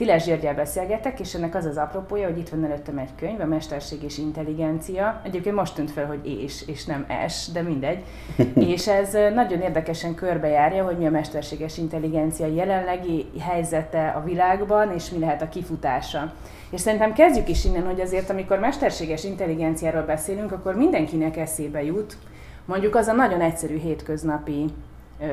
Tiles 0.00 0.24
Györgyel 0.24 0.54
beszélgetek, 0.54 1.20
és 1.20 1.34
ennek 1.34 1.54
az 1.54 1.64
az 1.64 1.76
apropója, 1.76 2.26
hogy 2.26 2.38
itt 2.38 2.48
van 2.48 2.64
előttem 2.64 2.98
egy 2.98 3.08
könyv, 3.18 3.40
a 3.40 3.44
Mesterség 3.44 4.02
és 4.02 4.18
Intelligencia. 4.18 5.20
Egyébként 5.24 5.54
most 5.54 5.74
tűnt 5.74 5.90
fel, 5.90 6.06
hogy 6.06 6.42
és, 6.42 6.66
és 6.66 6.84
nem 6.84 7.04
es, 7.08 7.46
de 7.52 7.62
mindegy. 7.62 8.04
és 8.74 8.88
ez 8.88 9.12
nagyon 9.34 9.60
érdekesen 9.60 10.14
körbejárja, 10.14 10.84
hogy 10.84 10.98
mi 10.98 11.06
a 11.06 11.10
mesterséges 11.10 11.78
intelligencia 11.78 12.46
jelenlegi 12.46 13.30
helyzete 13.40 14.08
a 14.08 14.24
világban, 14.24 14.92
és 14.92 15.10
mi 15.10 15.18
lehet 15.18 15.42
a 15.42 15.48
kifutása. 15.48 16.32
És 16.70 16.80
szerintem 16.80 17.12
kezdjük 17.12 17.48
is 17.48 17.64
innen, 17.64 17.86
hogy 17.86 18.00
azért, 18.00 18.30
amikor 18.30 18.58
mesterséges 18.58 19.24
intelligenciáról 19.24 20.02
beszélünk, 20.02 20.52
akkor 20.52 20.74
mindenkinek 20.74 21.36
eszébe 21.36 21.84
jut, 21.84 22.16
mondjuk 22.64 22.94
az 22.94 23.06
a 23.06 23.12
nagyon 23.12 23.40
egyszerű 23.40 23.78
hétköznapi 23.78 24.64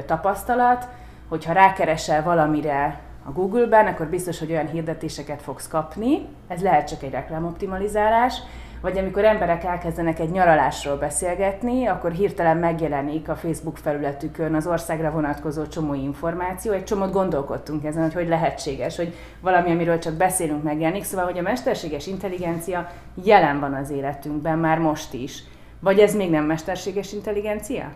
tapasztalat, 0.05 0.87
hogyha 1.27 1.53
rákeresel 1.53 2.23
valamire 2.23 3.05
a 3.27 3.31
Google-ben, 3.31 3.87
akkor 3.87 4.07
biztos, 4.07 4.39
hogy 4.39 4.51
olyan 4.51 4.67
hirdetéseket 4.67 5.41
fogsz 5.41 5.67
kapni, 5.67 6.25
ez 6.47 6.61
lehet 6.61 6.87
csak 6.87 7.03
egy 7.03 7.11
reklámoptimalizálás, 7.11 8.39
vagy 8.81 8.97
amikor 8.97 9.25
emberek 9.25 9.63
elkezdenek 9.63 10.19
egy 10.19 10.29
nyaralásról 10.29 10.95
beszélgetni, 10.95 11.85
akkor 11.85 12.11
hirtelen 12.11 12.57
megjelenik 12.57 13.29
a 13.29 13.35
Facebook 13.35 13.77
felületükön 13.77 14.53
az 14.53 14.67
országra 14.67 15.11
vonatkozó 15.11 15.67
csomó 15.67 15.93
információ. 15.93 16.71
Egy 16.71 16.83
csomót 16.83 17.11
gondolkodtunk 17.11 17.85
ezen, 17.85 18.03
hogy 18.03 18.13
hogy 18.13 18.27
lehetséges, 18.27 18.95
hogy 18.95 19.13
valami, 19.41 19.71
amiről 19.71 19.99
csak 19.99 20.13
beszélünk, 20.13 20.63
megjelenik. 20.63 21.03
Szóval, 21.03 21.25
hogy 21.25 21.37
a 21.37 21.41
mesterséges 21.41 22.07
intelligencia 22.07 22.89
jelen 23.23 23.59
van 23.59 23.73
az 23.73 23.89
életünkben 23.89 24.59
már 24.59 24.79
most 24.79 25.13
is. 25.13 25.43
Vagy 25.79 25.99
ez 25.99 26.15
még 26.15 26.29
nem 26.29 26.45
mesterséges 26.45 27.13
intelligencia? 27.13 27.91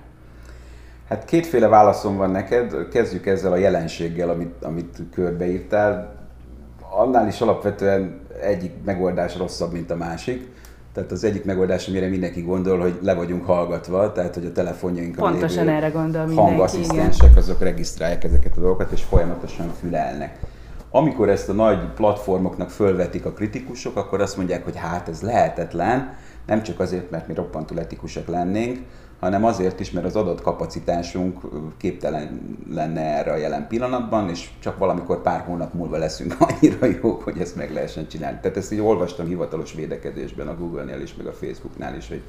Hát 1.11 1.25
kétféle 1.25 1.67
válaszom 1.67 2.17
van 2.17 2.31
neked. 2.31 2.87
Kezdjük 2.91 3.25
ezzel 3.25 3.51
a 3.51 3.55
jelenséggel, 3.55 4.29
amit, 4.29 4.63
amit 4.63 4.97
körbeírtál. 5.13 6.15
Annál 6.89 7.27
is 7.27 7.41
alapvetően 7.41 8.21
egyik 8.41 8.71
megoldás 8.85 9.37
rosszabb, 9.37 9.71
mint 9.71 9.91
a 9.91 9.95
másik. 9.95 10.47
Tehát 10.93 11.11
az 11.11 11.23
egyik 11.23 11.45
megoldás, 11.45 11.87
amire 11.87 12.07
mindenki 12.07 12.41
gondol, 12.41 12.79
hogy 12.79 12.99
le 13.01 13.13
vagyunk 13.13 13.45
hallgatva, 13.45 14.11
tehát 14.11 14.33
hogy 14.33 14.45
a 14.45 14.51
telefonjainkon 14.51 15.31
Pontosan 15.31 15.69
erre 15.69 15.89
gondol 15.89 16.25
mindenki, 16.25 16.49
hangasszisztensek, 16.49 17.37
azok 17.37 17.61
regisztrálják 17.61 18.23
ezeket 18.23 18.57
a 18.57 18.59
dolgokat, 18.59 18.91
és 18.91 19.03
folyamatosan 19.03 19.71
fülelnek. 19.79 20.39
Amikor 20.91 21.29
ezt 21.29 21.49
a 21.49 21.53
nagy 21.53 21.93
platformoknak 21.95 22.69
fölvetik 22.69 23.25
a 23.25 23.31
kritikusok, 23.31 23.95
akkor 23.95 24.21
azt 24.21 24.37
mondják, 24.37 24.63
hogy 24.63 24.75
hát 24.75 25.07
ez 25.07 25.21
lehetetlen, 25.21 26.15
nem 26.45 26.63
csak 26.63 26.79
azért, 26.79 27.09
mert 27.09 27.27
mi 27.27 27.33
roppantul 27.33 27.79
etikusak 27.79 28.27
lennénk, 28.27 28.79
hanem 29.21 29.45
azért 29.45 29.79
is, 29.79 29.91
mert 29.91 30.05
az 30.05 30.15
adott 30.15 30.41
kapacitásunk 30.41 31.39
képtelen 31.77 32.55
lenne 32.69 33.01
erre 33.01 33.31
a 33.31 33.35
jelen 33.35 33.67
pillanatban, 33.67 34.29
és 34.29 34.49
csak 34.59 34.77
valamikor 34.77 35.21
pár 35.21 35.41
hónap 35.41 35.73
múlva 35.73 35.97
leszünk 35.97 36.35
annyira 36.47 36.85
jók, 37.01 37.23
hogy 37.23 37.39
ezt 37.39 37.55
meg 37.55 37.73
lehessen 37.73 38.07
csinálni. 38.07 38.37
Tehát 38.41 38.57
ezt 38.57 38.71
így 38.71 38.79
olvastam 38.79 39.27
hivatalos 39.27 39.73
védekezésben 39.73 40.47
a 40.47 40.55
Google-nél 40.55 41.01
is, 41.01 41.15
meg 41.15 41.25
a 41.25 41.33
Facebooknál 41.33 41.95
is, 41.95 42.07
hogy 42.07 42.21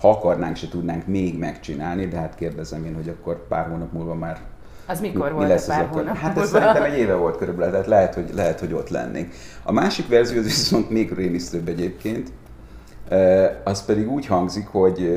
ha 0.00 0.10
akarnánk, 0.10 0.56
se 0.56 0.68
tudnánk 0.68 1.06
még 1.06 1.38
megcsinálni, 1.38 2.06
de 2.06 2.16
hát 2.16 2.34
kérdezem 2.34 2.84
én, 2.84 2.94
hogy 2.94 3.08
akkor 3.08 3.46
pár 3.46 3.66
hónap 3.66 3.92
múlva 3.92 4.14
már 4.14 4.40
az 4.86 5.00
mikor 5.00 5.28
mi 5.28 5.34
volt 5.34 5.48
lesz 5.48 5.66
pár 5.66 5.86
hónap? 5.86 6.16
Hát 6.16 6.38
ez 6.38 6.48
szerintem 6.48 6.82
egy 6.82 6.98
éve 6.98 7.14
volt 7.14 7.36
körülbelül, 7.36 7.70
tehát 7.70 7.86
lehet, 7.86 8.14
hogy, 8.14 8.30
lehet, 8.34 8.60
hogy 8.60 8.72
ott 8.72 8.88
lennénk. 8.88 9.32
A 9.62 9.72
másik 9.72 10.08
verzió 10.08 10.38
az 10.38 10.44
viszont 10.44 10.90
még 10.90 11.12
rémisztőbb 11.12 11.68
egyébként, 11.68 12.32
az 13.64 13.84
pedig 13.84 14.10
úgy 14.10 14.26
hangzik, 14.26 14.66
hogy 14.66 15.10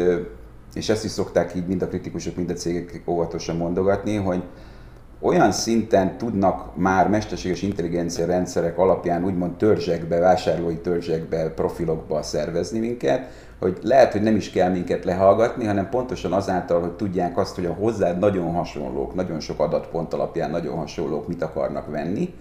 és 0.73 0.89
ezt 0.89 1.03
is 1.03 1.11
szokták 1.11 1.55
így 1.55 1.67
mind 1.67 1.81
a 1.81 1.88
kritikusok, 1.88 2.36
mind 2.36 2.50
a 2.50 2.53
cégek 2.53 3.02
óvatosan 3.05 3.55
mondogatni, 3.55 4.16
hogy 4.16 4.44
olyan 5.22 5.52
szinten 5.52 6.17
tudnak 6.17 6.75
már 6.75 7.09
mesterséges 7.09 7.61
intelligencia 7.61 8.25
rendszerek 8.25 8.77
alapján 8.77 9.25
úgymond 9.25 9.58
törzsekbe, 9.58 10.19
vásárlói 10.19 10.77
törzsekbe, 10.77 11.49
profilokba 11.49 12.22
szervezni 12.22 12.80
minket, 12.80 13.30
hogy 13.59 13.77
lehet, 13.81 14.11
hogy 14.11 14.22
nem 14.22 14.36
is 14.36 14.49
kell 14.49 14.69
minket 14.69 15.05
lehallgatni, 15.05 15.66
hanem 15.66 15.89
pontosan 15.89 16.33
azáltal, 16.33 16.82
hogy 16.82 16.92
tudják 16.92 17.38
azt, 17.38 17.55
hogy 17.55 17.65
a 17.65 17.73
hozzád 17.73 18.20
nagyon 18.20 18.53
hasonlók, 18.53 19.15
nagyon 19.15 19.39
sok 19.39 19.59
adatpont 19.59 20.14
alapján 20.14 20.49
nagyon 20.49 20.77
hasonlók 20.77 21.27
mit 21.27 21.42
akarnak 21.42 21.92
venni, 21.92 22.33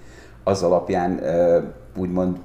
az 0.44 0.62
alapján 0.62 1.20
úgymond 1.97 2.36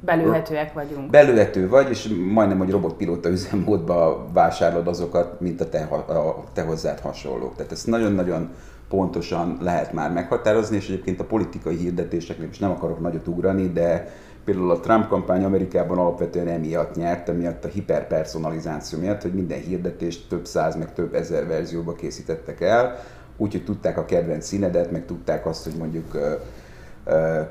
Belőhetőek 0.00 0.72
vagyunk. 0.72 1.10
Belőhető 1.10 1.68
vagy, 1.68 1.90
és 1.90 2.08
majdnem, 2.32 2.58
hogy 2.58 2.70
robotpilóta 2.70 3.28
üzemmódba 3.28 4.28
vásárolod 4.32 4.88
azokat, 4.88 5.40
mint 5.40 5.60
a 5.60 5.68
te, 5.68 5.82
a 5.82 6.44
te 6.52 6.62
hozzád 6.62 7.00
hasonlók. 7.00 7.56
Tehát 7.56 7.72
ezt 7.72 7.86
nagyon-nagyon 7.86 8.50
pontosan 8.88 9.58
lehet 9.60 9.92
már 9.92 10.12
meghatározni, 10.12 10.76
és 10.76 10.88
egyébként 10.88 11.20
a 11.20 11.24
politikai 11.24 11.76
hirdetéseknél 11.76 12.48
is 12.48 12.58
nem 12.58 12.70
akarok 12.70 13.00
nagyot 13.00 13.28
ugrani, 13.28 13.72
de 13.72 14.08
például 14.44 14.70
a 14.70 14.80
Trump 14.80 15.08
kampány 15.08 15.44
Amerikában 15.44 15.98
alapvetően 15.98 16.48
emiatt 16.48 16.94
nyert, 16.94 17.28
emiatt 17.28 17.64
a 17.64 17.68
hiperpersonalizáció 17.68 18.98
miatt, 18.98 19.22
hogy 19.22 19.34
minden 19.34 19.60
hirdetést 19.60 20.28
több 20.28 20.46
száz, 20.46 20.76
meg 20.76 20.92
több 20.92 21.14
ezer 21.14 21.46
verzióba 21.46 21.92
készítettek 21.92 22.60
el, 22.60 22.98
úgyhogy 23.36 23.64
tudták 23.64 23.98
a 23.98 24.04
kedvenc 24.04 24.46
színedet, 24.46 24.90
meg 24.90 25.06
tudták 25.06 25.46
azt, 25.46 25.64
hogy 25.64 25.74
mondjuk 25.78 26.38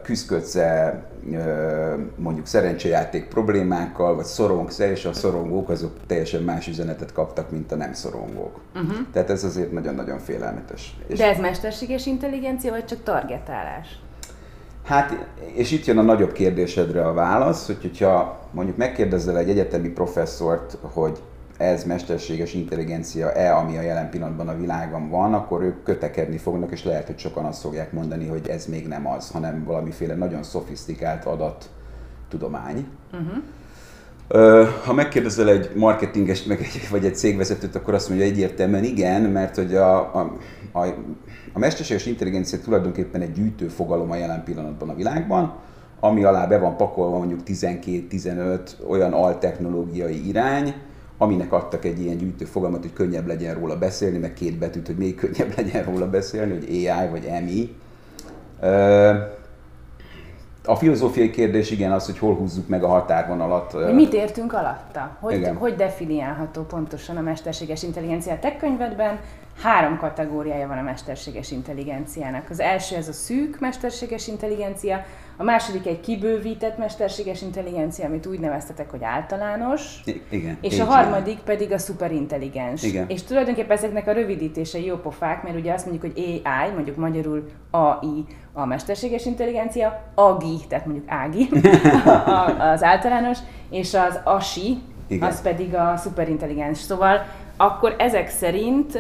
küzdködsz-e 0.02 1.04
mondjuk 2.16 2.46
szerencsejáték 2.46 3.28
problémákkal, 3.28 4.16
vagy 4.16 4.26
szorongsz 4.26 4.80
és 4.80 5.06
a 5.06 5.14
szorongók 5.14 5.70
azok 5.70 5.92
teljesen 6.08 6.44
más 6.44 6.68
üzenetet 6.68 7.12
kaptak, 7.12 7.52
mint 7.52 7.72
a 7.72 7.76
nem 7.76 7.94
szorongók. 7.94 8.60
Uh-huh. 8.76 8.98
Tehát 9.14 9.30
ez 9.30 9.44
azért 9.44 9.72
nagyon-nagyon 9.72 10.20
félelmetes. 10.20 10.98
De 11.18 11.30
ez 11.30 11.40
mesterséges 11.40 12.06
intelligencia, 12.06 12.72
vagy 12.72 12.86
csak 12.86 13.04
targetálás? 13.04 14.00
Hát, 14.84 15.28
és 15.54 15.72
itt 15.72 15.86
jön 15.86 15.98
a 15.98 16.02
nagyobb 16.02 16.32
kérdésedre 16.32 17.08
a 17.08 17.14
válasz, 17.14 17.66
hogy, 17.66 17.78
hogyha 17.82 18.40
mondjuk 18.52 18.78
megkérdezel 18.78 19.38
egy 19.38 19.50
egyetemi 19.50 19.90
professzort, 19.90 20.78
hogy 20.82 21.20
ez 21.58 21.84
mesterséges 21.84 22.54
intelligencia-e, 22.54 23.56
ami 23.56 23.78
a 23.78 23.82
jelen 23.82 24.10
pillanatban 24.10 24.48
a 24.48 24.58
világon 24.58 25.10
van, 25.10 25.34
akkor 25.34 25.62
ők 25.62 25.84
kötekedni 25.84 26.38
fognak, 26.38 26.72
és 26.72 26.84
lehet, 26.84 27.06
hogy 27.06 27.18
sokan 27.18 27.46
azt 27.46 27.62
fogják 27.62 27.92
mondani, 27.92 28.28
hogy 28.28 28.48
ez 28.48 28.66
még 28.66 28.88
nem 28.88 29.08
az, 29.08 29.32
hanem 29.32 29.64
valamiféle 29.64 30.16
nagyon 30.16 30.44
szofisztikált 30.44 31.26
adattudomány. 31.26 32.88
Uh-huh. 33.14 33.44
Ha 34.86 34.94
megkérdezel 34.94 35.50
egy 35.50 35.72
marketingest 35.76 36.48
meg 36.48 36.60
egy, 36.60 36.88
vagy 36.90 37.06
egy 37.06 37.16
cégvezetőt, 37.16 37.76
akkor 37.76 37.94
azt 37.94 38.10
mondja 38.10 38.28
egyértelműen 38.28 38.84
igen, 38.84 39.22
mert 39.22 39.56
hogy 39.56 39.76
a, 39.76 39.98
a, 39.98 40.38
a, 40.72 40.86
a 41.54 41.60
mesterséges 41.60 42.06
intelligencia 42.06 42.60
tulajdonképpen 42.60 43.22
egy 43.22 43.32
gyűjtő 43.32 43.68
fogalom 43.68 44.12
a 44.12 44.16
jelen 44.16 44.44
pillanatban 44.44 44.90
a 44.90 44.96
világban, 44.96 45.54
ami 46.00 46.24
alá 46.24 46.46
be 46.46 46.58
van 46.58 46.78
pakolva 46.78 47.18
mondjuk 47.18 47.40
12-15 47.46 48.60
olyan 48.88 49.14
altechnológiai 49.14 50.28
irány, 50.28 50.74
aminek 51.18 51.54
adtak 51.54 51.86
egy 51.86 52.00
ilyen 52.00 52.18
gyűjtő 52.18 52.46
fogalmat, 52.46 52.82
hogy 52.82 52.94
könnyebb 52.94 53.28
legyen 53.28 53.56
róla 53.56 53.78
beszélni, 53.78 54.18
meg 54.18 54.34
két 54.34 54.58
betűt, 54.58 54.88
hogy 54.88 54.98
még 54.98 55.16
könnyebb 55.16 55.56
legyen 55.58 55.84
róla 55.84 56.10
beszélni, 56.10 56.54
hogy 56.54 56.70
AI 56.70 57.08
vagy 57.10 57.30
MI. 57.44 57.76
A 60.68 60.76
filozófiai 60.76 61.30
kérdés 61.30 61.72
igen 61.72 61.92
az, 61.92 62.06
hogy 62.06 62.18
hol 62.18 62.36
húzzuk 62.36 62.68
meg 62.68 62.84
a 62.84 62.88
határvonalat. 62.88 63.94
Mit 63.94 64.14
értünk 64.14 64.54
alatta? 64.54 65.18
Hogy, 65.20 65.50
hogy 65.58 65.76
definiálható 65.76 66.62
pontosan 66.62 67.18
a 67.18 67.22
mesterséges 67.22 67.84
intelligencia? 67.84 68.40
Te 68.40 68.58
könyvedben 68.58 69.20
három 69.62 69.98
kategóriája 69.98 70.68
van 70.68 70.78
a 70.78 70.82
mesterséges 70.82 71.52
intelligenciának. 71.52 72.50
Az 72.50 72.60
első 72.60 72.96
ez 72.96 73.08
a 73.08 73.14
szűk 73.14 73.60
mesterséges 73.60 74.28
intelligencia, 74.28 75.06
a 75.38 75.44
második 75.44 75.88
egy 75.88 76.00
kibővített 76.00 76.78
mesterséges 76.78 77.42
intelligencia, 77.42 78.06
amit 78.06 78.26
úgy 78.26 78.40
neveztetek, 78.40 78.92
hogy 78.92 79.04
általános. 79.04 80.02
I- 80.06 80.22
igen. 80.30 80.58
És 80.62 80.80
a 80.80 80.84
harmadik 80.86 81.40
pedig 81.40 81.72
a 81.72 81.78
szuperintelligens. 81.78 82.84
Igen. 82.84 83.06
És 83.08 83.24
tulajdonképpen 83.24 83.78
ezeknek 83.78 84.08
a 84.08 84.12
rövidítései 84.12 84.86
jó 84.86 84.96
pofák, 84.96 85.44
mert 85.44 85.56
ugye 85.56 85.74
azt 85.74 85.86
mondjuk, 85.86 86.14
hogy 86.14 86.24
AI, 86.46 86.72
mondjuk 86.74 86.96
magyarul 86.96 87.44
AI 87.72 88.26
a 88.54 88.66
mesterséges 88.66 89.26
intelligencia, 89.26 90.04
AGI, 90.16 90.58
tehát 90.70 90.86
mondjuk 90.86 91.08
AGI 91.10 91.50
az 92.74 92.84
általános, 92.84 93.38
és 93.70 93.94
az 93.94 94.20
ASI, 94.24 94.78
igen. 95.08 95.28
az 95.28 95.42
pedig 95.42 95.76
a 95.76 95.94
szuperintelligens. 95.98 96.78
Szóval 96.78 97.26
akkor 97.58 97.96
ezek 97.98 98.30
szerint 98.30 98.98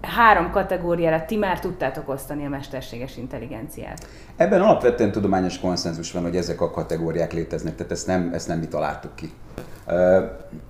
három 0.00 0.50
kategóriára 0.50 1.24
ti 1.24 1.36
már 1.36 1.60
tudtátok 1.60 2.08
osztani 2.08 2.44
a 2.44 2.48
mesterséges 2.48 3.16
intelligenciát. 3.16 4.06
Ebben 4.36 4.60
alapvetően 4.60 5.12
tudományos 5.12 5.60
konszenzus 5.60 6.12
van, 6.12 6.22
hogy 6.22 6.36
ezek 6.36 6.60
a 6.60 6.70
kategóriák 6.70 7.32
léteznek, 7.32 7.74
tehát 7.76 7.92
ezt 7.92 8.06
nem, 8.06 8.30
ezt 8.32 8.48
nem 8.48 8.58
mi 8.58 8.66
találtuk 8.66 9.14
ki. 9.14 9.32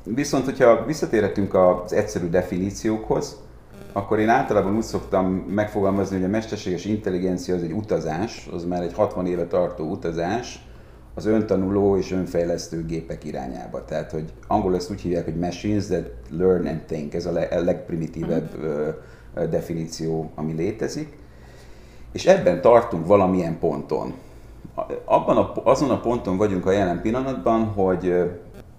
Viszont, 0.05 0.45
hogyha 0.45 0.85
visszatérhetünk 0.85 1.55
az 1.55 1.93
egyszerű 1.93 2.29
definíciókhoz, 2.29 3.45
akkor 3.93 4.19
én 4.19 4.29
általában 4.29 4.77
úgy 4.77 4.83
szoktam 4.83 5.27
megfogalmazni, 5.35 6.17
hogy 6.17 6.25
a 6.25 6.29
mesterséges 6.29 6.85
intelligencia 6.85 7.55
az 7.55 7.63
egy 7.63 7.73
utazás, 7.73 8.49
az 8.53 8.65
már 8.65 8.83
egy 8.83 8.95
60 8.95 9.27
éve 9.27 9.47
tartó 9.47 9.91
utazás, 9.91 10.61
az 11.15 11.27
öntanuló 11.27 11.97
és 11.97 12.13
önfejlesztő 12.13 12.85
gépek 12.85 13.25
irányába. 13.25 13.85
Tehát, 13.85 14.11
hogy 14.11 14.33
angol 14.47 14.75
ezt 14.75 14.91
úgy 14.91 15.01
hívják, 15.01 15.25
hogy 15.25 15.37
machines 15.39 15.87
that 15.87 16.11
learn 16.31 16.67
and 16.67 16.81
think, 16.81 17.15
ez 17.15 17.27
a, 17.27 17.33
legprimitívebb 17.51 18.55
uh-huh 18.55 18.95
definíció, 19.51 20.31
ami 20.35 20.53
létezik. 20.53 21.17
És 22.13 22.27
ebben 22.27 22.61
tartunk 22.61 23.07
valamilyen 23.07 23.59
ponton. 23.59 24.15
abban 25.05 25.37
a, 25.37 25.53
azon 25.65 25.91
a 25.91 26.01
ponton 26.01 26.37
vagyunk 26.37 26.67
a 26.67 26.71
jelen 26.71 27.01
pillanatban, 27.01 27.65
hogy 27.65 28.15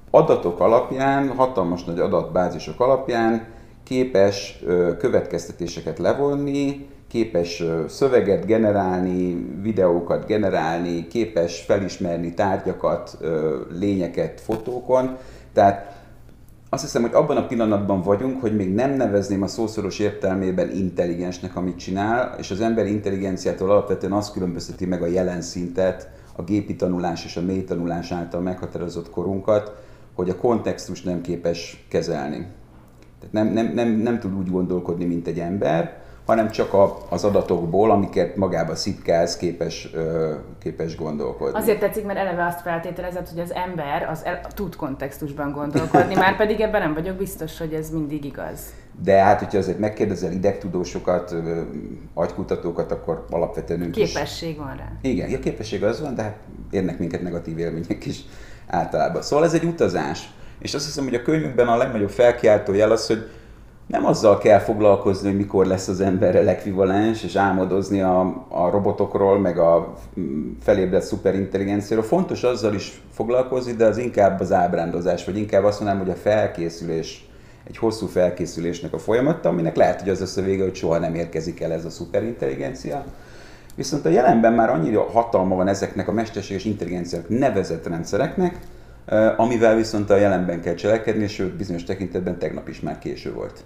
adatok 0.09 0.59
alapján, 0.59 1.27
hatalmas 1.36 1.83
nagy 1.83 2.00
adatbázisok 2.00 2.80
alapján 2.80 3.48
képes 3.83 4.63
következtetéseket 4.98 6.00
levonni, 6.00 6.88
képes 7.07 7.63
szöveget 7.88 8.45
generálni, 8.45 9.48
videókat 9.62 10.25
generálni, 10.25 11.07
képes 11.07 11.62
felismerni 11.62 12.33
tárgyakat, 12.33 13.18
lényeket 13.80 14.42
fotókon. 14.42 15.18
Tehát 15.54 15.97
azt 16.69 16.84
hiszem, 16.84 17.02
hogy 17.02 17.14
abban 17.14 17.38
a 17.38 17.48
pillanatban 17.48 18.02
vagyunk, 18.02 18.42
hogy 18.42 18.56
még 18.56 18.74
nem 18.74 18.92
nevezném 18.92 19.42
a 19.42 19.48
szószoros 19.48 20.00
értelmében 20.00 20.72
intelligensnek, 20.72 21.56
amit 21.56 21.78
csinál, 21.78 22.36
és 22.38 22.52
az 22.52 22.62
emberi 22.62 22.90
intelligenciától 22.90 23.69
alapvetően 23.69 24.12
azt 24.12 24.31
különbözteti 24.31 24.86
meg 24.86 25.02
a 25.02 25.08
jelen 25.08 25.42
szintet, 25.42 26.10
a 26.36 26.44
gépi 26.44 26.75
tanulás 26.75 27.25
és 27.25 27.38
a 27.38 27.42
mély 27.42 27.64
tanulás 27.64 28.12
által 28.12 28.42
meghatározott 28.42 29.10
korunkat, 29.10 29.75
hogy 30.14 30.30
a 30.30 30.36
kontextus 30.36 31.02
nem 31.02 31.22
képes 31.22 31.86
kezelni. 31.90 32.48
Tehát 33.19 33.34
nem, 33.34 33.48
nem, 33.48 33.74
nem, 33.74 33.90
nem 33.90 34.19
tud 34.19 34.38
úgy 34.38 34.52
gondolkodni, 34.52 35.06
mint 35.06 35.28
egy 35.28 35.40
ember, 35.40 36.02
hanem 36.28 36.50
csak 36.50 36.74
a, 36.74 36.98
az 37.10 37.24
adatokból, 37.24 37.92
amiket 37.92 38.36
magába 38.36 38.76
szipkálsz, 38.76 39.38
képes, 39.38 39.90
képes 40.60 40.96
gondolkodni. 40.96 41.60
Azért 41.60 41.80
tetszik, 41.80 42.06
mert 42.06 42.20
eleve 42.20 42.46
azt 42.46 42.62
feltételezett, 42.62 43.30
hogy 43.30 43.40
az 43.40 43.54
ember 43.54 44.08
az 44.10 44.26
el, 44.26 44.42
tud 44.56 44.76
kontextusban 44.76 45.52
gondolkodni, 45.52 46.16
már 46.16 46.36
pedig 46.36 46.60
ebben 46.60 46.82
nem 46.82 46.94
vagyok 46.94 47.16
biztos, 47.16 47.58
hogy 47.58 47.74
ez 47.74 47.90
mindig 47.90 48.26
igaz. 48.26 48.60
De 49.04 49.24
hát, 49.24 49.40
hogyha 49.40 49.58
azért 49.58 49.80
megkérdezel 49.80 50.32
idegtudósokat, 50.32 51.36
agykutatókat, 52.14 52.92
akkor 52.92 53.26
alapvetően 53.30 53.82
ők 53.82 53.92
Képesség 53.92 54.50
is... 54.50 54.58
van 54.58 54.76
rá. 54.78 54.92
Igen, 55.02 55.34
a 55.34 55.40
képesség 55.40 55.84
az 55.84 56.02
van, 56.02 56.16
de 56.16 56.22
hát 56.22 56.38
érnek 56.72 57.00
minket 57.00 57.22
negatív 57.22 57.58
élmények 57.58 58.06
is 58.06 58.20
általában. 58.68 59.22
Szóval 59.22 59.46
ez 59.46 59.54
egy 59.54 59.64
utazás. 59.64 60.30
És 60.60 60.74
azt 60.74 60.86
hiszem, 60.86 61.04
hogy 61.04 61.16
a 61.16 61.22
könyvünkben 61.22 61.68
a 61.68 61.78
legnagyobb 61.78 62.10
felkiáltó 62.10 62.74
jel 62.74 62.92
az, 62.92 63.08
hogy 63.08 63.30
nem 63.88 64.06
azzal 64.06 64.38
kell 64.38 64.60
foglalkozni, 64.60 65.28
hogy 65.28 65.38
mikor 65.38 65.66
lesz 65.66 65.88
az 65.88 66.01
emberrel 66.01 66.48
ekvivalens, 66.48 67.24
és 67.24 67.36
álmodozni 67.36 68.01
a, 68.01 68.45
a 68.50 68.69
robotokról, 68.69 69.39
meg 69.39 69.57
a 69.57 69.94
mm, 70.19 70.51
felébredt 70.62 71.06
szuperintelligenciáról. 71.06 72.06
Fontos 72.06 72.44
azzal 72.44 72.74
is 72.74 73.01
foglalkozni, 73.12 73.74
de 73.74 73.86
az 73.86 73.98
inkább 73.98 74.39
az 74.39 74.51
ábrándozás, 74.51 75.25
vagy 75.25 75.38
inkább 75.38 75.63
azt 75.63 75.80
mondanám, 75.80 76.06
hogy 76.06 76.13
a 76.13 76.19
felkészülés, 76.19 77.30
egy 77.68 77.78
hosszú 77.78 78.07
felkészülésnek 78.07 78.94
a 78.94 78.98
folyamata, 78.98 79.50
aminek 79.50 79.75
lehet, 79.75 80.01
hogy 80.01 80.10
az 80.10 80.19
lesz 80.19 80.38
a 80.38 80.42
vége, 80.42 80.63
hogy 80.63 80.75
soha 80.75 80.98
nem 80.98 81.16
érkezik 81.16 81.62
el 81.62 81.72
ez 81.72 81.86
a 81.86 81.90
szuperintelligencia. 81.90 83.06
Viszont 83.75 84.06
a 84.06 84.10
jelenben 84.10 84.54
már 84.54 84.69
annyira 84.69 85.01
hatalma 85.01 85.56
van 85.56 85.68
ezeknek 85.68 86.07
a 86.07 86.12
mesterséges 86.12 86.66
intelligenciák 86.66 87.30
nevezett 87.30 87.88
rendszereknek, 87.88 88.60
amivel 89.38 89.75
viszont 89.75 90.10
a 90.10 90.16
jelenben 90.16 90.62
kell 90.62 90.74
cselekedni, 90.74 91.24
és 91.24 91.54
bizonyos 91.57 91.83
tekintetben 91.83 92.40
tegnap 92.40 92.68
is 92.68 92.80
már 92.80 93.00
késő 93.00 93.33
volt. 93.33 93.63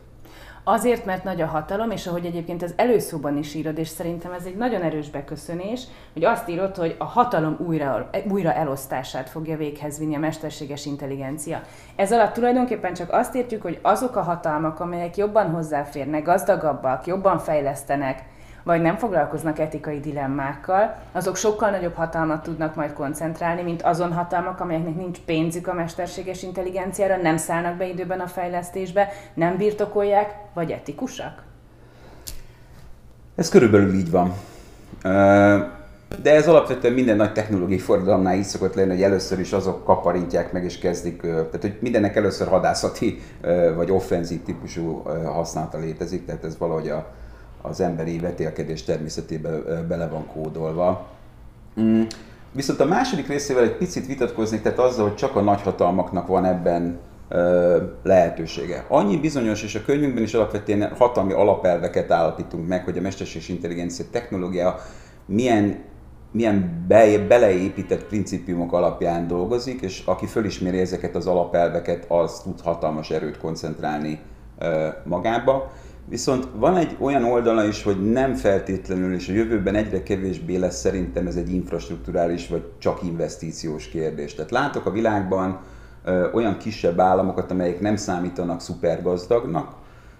Azért, 0.63 1.05
mert 1.05 1.23
nagy 1.23 1.41
a 1.41 1.45
hatalom, 1.45 1.91
és 1.91 2.07
ahogy 2.07 2.25
egyébként 2.25 2.63
az 2.63 2.73
előszóban 2.75 3.37
is 3.37 3.53
írod, 3.53 3.77
és 3.77 3.87
szerintem 3.87 4.31
ez 4.31 4.45
egy 4.45 4.55
nagyon 4.55 4.81
erős 4.81 5.09
beköszönés, 5.09 5.83
hogy 6.13 6.23
azt 6.23 6.49
írod, 6.49 6.75
hogy 6.75 6.95
a 6.99 7.03
hatalom 7.03 7.57
újra, 7.67 8.09
újra 8.29 8.53
elosztását 8.53 9.29
fogja 9.29 9.57
véghez 9.57 9.99
vinni 9.99 10.15
a 10.15 10.19
mesterséges 10.19 10.85
intelligencia. 10.85 11.61
Ez 11.95 12.11
alatt 12.11 12.33
tulajdonképpen 12.33 12.93
csak 12.93 13.11
azt 13.13 13.35
értjük, 13.35 13.61
hogy 13.61 13.79
azok 13.81 14.15
a 14.15 14.21
hatalmak, 14.21 14.79
amelyek 14.79 15.17
jobban 15.17 15.49
hozzáférnek, 15.49 16.23
gazdagabbak, 16.23 17.05
jobban 17.05 17.39
fejlesztenek, 17.39 18.23
vagy 18.63 18.81
nem 18.81 18.97
foglalkoznak 18.97 19.59
etikai 19.59 19.99
dilemmákkal, 19.99 20.95
azok 21.11 21.35
sokkal 21.35 21.69
nagyobb 21.69 21.95
hatalmat 21.95 22.43
tudnak 22.43 22.75
majd 22.75 22.93
koncentrálni, 22.93 23.61
mint 23.61 23.81
azon 23.81 24.13
hatalmak, 24.13 24.59
amelyeknek 24.59 24.95
nincs 24.95 25.19
pénzük 25.19 25.67
a 25.67 25.73
mesterséges 25.73 26.43
intelligenciára, 26.43 27.17
nem 27.17 27.37
szállnak 27.37 27.77
be 27.77 27.87
időben 27.87 28.19
a 28.19 28.27
fejlesztésbe, 28.27 29.09
nem 29.33 29.57
birtokolják, 29.57 30.35
vagy 30.53 30.71
etikusak? 30.71 31.43
Ez 33.35 33.49
körülbelül 33.49 33.93
így 33.93 34.11
van. 34.11 34.33
De 36.21 36.35
ez 36.35 36.47
alapvetően 36.47 36.93
minden 36.93 37.15
nagy 37.15 37.33
technológiai 37.33 37.79
forradalomnál 37.79 38.35
így 38.35 38.43
szokott 38.43 38.75
lenni, 38.75 38.89
hogy 38.89 39.03
először 39.03 39.39
is 39.39 39.51
azok 39.53 39.83
kaparintják 39.83 40.51
meg 40.51 40.63
és 40.63 40.77
kezdik, 40.77 41.21
tehát 41.21 41.61
hogy 41.61 41.77
mindennek 41.79 42.15
először 42.15 42.47
hadászati 42.47 43.21
vagy 43.75 43.91
offenzív 43.91 44.43
típusú 44.43 45.03
használata 45.25 45.77
létezik, 45.77 46.25
tehát 46.25 46.43
ez 46.43 46.57
valahogy 46.57 46.89
a, 46.89 47.11
az 47.61 47.81
emberi 47.81 48.19
vetélkedés 48.19 48.83
természetébe 48.83 49.49
bele 49.87 50.07
van 50.07 50.27
kódolva. 50.27 51.07
Mm. 51.81 52.01
Viszont 52.51 52.79
a 52.79 52.85
második 52.85 53.27
részével 53.27 53.63
egy 53.63 53.77
picit 53.77 54.07
vitatkozni, 54.07 54.59
tehát 54.59 54.79
azzal, 54.79 55.07
hogy 55.07 55.15
csak 55.15 55.35
a 55.35 55.41
nagyhatalmaknak 55.41 56.27
van 56.27 56.45
ebben 56.45 56.99
lehetősége. 58.03 58.85
Annyi 58.87 59.17
bizonyos, 59.17 59.63
és 59.63 59.75
a 59.75 59.81
könyvünkben 59.85 60.23
is 60.23 60.33
alapvetően 60.33 60.93
hatalmi 60.97 61.33
alapelveket 61.33 62.11
állapítunk 62.11 62.67
meg, 62.67 62.83
hogy 62.83 62.97
a 62.97 63.01
mesterséges 63.01 63.49
intelligencia 63.49 64.05
technológia 64.11 64.75
milyen, 65.25 65.77
milyen 66.31 66.85
be, 66.87 67.17
beleépített 67.27 68.03
principiumok 68.03 68.73
alapján 68.73 69.27
dolgozik, 69.27 69.81
és 69.81 70.03
aki 70.05 70.25
fölismeri 70.25 70.79
ezeket 70.79 71.15
az 71.15 71.27
alapelveket, 71.27 72.05
az 72.07 72.39
tud 72.39 72.61
hatalmas 72.61 73.09
erőt 73.09 73.37
koncentrálni 73.37 74.19
magába. 75.03 75.71
Viszont 76.11 76.47
van 76.55 76.77
egy 76.77 76.95
olyan 76.99 77.23
oldala 77.23 77.63
is, 77.63 77.83
hogy 77.83 78.11
nem 78.11 78.33
feltétlenül, 78.33 79.13
és 79.13 79.29
a 79.29 79.33
jövőben 79.33 79.75
egyre 79.75 80.03
kevésbé 80.03 80.55
lesz 80.55 80.79
szerintem 80.79 81.27
ez 81.27 81.35
egy 81.35 81.53
infrastruktúrális 81.53 82.47
vagy 82.47 82.63
csak 82.77 83.03
investíciós 83.03 83.87
kérdés. 83.87 84.35
Tehát 84.35 84.51
látok 84.51 84.85
a 84.85 84.91
világban 84.91 85.59
ö, 86.03 86.31
olyan 86.31 86.57
kisebb 86.57 86.99
államokat, 86.99 87.51
amelyek 87.51 87.79
nem 87.79 87.95
számítanak 87.95 88.61
szupergazdagnak, 88.61 89.75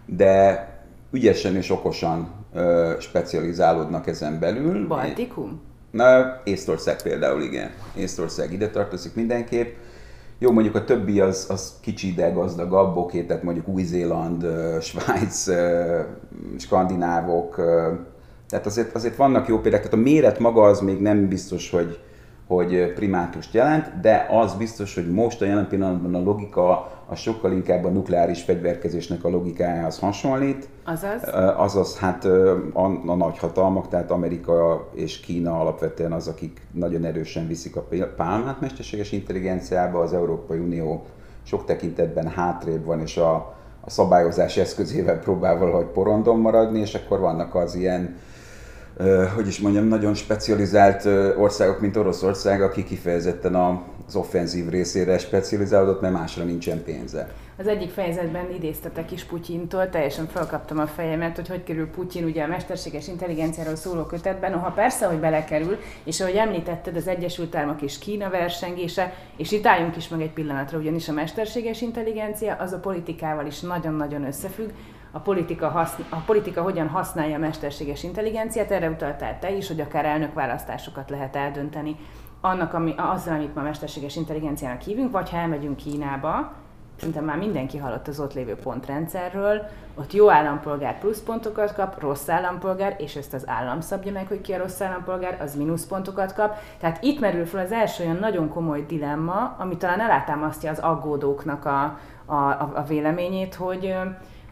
de 0.06 0.68
ügyesen 1.12 1.56
és 1.56 1.70
okosan 1.70 2.32
ö, 2.54 2.94
specializálódnak 3.00 4.08
ezen 4.08 4.40
belül. 4.40 4.88
Baltikum? 4.88 5.62
Na, 5.92 6.42
Észtország 6.44 7.02
például, 7.02 7.42
igen. 7.42 7.70
Észtország 7.96 8.54
ide 8.54 8.70
tartozik 8.70 9.16
mindenképp 9.16 9.76
jó, 10.44 10.52
mondjuk 10.52 10.76
a 10.76 10.84
többi 10.84 11.20
az, 11.20 11.46
az 11.50 11.74
kicsi, 11.82 12.14
de 12.14 12.30
gazdagabb, 12.30 12.98
oké, 12.98 13.24
tehát 13.24 13.44
mondjuk 13.44 13.68
Új-Zéland, 13.68 14.46
Svájc, 14.82 15.48
skandinávok, 16.58 17.56
tehát 18.50 18.66
azért, 18.66 18.96
azért 18.96 19.16
vannak 19.16 19.48
jó 19.48 19.60
példák, 19.60 19.82
tehát 19.82 19.98
a 19.98 20.02
méret 20.02 20.40
maga 20.40 20.62
az 20.62 20.80
még 20.80 21.02
nem 21.02 21.28
biztos, 21.28 21.70
hogy, 21.70 22.00
hogy 22.48 22.94
primátust 22.94 23.54
jelent, 23.54 24.00
de 24.00 24.28
az 24.32 24.54
biztos, 24.54 24.96
hogy 24.96 25.12
most 25.12 25.42
a 25.42 25.46
jelen 25.46 25.68
pillanatban 25.68 26.16
a 26.16 26.24
logika 26.24 26.92
a 27.12 27.16
sokkal 27.16 27.52
inkább 27.52 27.86
a 27.86 27.90
nukleáris 27.90 28.42
fegyverkezésnek 28.42 29.24
a 29.24 29.30
logikájához 29.30 30.00
hasonlít. 30.00 30.68
Azaz? 30.84 31.22
Azaz, 31.56 31.98
hát 31.98 32.26
a, 32.74 32.86
a 33.06 33.16
nagyhatalmak, 33.16 33.88
tehát 33.88 34.12
Amerika 34.12 34.90
és 34.94 35.20
Kína 35.20 35.60
alapvetően 35.60 36.12
az, 36.12 36.28
akik 36.28 36.62
nagyon 36.72 37.06
erősen 37.06 37.48
viszik 37.48 37.76
a 37.76 37.86
pálmát 38.16 38.62
mesterséges 38.62 39.12
intelligenciába, 39.12 40.00
az 40.00 40.14
Európai 40.14 40.58
Unió 40.58 41.06
sok 41.44 41.66
tekintetben 41.66 42.28
hátrébb 42.28 42.86
van, 42.86 43.00
és 43.00 43.18
a, 43.18 43.34
a 43.82 43.90
szabályozás 43.90 44.58
eszközével 44.58 45.20
próbál 45.20 45.58
valahogy 45.58 45.86
porondon 45.86 46.40
maradni, 46.40 46.80
és 46.80 46.96
akkor 46.96 47.20
vannak 47.20 47.56
az 47.56 47.76
ilyen 47.76 48.18
hogy 49.36 49.48
is 49.48 49.60
mondjam, 49.60 49.88
nagyon 49.88 50.14
specializált 50.14 51.06
országok, 51.38 51.80
mint 51.80 51.98
Oroszország, 51.98 52.62
aki 52.62 52.84
kifejezetten 52.84 53.56
az 54.08 54.16
offenzív 54.16 54.70
részére 54.70 55.18
specializálódott, 55.18 56.02
mert 56.02 56.14
másra 56.14 56.44
nincsen 56.44 56.84
pénze. 56.84 57.32
Az 57.58 57.68
egyik 57.68 57.90
fejezetben 57.90 58.52
idéztetek 58.56 59.12
is 59.12 59.24
Putyintól, 59.24 59.90
teljesen 59.90 60.28
felkaptam 60.28 60.80
a 60.80 60.88
fejemet, 60.88 61.36
hogy 61.36 61.48
hogy 61.48 61.64
kerül 61.64 61.88
Putyin 61.88 62.24
ugye 62.24 62.44
a 62.44 62.48
mesterséges 62.48 63.08
intelligenciáról 63.08 63.76
szóló 63.76 64.04
kötetben. 64.04 64.52
Noha 64.52 64.70
persze, 64.70 65.06
hogy 65.06 65.18
belekerül, 65.18 65.78
és 66.04 66.22
ahogy 66.22 66.36
említetted, 66.36 66.96
az 66.96 67.08
Egyesült 67.08 67.56
Államok 67.56 67.82
és 67.82 68.00
Kína 68.00 68.30
versengése, 68.30 69.14
és 69.38 69.52
itt 69.52 69.66
álljunk 69.66 69.96
is 69.98 70.08
meg 70.08 70.22
egy 70.22 70.34
pillanatra, 70.34 70.78
ugyanis 70.78 71.10
a 71.10 71.14
mesterséges 71.14 71.82
intelligencia 71.82 72.56
az 72.60 72.72
a 72.72 72.80
politikával 72.80 73.46
is 73.46 73.60
nagyon-nagyon 73.60 74.26
összefügg, 74.26 74.70
a 75.12 75.20
politika, 75.20 75.70
haszn- 75.70 76.12
a 76.12 76.22
politika 76.26 76.62
hogyan 76.62 76.88
használja 76.88 77.36
a 77.36 77.40
mesterséges 77.40 78.04
intelligenciát, 78.04 78.72
erre 78.72 78.90
utaltál 78.90 79.40
te 79.40 79.52
is, 79.52 79.68
hogy 79.68 79.82
akár 79.82 80.06
elnökválasztásokat 80.06 81.10
lehet 81.10 81.36
eldönteni 81.36 81.96
annak, 82.42 82.74
ami, 82.74 82.94
azzal, 82.98 83.34
amit 83.34 83.56
ma 83.56 83.62
mesterséges 83.62 84.16
intelligenciának 84.16 84.82
hívunk, 84.82 85.12
vagy 85.12 85.30
ha 85.30 85.38
elmegyünk 85.38 85.78
Kínába, 85.78 86.54
szerintem 86.98 87.26
már 87.26 87.38
mindenki 87.38 87.78
hallott 87.78 88.08
az 88.08 88.20
ott 88.20 88.34
lévő 88.34 88.56
pontrendszerről, 88.56 89.62
ott 89.96 90.14
jó 90.14 90.32
állampolgár 90.32 91.00
pluszpontokat 91.00 91.74
kap, 91.74 92.00
rossz 92.00 92.30
állampolgár, 92.30 92.96
és 92.98 93.16
ezt 93.16 93.34
az 93.34 93.48
állam 93.48 93.82
szabja 93.82 94.12
meg, 94.12 94.28
hogy 94.28 94.42
ki 94.42 94.54
a 94.54 94.58
rossz 94.58 94.82
állampolgár, 94.82 95.38
az 95.42 95.56
mínuszpontokat 95.56 96.34
kap. 96.34 96.56
Tehát 96.80 97.04
itt 97.04 97.20
merül 97.20 97.46
fel 97.46 97.66
az 97.66 97.72
első 97.72 98.04
olyan 98.04 98.16
nagyon 98.16 98.50
komoly 98.50 98.86
dilemma, 98.86 99.56
ami 99.58 99.78
talán 99.78 100.00
alátámasztja 100.00 100.72
az 100.72 100.80
aggódóknak 100.80 101.66
a, 101.66 101.98
a, 102.26 102.72
a 102.76 102.84
véleményét, 102.88 103.56
hogy, 103.56 103.96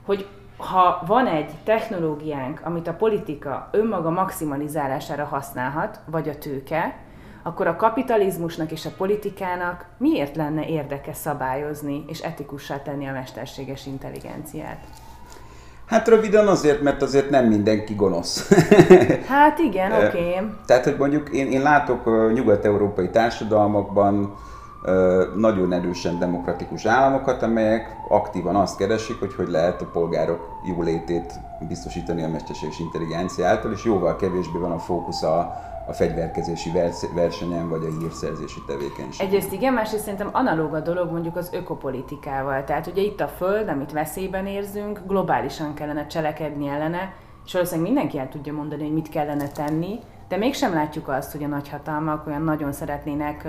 hogy 0.05 0.27
ha 0.59 1.03
van 1.07 1.27
egy 1.27 1.51
technológiánk, 1.63 2.61
amit 2.63 2.87
a 2.87 2.93
politika 2.93 3.69
önmaga 3.71 4.09
maximalizálására 4.09 5.25
használhat, 5.25 5.99
vagy 6.05 6.29
a 6.29 6.37
tőke, 6.37 6.95
akkor 7.43 7.67
a 7.67 7.75
kapitalizmusnak 7.75 8.71
és 8.71 8.85
a 8.85 8.91
politikának 8.97 9.85
miért 9.97 10.35
lenne 10.35 10.67
érdeke 10.67 11.13
szabályozni 11.13 12.03
és 12.07 12.19
etikussá 12.19 12.81
tenni 12.81 13.07
a 13.07 13.11
mesterséges 13.11 13.85
intelligenciát? 13.85 14.79
Hát 15.85 16.07
röviden 16.07 16.47
azért, 16.47 16.81
mert 16.81 17.01
azért 17.01 17.29
nem 17.29 17.45
mindenki 17.45 17.93
gonosz. 17.95 18.49
hát 19.27 19.59
igen, 19.59 19.91
oké. 19.91 20.05
Okay. 20.05 20.49
Tehát, 20.65 20.83
hogy 20.83 20.95
mondjuk 20.97 21.29
én, 21.29 21.51
én 21.51 21.61
látok 21.61 22.31
nyugat-európai 22.33 23.09
társadalmakban 23.09 24.37
nagyon 25.35 25.73
erősen 25.73 26.19
demokratikus 26.19 26.85
államokat, 26.85 27.41
amelyek 27.41 27.97
aktívan 28.07 28.55
azt 28.55 28.77
keresik, 28.77 29.19
hogy 29.19 29.35
hogy 29.35 29.47
lehet 29.47 29.81
a 29.81 29.85
polgárok 29.85 30.59
jólétét 30.63 31.33
biztosítani 31.67 32.23
a 32.23 32.27
mesterséges 32.27 32.79
intelligencia 32.79 33.47
által, 33.47 33.71
és 33.71 33.83
jóval 33.83 34.15
kevésbé 34.15 34.57
van 34.59 34.71
a 34.71 34.79
fókusz 34.79 35.23
a, 35.23 35.37
a 35.87 35.93
fegyverkezési 35.93 36.71
versenyen, 37.15 37.69
vagy 37.69 37.83
a 37.83 37.99
hírszerzési 37.99 38.63
tevékenység. 38.67 39.25
Egyrészt 39.25 39.51
igen, 39.51 39.73
másrészt 39.73 40.03
szerintem 40.03 40.29
analóg 40.31 40.73
a 40.73 40.79
dolog 40.79 41.11
mondjuk 41.11 41.35
az 41.35 41.49
ökopolitikával. 41.53 42.63
Tehát 42.63 42.87
ugye 42.87 43.01
itt 43.01 43.19
a 43.19 43.27
Föld, 43.27 43.69
amit 43.69 43.91
veszélyben 43.91 44.45
érzünk, 44.45 45.01
globálisan 45.07 45.73
kellene 45.73 46.07
cselekedni 46.07 46.67
ellene, 46.67 47.13
és 47.45 47.53
valószínűleg 47.53 47.91
mindenki 47.91 48.19
el 48.19 48.29
tudja 48.29 48.53
mondani, 48.53 48.83
hogy 48.83 48.93
mit 48.93 49.09
kellene 49.09 49.47
tenni, 49.47 49.99
de 50.27 50.37
mégsem 50.37 50.73
látjuk 50.73 51.07
azt, 51.07 51.31
hogy 51.31 51.43
a 51.43 51.47
nagyhatalmak 51.47 52.27
olyan 52.27 52.41
nagyon 52.41 52.71
szeretnének 52.71 53.47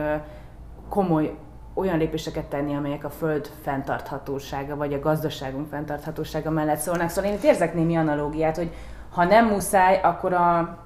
komoly 0.91 1.37
olyan 1.75 1.99
lépéseket 1.99 2.45
tenni, 2.45 2.75
amelyek 2.75 3.05
a 3.05 3.11
föld 3.11 3.51
fenntarthatósága, 3.63 4.77
vagy 4.77 4.93
a 4.93 5.01
gazdaságunk 5.01 5.69
fenntarthatósága 5.69 6.51
mellett 6.51 6.79
szólnak. 6.79 7.09
Szóval 7.09 7.31
én 7.31 7.37
itt 7.37 7.45
érzek 7.45 7.75
némi 7.75 7.97
analógiát, 7.97 8.57
hogy 8.57 8.73
ha 9.11 9.25
nem 9.25 9.47
muszáj, 9.47 10.01
akkor 10.03 10.33
a 10.33 10.79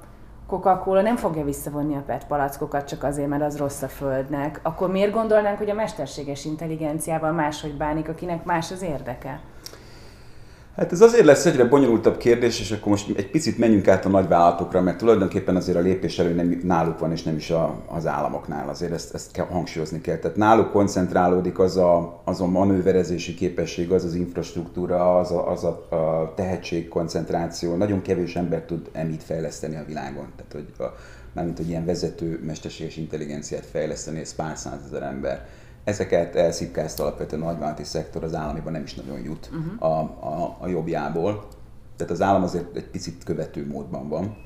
Coca-Cola 0.47 1.03
nem 1.03 1.17
fogja 1.17 1.45
visszavonni 1.45 1.95
a 1.95 2.03
PET 2.07 2.27
palackokat 2.27 2.89
csak 2.89 3.03
azért, 3.03 3.29
mert 3.29 3.43
az 3.43 3.57
rossz 3.57 3.83
a 3.83 3.89
földnek. 3.89 4.61
Akkor 4.63 4.91
miért 4.91 5.13
gondolnánk, 5.13 5.59
hogy 5.59 5.71
a 5.71 5.75
mesterséges 5.75 6.45
intelligenciával 6.45 7.33
máshogy 7.33 7.77
bánik, 7.77 8.09
akinek 8.09 8.45
más 8.45 8.71
az 8.71 8.83
érdeke? 8.83 9.41
Hát 10.77 10.93
ez 10.93 11.01
azért 11.01 11.25
lesz 11.25 11.47
egyre 11.47 11.65
bonyolultabb 11.65 12.17
kérdés, 12.17 12.61
és 12.61 12.71
akkor 12.71 12.89
most 12.89 13.09
egy 13.17 13.31
picit 13.31 13.59
menjünk 13.59 13.89
át 13.89 14.05
a 14.05 14.09
nagyvállalatokra, 14.09 14.81
mert 14.81 14.99
tulajdonképpen 14.99 15.57
azért 15.57 15.77
a 15.77 15.81
lépés 15.81 16.19
elő 16.19 16.35
nem 16.35 16.61
náluk 16.63 16.99
van, 16.99 17.13
és 17.13 17.23
nem 17.23 17.37
is 17.37 17.51
a, 17.51 17.83
az 17.87 18.07
államoknál. 18.07 18.69
Azért 18.69 18.93
ezt, 18.93 19.15
ezt 19.15 19.33
kell, 19.33 19.45
hangsúlyozni 19.45 20.01
kell. 20.01 20.17
Tehát 20.17 20.37
náluk 20.37 20.71
koncentrálódik 20.71 21.59
az 21.59 21.77
a, 21.77 22.21
az 22.25 22.41
a 22.41 22.47
manőverezési 22.47 23.35
képesség, 23.35 23.93
az 23.93 24.05
az 24.05 24.15
infrastruktúra, 24.15 25.19
az 25.19 25.31
a, 25.31 25.51
az 25.51 25.65
a, 25.65 25.95
a 25.97 26.33
tehetségkoncentráció. 26.37 27.77
Nagyon 27.77 28.03
kevés 28.03 28.37
ember 28.37 28.63
tud 28.63 28.89
emit 28.93 29.23
fejleszteni 29.23 29.77
a 29.77 29.85
világon. 29.87 30.27
Tehát, 30.37 30.53
hogy 30.53 30.87
a, 30.87 30.97
mármint, 31.33 31.57
hogy 31.57 31.69
ilyen 31.69 31.85
vezető 31.85 32.41
mesterséges 32.47 32.97
intelligenciát 32.97 33.67
fejleszteni, 33.67 34.21
ez 34.21 34.35
pár 34.35 34.57
százezer 34.57 35.03
ember 35.03 35.47
ezeket 35.85 36.37
elszipkázta 36.37 37.03
alapvetően 37.03 37.43
a 37.43 37.45
nagyvállalati 37.45 37.85
szektor, 37.85 38.25
az 38.25 38.35
államiban 38.35 38.73
nem 38.73 38.83
is 38.83 38.95
nagyon 38.95 39.21
jut 39.21 39.51
uh-huh. 39.53 39.91
a, 39.93 40.01
a, 40.21 40.57
a 40.61 40.69
jobbjából. 40.69 41.47
Tehát 41.97 42.13
az 42.13 42.23
állam 42.23 42.43
azért 42.43 42.77
egy 42.77 42.89
picit 42.89 43.25
követő 43.25 43.67
módban 43.67 44.09
van, 44.09 44.37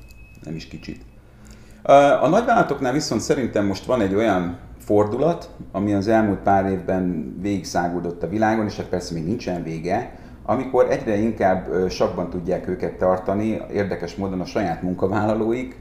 nem 0.43 0.55
is 0.55 0.67
kicsit. 0.67 1.01
A 2.21 2.27
nagyvállalatoknál 2.27 2.93
viszont 2.93 3.21
szerintem 3.21 3.65
most 3.65 3.85
van 3.85 4.01
egy 4.01 4.15
olyan 4.15 4.57
fordulat, 4.77 5.49
ami 5.71 5.93
az 5.93 6.07
elmúlt 6.07 6.39
pár 6.39 6.65
évben 6.65 7.35
végigszágódott 7.41 8.23
a 8.23 8.27
világon, 8.27 8.65
és 8.65 8.77
hát 8.77 8.85
persze 8.85 9.13
még 9.13 9.25
nincsen 9.25 9.63
vége, 9.63 10.19
amikor 10.45 10.91
egyre 10.91 11.17
inkább 11.17 11.89
sakban 11.89 12.29
tudják 12.29 12.67
őket 12.67 12.97
tartani, 12.97 13.61
érdekes 13.71 14.15
módon 14.15 14.41
a 14.41 14.45
saját 14.45 14.81
munkavállalóik 14.81 15.79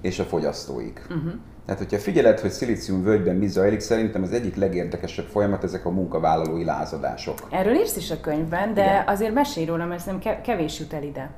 és 0.00 0.18
a 0.18 0.24
fogyasztóik. 0.24 1.06
Uh-huh. 1.10 1.32
Tehát, 1.70 1.84
hogyha 1.84 2.04
figyeled, 2.04 2.40
hogy 2.40 2.50
szilícium 2.50 3.02
völgyben 3.02 3.36
mi 3.36 3.46
zajlik, 3.46 3.80
szerintem 3.80 4.22
az 4.22 4.32
egyik 4.32 4.56
legérdekesebb 4.56 5.26
folyamat 5.26 5.64
ezek 5.64 5.86
a 5.86 5.90
munkavállalói 5.90 6.64
lázadások. 6.64 7.38
Erről 7.50 7.74
írsz 7.74 7.96
is 7.96 8.10
a 8.10 8.20
könyvben, 8.20 8.74
de 8.74 8.82
Igen. 8.82 9.06
azért 9.06 9.34
mesélj 9.34 9.66
róla, 9.66 9.84
mert 9.84 10.00
szerintem 10.00 10.40
kevés 10.42 10.78
jut 10.78 10.92
el 10.92 11.02
ide. 11.02 11.30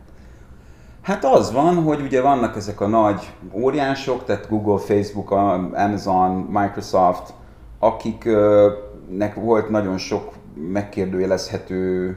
Hát 1.02 1.24
az 1.24 1.52
van, 1.52 1.74
hogy 1.74 2.00
ugye 2.00 2.22
vannak 2.22 2.56
ezek 2.56 2.80
a 2.80 2.86
nagy 2.86 3.32
óriások, 3.52 4.24
tehát 4.24 4.48
Google, 4.48 4.78
Facebook, 4.78 5.30
Amazon, 5.30 6.30
Microsoft, 6.30 7.32
akiknek 7.78 9.34
volt 9.34 9.68
nagyon 9.70 9.98
sok 9.98 10.32
megkérdőjelezhető 10.54 12.16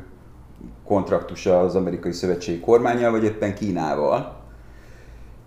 kontraktusa 0.86 1.60
az 1.60 1.76
amerikai 1.76 2.12
szövetségi 2.12 2.60
kormányjal, 2.60 3.12
vagy 3.12 3.24
éppen 3.24 3.56
Kínával 3.56 4.45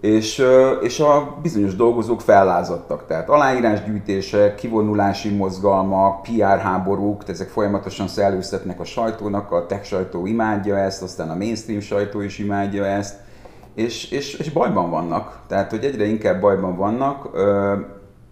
és, 0.00 0.44
és 0.80 1.00
a 1.00 1.38
bizonyos 1.42 1.76
dolgozók 1.76 2.20
fellázadtak. 2.20 3.06
Tehát 3.06 3.28
aláírásgyűjtések, 3.28 4.54
kivonulási 4.54 5.36
mozgalmak, 5.36 6.22
PR 6.22 6.58
háborúk, 6.58 7.28
ezek 7.28 7.48
folyamatosan 7.48 8.08
szellőztetnek 8.08 8.80
a 8.80 8.84
sajtónak, 8.84 9.52
a 9.52 9.66
tech 9.66 9.84
sajtó 9.84 10.26
imádja 10.26 10.78
ezt, 10.78 11.02
aztán 11.02 11.30
a 11.30 11.34
mainstream 11.34 11.80
sajtó 11.80 12.20
is 12.20 12.38
imádja 12.38 12.86
ezt, 12.86 13.16
és, 13.74 14.10
és, 14.10 14.34
és 14.34 14.50
bajban 14.50 14.90
vannak. 14.90 15.40
Tehát, 15.46 15.70
hogy 15.70 15.84
egyre 15.84 16.04
inkább 16.04 16.40
bajban 16.40 16.76
vannak. 16.76 17.28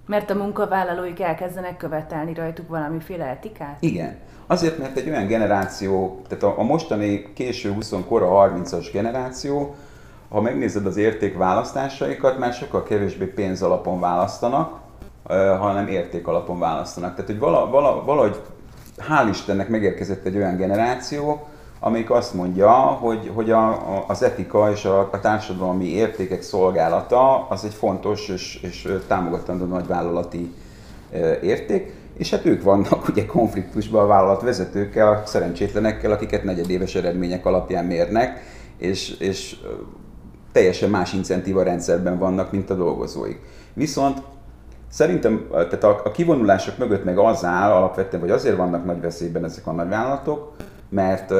Mert 0.06 0.30
a 0.30 0.34
munkavállalóik 0.34 1.20
elkezdenek 1.20 1.76
követelni 1.76 2.34
rajtuk 2.34 2.68
valamiféle 2.68 3.24
etikát? 3.24 3.76
Igen. 3.80 4.16
Azért, 4.46 4.78
mert 4.78 4.96
egy 4.96 5.08
olyan 5.08 5.26
generáció, 5.26 6.22
tehát 6.28 6.44
a, 6.44 6.60
a 6.60 6.62
mostani 6.62 7.32
késő 7.34 7.72
20 7.72 7.92
kora 8.08 8.28
30-as 8.30 8.88
generáció, 8.92 9.74
ha 10.28 10.40
megnézed 10.40 10.86
az 10.86 10.96
értékválasztásaikat, 10.96 12.38
már 12.38 12.52
sokkal 12.52 12.82
kevésbé 12.82 13.24
pénz 13.24 13.62
alapon 13.62 14.00
választanak, 14.00 14.78
hanem 15.58 15.88
érték 15.88 16.26
alapon 16.26 16.58
választanak. 16.58 17.10
Tehát, 17.14 17.30
hogy 17.30 17.38
vala, 17.38 17.70
vala, 17.70 18.04
valahogy 18.04 18.40
hál' 18.98 19.28
Istennek 19.30 19.68
megérkezett 19.68 20.24
egy 20.24 20.36
olyan 20.36 20.56
generáció, 20.56 21.46
amelyik 21.80 22.10
azt 22.10 22.34
mondja, 22.34 22.70
hogy, 22.70 23.30
hogy 23.34 23.50
a, 23.50 23.68
a, 23.68 24.04
az 24.08 24.22
etika 24.22 24.70
és 24.70 24.84
a, 24.84 25.08
a 25.12 25.20
társadalmi 25.20 25.88
értékek 25.88 26.42
szolgálata 26.42 27.48
az 27.48 27.64
egy 27.64 27.74
fontos 27.74 28.28
és, 28.28 28.60
és 28.62 28.92
támogatandó 29.06 29.64
nagyvállalati 29.64 30.54
érték, 31.42 31.94
és 32.16 32.30
hát 32.30 32.44
ők 32.44 32.62
vannak 32.62 33.08
ugye 33.08 33.26
konfliktusban 33.26 34.04
a 34.04 34.06
vállalat 34.06 34.42
vezetőkkel, 34.42 35.08
a 35.08 35.22
szerencsétlenekkel, 35.26 36.12
akiket 36.12 36.44
negyedéves 36.44 36.94
eredmények 36.94 37.46
alapján 37.46 37.84
mérnek, 37.84 38.42
és, 38.76 39.16
és 39.18 39.56
teljesen 40.56 40.90
más 40.90 41.12
incentíva 41.12 41.62
rendszerben 41.62 42.18
vannak, 42.18 42.52
mint 42.52 42.70
a 42.70 42.74
dolgozóik. 42.74 43.40
Viszont 43.72 44.22
szerintem 44.90 45.46
tehát 45.50 45.84
a, 45.84 46.00
a 46.04 46.10
kivonulások 46.10 46.78
mögött 46.78 47.04
meg 47.04 47.18
az 47.18 47.44
áll 47.44 47.70
alapvetően, 47.70 48.22
vagy 48.22 48.30
azért 48.30 48.56
vannak 48.56 48.84
nagy 48.84 49.00
veszélyben 49.00 49.44
ezek 49.44 49.66
a 49.66 49.72
nagyvállalatok, 49.72 50.52
mert 50.88 51.32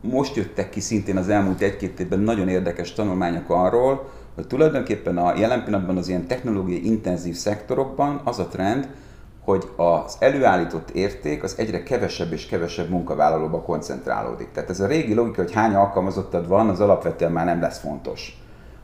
most 0.00 0.36
jöttek 0.36 0.70
ki 0.70 0.80
szintén 0.80 1.16
az 1.16 1.28
elmúlt 1.28 1.60
egy-két 1.60 2.00
évben 2.00 2.18
nagyon 2.18 2.48
érdekes 2.48 2.92
tanulmányok 2.92 3.50
arról, 3.50 4.08
hogy 4.34 4.46
tulajdonképpen 4.46 5.18
a 5.18 5.36
jelen 5.38 5.64
pillanatban 5.64 5.96
az 5.96 6.08
ilyen 6.08 6.26
technológiai 6.26 6.86
intenzív 6.86 7.34
szektorokban 7.34 8.20
az 8.24 8.38
a 8.38 8.46
trend, 8.46 8.88
hogy 9.46 9.68
az 9.76 10.16
előállított 10.18 10.90
érték 10.90 11.42
az 11.42 11.54
egyre 11.58 11.82
kevesebb 11.82 12.32
és 12.32 12.46
kevesebb 12.46 12.88
munkavállalóba 12.88 13.60
koncentrálódik. 13.60 14.50
Tehát 14.52 14.70
ez 14.70 14.80
a 14.80 14.86
régi 14.86 15.14
logika, 15.14 15.42
hogy 15.42 15.52
hány 15.52 15.74
alkalmazottad 15.74 16.48
van, 16.48 16.68
az 16.68 16.80
alapvetően 16.80 17.32
már 17.32 17.44
nem 17.44 17.60
lesz 17.60 17.78
fontos. 17.78 18.40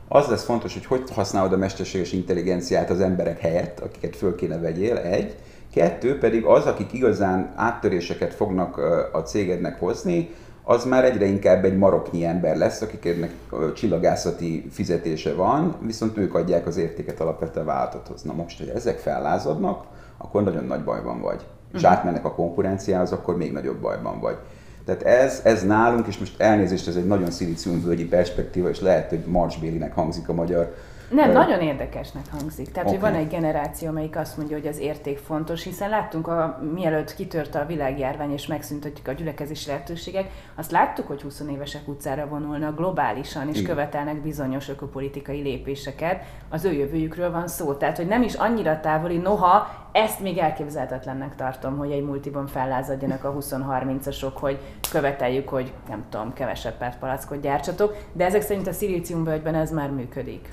Az 0.07 0.27
lesz 0.27 0.43
fontos, 0.43 0.73
hogy 0.73 0.85
hogy 0.85 1.03
használod 1.13 1.53
a 1.53 1.57
mesterséges 1.57 2.11
intelligenciát 2.11 2.89
az 2.89 2.99
emberek 2.99 3.39
helyett, 3.39 3.79
akiket 3.79 4.15
föl 4.15 4.35
kéne 4.35 4.57
vegyél, 4.57 4.97
egy. 4.97 5.35
Kettő 5.73 6.17
pedig 6.17 6.45
az, 6.45 6.65
akik 6.65 6.93
igazán 6.93 7.53
áttöréseket 7.55 8.33
fognak 8.33 8.77
a 9.11 9.17
cégednek 9.17 9.79
hozni, 9.79 10.29
az 10.63 10.85
már 10.85 11.05
egyre 11.05 11.25
inkább 11.25 11.65
egy 11.65 11.77
maroknyi 11.77 12.25
ember 12.25 12.57
lesz, 12.57 12.81
akiknek 12.81 13.31
csillagászati 13.75 14.67
fizetése 14.71 15.33
van, 15.33 15.75
viszont 15.81 16.17
ők 16.17 16.35
adják 16.35 16.67
az 16.67 16.77
értéket 16.77 17.19
alapvetően 17.19 17.65
a. 17.65 18.21
Na 18.21 18.33
most, 18.33 18.57
hogy 18.57 18.71
ezek 18.75 18.99
fellázadnak, 18.99 19.85
akkor 20.23 20.43
nagyon 20.43 20.65
nagy 20.65 20.83
bajban 20.83 21.21
vagy. 21.21 21.45
És 21.73 21.81
uh-huh. 21.81 21.91
átmennek 21.91 22.25
a 22.25 22.33
konkurenciához, 22.33 23.11
akkor 23.11 23.37
még 23.37 23.51
nagyobb 23.51 23.77
bajban 23.77 24.19
vagy. 24.19 24.37
Tehát 24.85 25.03
ez, 25.03 25.41
ez 25.43 25.65
nálunk, 25.65 26.07
és 26.07 26.17
most 26.17 26.41
elnézést, 26.41 26.87
ez 26.87 26.95
egy 26.95 27.07
nagyon 27.07 27.31
szilíciumvölgyi 27.31 28.05
perspektíva, 28.05 28.69
és 28.69 28.81
lehet, 28.81 29.09
hogy 29.09 29.23
Marcs 29.27 29.59
Bélinek 29.59 29.93
hangzik 29.93 30.29
a 30.29 30.33
magyar 30.33 30.73
nem, 31.13 31.29
uh, 31.29 31.35
nagyon 31.35 31.61
érdekesnek 31.61 32.23
hangzik. 32.31 32.71
Tehát, 32.71 32.89
okay. 32.89 32.99
hogy 32.99 33.11
van 33.11 33.19
egy 33.19 33.27
generáció, 33.27 33.87
amelyik 33.87 34.17
azt 34.17 34.37
mondja, 34.37 34.57
hogy 34.57 34.67
az 34.67 34.79
érték 34.79 35.17
fontos, 35.17 35.63
hiszen 35.63 35.89
láttunk, 35.89 36.27
a, 36.27 36.59
mielőtt 36.73 37.15
kitört 37.15 37.55
a 37.55 37.65
világjárvány 37.65 38.31
és 38.31 38.47
megszüntettük 38.47 39.07
a 39.07 39.11
gyülekezési 39.11 39.67
lehetőségek, 39.67 40.29
azt 40.55 40.71
láttuk, 40.71 41.07
hogy 41.07 41.21
20 41.21 41.43
évesek 41.51 41.87
utcára 41.87 42.27
vonulnak 42.27 42.75
globálisan, 42.75 43.49
és 43.49 43.59
Igen. 43.59 43.69
követelnek 43.69 44.21
bizonyos 44.21 44.69
ökopolitikai 44.69 45.41
lépéseket. 45.41 46.23
Az 46.49 46.65
ő 46.65 46.71
jövőjükről 46.71 47.31
van 47.31 47.47
szó. 47.47 47.73
Tehát, 47.73 47.97
hogy 47.97 48.07
nem 48.07 48.21
is 48.21 48.33
annyira 48.33 48.79
távoli, 48.79 49.17
noha 49.17 49.81
ezt 49.91 50.19
még 50.19 50.37
elképzelhetetlennek 50.37 51.35
tartom, 51.35 51.77
hogy 51.77 51.91
egy 51.91 52.03
multiban 52.03 52.47
fellázadjanak 52.47 53.23
a 53.23 53.33
20-30-asok, 53.33 54.33
hogy 54.33 54.59
követeljük, 54.91 55.49
hogy 55.49 55.73
nem 55.89 56.03
tudom, 56.09 56.33
kevesebb 56.33 56.97
palackot 56.99 57.41
gyártsatok, 57.41 57.97
de 58.13 58.25
ezek 58.25 58.41
szerint 58.41 58.67
a 58.67 58.73
szilíciumvölgyben 58.73 59.55
ez 59.55 59.71
már 59.71 59.89
működik. 59.89 60.47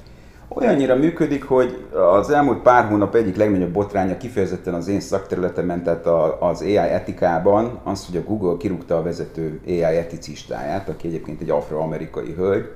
Olyannyira 0.54 0.97
működik, 0.97 1.45
hogy 1.45 1.87
az 2.12 2.30
elmúlt 2.30 2.62
pár 2.62 2.85
hónap 2.85 3.14
egyik 3.14 3.37
legnagyobb 3.37 3.73
botránya 3.73 4.16
kifejezetten 4.16 4.75
az 4.75 4.88
én 4.88 5.00
szakterületemen, 5.00 5.83
tehát 5.83 6.07
az 6.40 6.61
AI 6.61 6.76
etikában, 6.76 7.80
az, 7.85 8.07
hogy 8.07 8.16
a 8.16 8.23
Google 8.23 8.57
kirúgta 8.59 8.97
a 8.97 9.02
vezető 9.02 9.61
AI 9.66 9.83
eticistáját, 9.83 10.88
aki 10.88 11.09
egyébként 11.09 11.40
egy 11.40 11.50
afroamerikai 11.50 12.33
hölgy, 12.33 12.71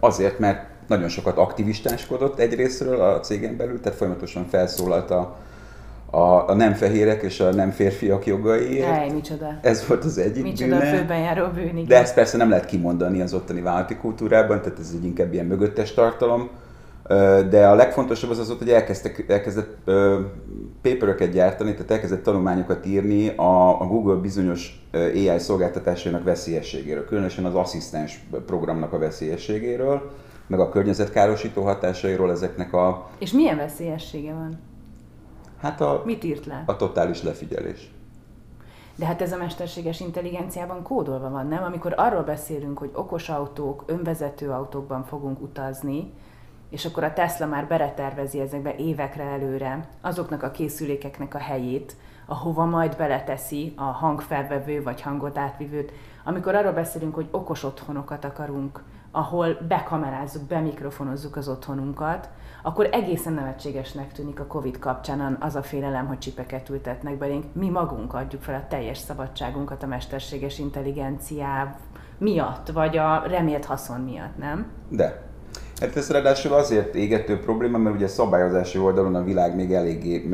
azért, 0.00 0.38
mert 0.38 0.66
nagyon 0.86 1.08
sokat 1.08 1.36
aktivistáskodott 1.36 2.38
egyrésztről 2.38 3.00
a 3.00 3.20
cégen 3.20 3.56
belül, 3.56 3.80
tehát 3.80 3.98
folyamatosan 3.98 4.46
felszólalt 4.46 5.10
a, 5.10 5.36
a, 6.10 6.48
a 6.48 6.54
nem 6.54 6.72
fehérek 6.72 7.22
és 7.22 7.40
a 7.40 7.52
nem 7.52 7.70
férfiak 7.70 8.26
jogaiért. 8.26 8.86
Hely, 8.86 9.10
micsoda. 9.10 9.58
Ez 9.62 9.86
volt 9.86 10.04
az 10.04 10.18
egyik 10.18 10.42
Micsoda 10.42 10.78
bűne. 10.78 10.96
főben 10.96 11.18
járó 11.18 11.46
bűn, 11.46 11.84
De 11.86 11.98
ezt 11.98 12.14
persze 12.14 12.36
nem 12.36 12.48
lehet 12.48 12.64
kimondani 12.64 13.20
az 13.20 13.34
ottani 13.34 13.60
vállalati 13.60 13.96
kultúrában, 13.96 14.62
tehát 14.62 14.78
ez 14.78 14.94
egy 14.94 15.04
inkább 15.04 15.32
ilyen 15.32 15.46
mögöttes 15.46 15.94
tartalom. 15.94 16.48
De 17.50 17.68
a 17.68 17.74
legfontosabb 17.74 18.30
az 18.30 18.38
az 18.38 18.46
volt, 18.46 18.58
hogy 18.58 18.70
elkezdtek, 18.70 19.24
elkezdett 19.28 19.76
paperöket 20.82 21.32
gyártani, 21.32 21.72
tehát 21.72 21.90
elkezdett 21.90 22.22
tanulmányokat 22.22 22.86
írni 22.86 23.28
a, 23.28 23.80
a 23.80 23.86
Google 23.86 24.14
bizonyos 24.14 24.86
AI 24.92 25.38
szolgáltatásainak 25.38 26.24
veszélyességéről, 26.24 27.04
különösen 27.04 27.44
az 27.44 27.54
asszisztens 27.54 28.24
programnak 28.46 28.92
a 28.92 28.98
veszélyességéről, 28.98 30.10
meg 30.46 30.60
a 30.60 30.68
környezetkárosító 30.68 31.62
hatásairól 31.62 32.30
ezeknek 32.30 32.72
a... 32.72 33.08
És 33.18 33.32
milyen 33.32 33.56
veszélyessége 33.56 34.32
van? 34.32 34.58
Hát 35.60 35.80
a, 35.80 36.02
Mit 36.04 36.24
írt 36.24 36.46
le? 36.46 36.62
A 36.66 36.76
totális 36.76 37.22
lefigyelés. 37.22 37.90
De 38.96 39.06
hát 39.06 39.22
ez 39.22 39.32
a 39.32 39.36
mesterséges 39.36 40.00
intelligenciában 40.00 40.82
kódolva 40.82 41.30
van, 41.30 41.46
nem? 41.46 41.62
Amikor 41.62 41.94
arról 41.96 42.22
beszélünk, 42.22 42.78
hogy 42.78 42.90
okos 42.92 43.28
autók, 43.28 43.84
önvezető 43.86 44.50
autókban 44.50 45.04
fogunk 45.04 45.40
utazni, 45.40 46.12
és 46.70 46.84
akkor 46.84 47.04
a 47.04 47.12
Tesla 47.12 47.46
már 47.46 47.66
beretervezi 47.66 48.40
ezekbe 48.40 48.74
évekre 48.76 49.22
előre 49.22 49.88
azoknak 50.00 50.42
a 50.42 50.50
készülékeknek 50.50 51.34
a 51.34 51.38
helyét, 51.38 51.96
ahova 52.26 52.64
majd 52.64 52.96
beleteszi 52.96 53.72
a 53.76 53.82
hangfelvevő 53.82 54.82
vagy 54.82 55.00
hangot 55.00 55.38
átvivőt. 55.38 55.92
Amikor 56.24 56.54
arról 56.54 56.72
beszélünk, 56.72 57.14
hogy 57.14 57.28
okos 57.30 57.64
otthonokat 57.64 58.24
akarunk, 58.24 58.82
ahol 59.10 59.58
bekamerázzuk, 59.68 60.42
bemikrofonozzuk 60.42 61.36
az 61.36 61.48
otthonunkat, 61.48 62.28
akkor 62.68 62.88
egészen 62.92 63.32
nevetségesnek 63.32 64.12
tűnik 64.12 64.40
a 64.40 64.46
Covid 64.46 64.78
kapcsán 64.78 65.36
az 65.40 65.54
a 65.54 65.62
félelem, 65.62 66.06
hogy 66.06 66.18
csipeket 66.18 66.68
ültetnek 66.68 67.18
belénk. 67.18 67.44
Mi 67.52 67.68
magunk 67.68 68.14
adjuk 68.14 68.42
fel 68.42 68.54
a 68.54 68.66
teljes 68.68 68.98
szabadságunkat 68.98 69.82
a 69.82 69.86
mesterséges 69.86 70.58
intelligenciá 70.58 71.76
miatt, 72.18 72.70
vagy 72.70 72.96
a 72.96 73.22
remélt 73.26 73.64
haszon 73.64 74.00
miatt, 74.00 74.38
nem? 74.38 74.66
De. 74.88 75.22
Hát 75.80 75.96
ez 75.96 76.10
ráadásul 76.10 76.52
azért 76.52 76.94
égető 76.94 77.38
probléma, 77.38 77.78
mert 77.78 77.96
ugye 77.96 78.08
szabályozási 78.08 78.78
oldalon 78.78 79.14
a 79.14 79.24
világ 79.24 79.54
még 79.54 79.72
eléggé, 79.72 80.28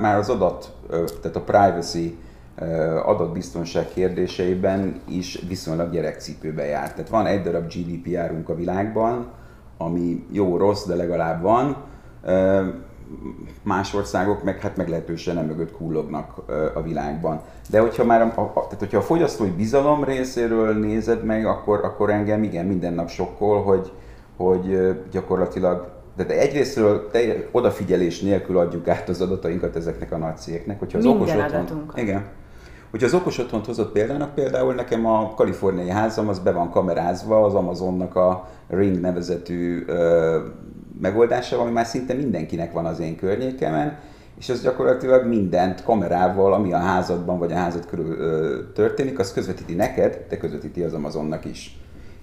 már 0.00 0.16
az 0.16 0.28
adat, 0.28 0.72
tehát 1.20 1.36
a 1.36 1.40
privacy 1.40 2.18
adatbiztonság 3.04 3.88
kérdéseiben 3.88 5.00
is 5.08 5.44
viszonylag 5.48 5.90
gyerekcipőbe 5.90 6.64
jár. 6.64 6.92
Tehát 6.92 7.08
van 7.08 7.26
egy 7.26 7.42
darab 7.42 7.66
GDPR-unk 7.66 8.48
a 8.48 8.54
világban, 8.54 9.26
ami 9.84 10.26
jó-rossz, 10.30 10.86
de 10.86 10.94
legalább 10.94 11.42
van. 11.42 11.76
Más 13.62 13.94
országok 13.94 14.42
meg 14.42 14.60
hát 14.60 14.76
meglehetősen 14.76 15.34
nem 15.34 15.46
mögött 15.46 15.72
kullognak 15.72 16.34
a 16.74 16.82
világban. 16.82 17.40
De 17.70 17.80
hogyha 17.80 18.04
már 18.04 18.20
a, 18.20 18.40
a, 18.40 18.52
tehát 18.52 18.78
hogyha 18.78 18.98
a 18.98 19.02
fogyasztói 19.02 19.50
bizalom 19.50 20.04
részéről 20.04 20.78
nézed 20.78 21.24
meg, 21.24 21.46
akkor, 21.46 21.84
akkor 21.84 22.10
engem 22.10 22.42
igen 22.42 22.66
minden 22.66 22.92
nap 22.92 23.08
sokkol, 23.08 23.62
hogy, 23.62 23.92
hogy 24.36 24.96
gyakorlatilag 25.10 25.90
de 26.16 26.26
egyrésztről 26.26 27.10
te, 27.10 27.20
odafigyelés 27.50 28.20
nélkül 28.20 28.58
adjuk 28.58 28.88
át 28.88 29.08
az 29.08 29.20
adatainkat 29.20 29.76
ezeknek 29.76 30.12
a 30.12 30.16
nagy 30.16 30.36
cégeknek. 30.36 30.78
Hogyha 30.78 30.98
az 30.98 31.04
Minden 31.04 31.22
okos 31.22 31.34
adatunkat. 31.34 31.98
Igen. 31.98 32.24
Hogyha 32.92 33.06
az 33.06 33.14
okos 33.14 33.38
otthont 33.38 33.66
hozott 33.66 33.92
példának, 33.92 34.34
például 34.34 34.74
nekem 34.74 35.06
a 35.06 35.34
kaliforniai 35.34 35.88
házam 35.88 36.28
az 36.28 36.38
be 36.38 36.52
van 36.52 36.70
kamerázva 36.70 37.44
az 37.44 37.54
Amazonnak 37.54 38.16
a 38.16 38.48
Ring 38.68 39.00
nevezetű 39.00 39.84
ö, 39.86 40.38
megoldása, 41.00 41.60
ami 41.60 41.70
már 41.70 41.86
szinte 41.86 42.14
mindenkinek 42.14 42.72
van 42.72 42.86
az 42.86 43.00
én 43.00 43.16
környékemen, 43.16 43.98
és 44.38 44.48
az 44.48 44.62
gyakorlatilag 44.62 45.26
mindent 45.26 45.84
kamerával, 45.84 46.52
ami 46.52 46.72
a 46.72 46.78
házadban 46.78 47.38
vagy 47.38 47.52
a 47.52 47.56
házad 47.56 47.86
körül 47.86 48.16
ö, 48.18 48.58
történik, 48.74 49.18
az 49.18 49.32
közvetíti 49.32 49.74
neked, 49.74 50.24
de 50.28 50.36
közvetíti 50.36 50.82
az 50.82 50.94
Amazonnak 50.94 51.44
is. 51.44 51.80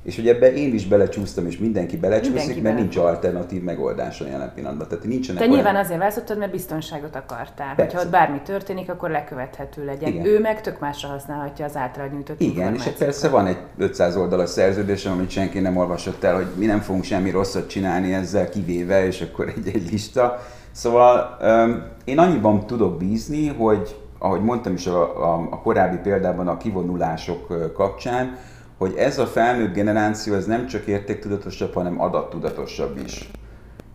És 0.09 0.15
hogy 0.15 0.27
ebbe 0.27 0.53
én 0.53 0.73
is 0.73 0.87
belecsúsztam, 0.87 1.45
és 1.45 1.57
mindenki 1.57 1.97
belecsúszik, 1.97 2.33
mindenki 2.33 2.61
mert 2.61 2.75
bele. 2.75 2.79
nincs 2.79 2.97
alternatív 2.97 3.63
megoldás 3.63 4.21
a 4.21 4.27
jelen 4.27 4.51
pillanatban. 4.55 4.87
Tehát 4.87 5.03
nincsenek 5.03 5.41
Te 5.41 5.47
olyan... 5.47 5.55
nyilván 5.55 5.83
azért 5.83 5.99
választottad, 5.99 6.37
mert 6.37 6.51
biztonságot 6.51 7.15
akartál. 7.15 7.75
Persze. 7.75 7.83
Hogyha 7.83 7.99
ott 7.99 8.11
bármi 8.11 8.41
történik, 8.45 8.89
akkor 8.89 9.09
lekövethető 9.09 9.85
legyen. 9.85 10.09
Igen. 10.09 10.25
Ő 10.25 10.39
meg 10.39 10.61
tök 10.61 10.79
másra 10.79 11.09
használhatja 11.09 11.65
az 11.65 11.75
által 11.75 12.07
nyújtott 12.07 12.41
Igen, 12.41 12.75
és 12.75 12.83
persze 12.97 13.29
van 13.29 13.47
egy 13.47 13.57
500 13.77 14.15
oldalas 14.15 14.49
szerződés, 14.49 15.05
amit 15.05 15.29
senki 15.29 15.59
nem 15.59 15.77
olvasott 15.77 16.23
el, 16.23 16.35
hogy 16.35 16.47
mi 16.55 16.65
nem 16.65 16.79
fogunk 16.79 17.03
semmi 17.03 17.29
rosszat 17.29 17.69
csinálni 17.69 18.13
ezzel 18.13 18.49
kivéve, 18.49 19.05
és 19.05 19.21
akkor 19.21 19.47
egy, 19.47 19.67
egy 19.73 19.91
lista. 19.91 20.39
Szóval 20.71 21.37
um, 21.41 21.83
én 22.03 22.19
annyiban 22.19 22.65
tudok 22.65 22.97
bízni, 22.97 23.47
hogy 23.47 23.95
ahogy 24.19 24.41
mondtam 24.41 24.73
is 24.73 24.87
a, 24.87 25.33
a, 25.33 25.47
a 25.51 25.61
korábbi 25.61 25.97
példában 25.97 26.47
a 26.47 26.57
kivonulások 26.57 27.73
kapcsán, 27.73 28.37
hogy 28.79 28.95
ez 28.95 29.19
a 29.19 29.25
felnőtt 29.25 29.73
generáció 29.73 30.33
ez 30.33 30.45
nem 30.45 30.67
csak 30.67 30.85
értéktudatosabb, 30.85 31.73
hanem 31.73 32.01
adattudatosabb 32.01 32.99
is. 33.03 33.31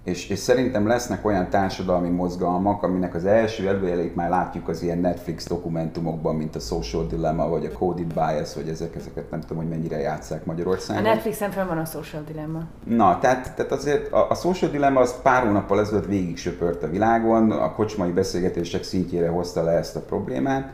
És, 0.04 0.28
és 0.28 0.38
szerintem 0.38 0.86
lesznek 0.86 1.26
olyan 1.26 1.50
társadalmi 1.50 2.08
mozgalmak, 2.08 2.82
aminek 2.82 3.14
az 3.14 3.24
első 3.24 3.68
előjeleit 3.68 4.14
már 4.14 4.30
látjuk 4.30 4.68
az 4.68 4.82
ilyen 4.82 4.98
Netflix 4.98 5.48
dokumentumokban, 5.48 6.34
mint 6.34 6.56
a 6.56 6.58
Social 6.58 7.06
Dilemma, 7.06 7.48
vagy 7.48 7.64
a 7.64 7.78
Coded 7.78 8.14
Bias, 8.14 8.54
vagy 8.54 8.68
ezek, 8.68 8.96
ezeket 8.96 9.30
nem 9.30 9.40
tudom, 9.40 9.56
hogy 9.56 9.68
mennyire 9.68 9.98
játszák 9.98 10.44
Magyarországon. 10.44 11.04
A 11.04 11.08
Netflixen 11.08 11.50
fel 11.50 11.66
van 11.66 11.78
a 11.78 11.84
Social 11.84 12.22
Dilemma. 12.26 12.62
Na, 12.84 13.18
tehát, 13.18 13.54
tehát 13.56 13.72
azért 13.72 14.12
a, 14.12 14.30
a 14.30 14.34
Social 14.34 14.70
Dilemma 14.70 15.00
az 15.00 15.20
pár 15.22 15.42
hónappal 15.42 15.80
ezelőtt 15.80 16.06
végig 16.06 16.36
söpört 16.36 16.82
a 16.82 16.88
világon, 16.88 17.50
a 17.50 17.72
kocsmai 17.72 18.10
beszélgetések 18.10 18.82
szintjére 18.82 19.28
hozta 19.28 19.62
le 19.62 19.72
ezt 19.72 19.96
a 19.96 20.00
problémát, 20.00 20.72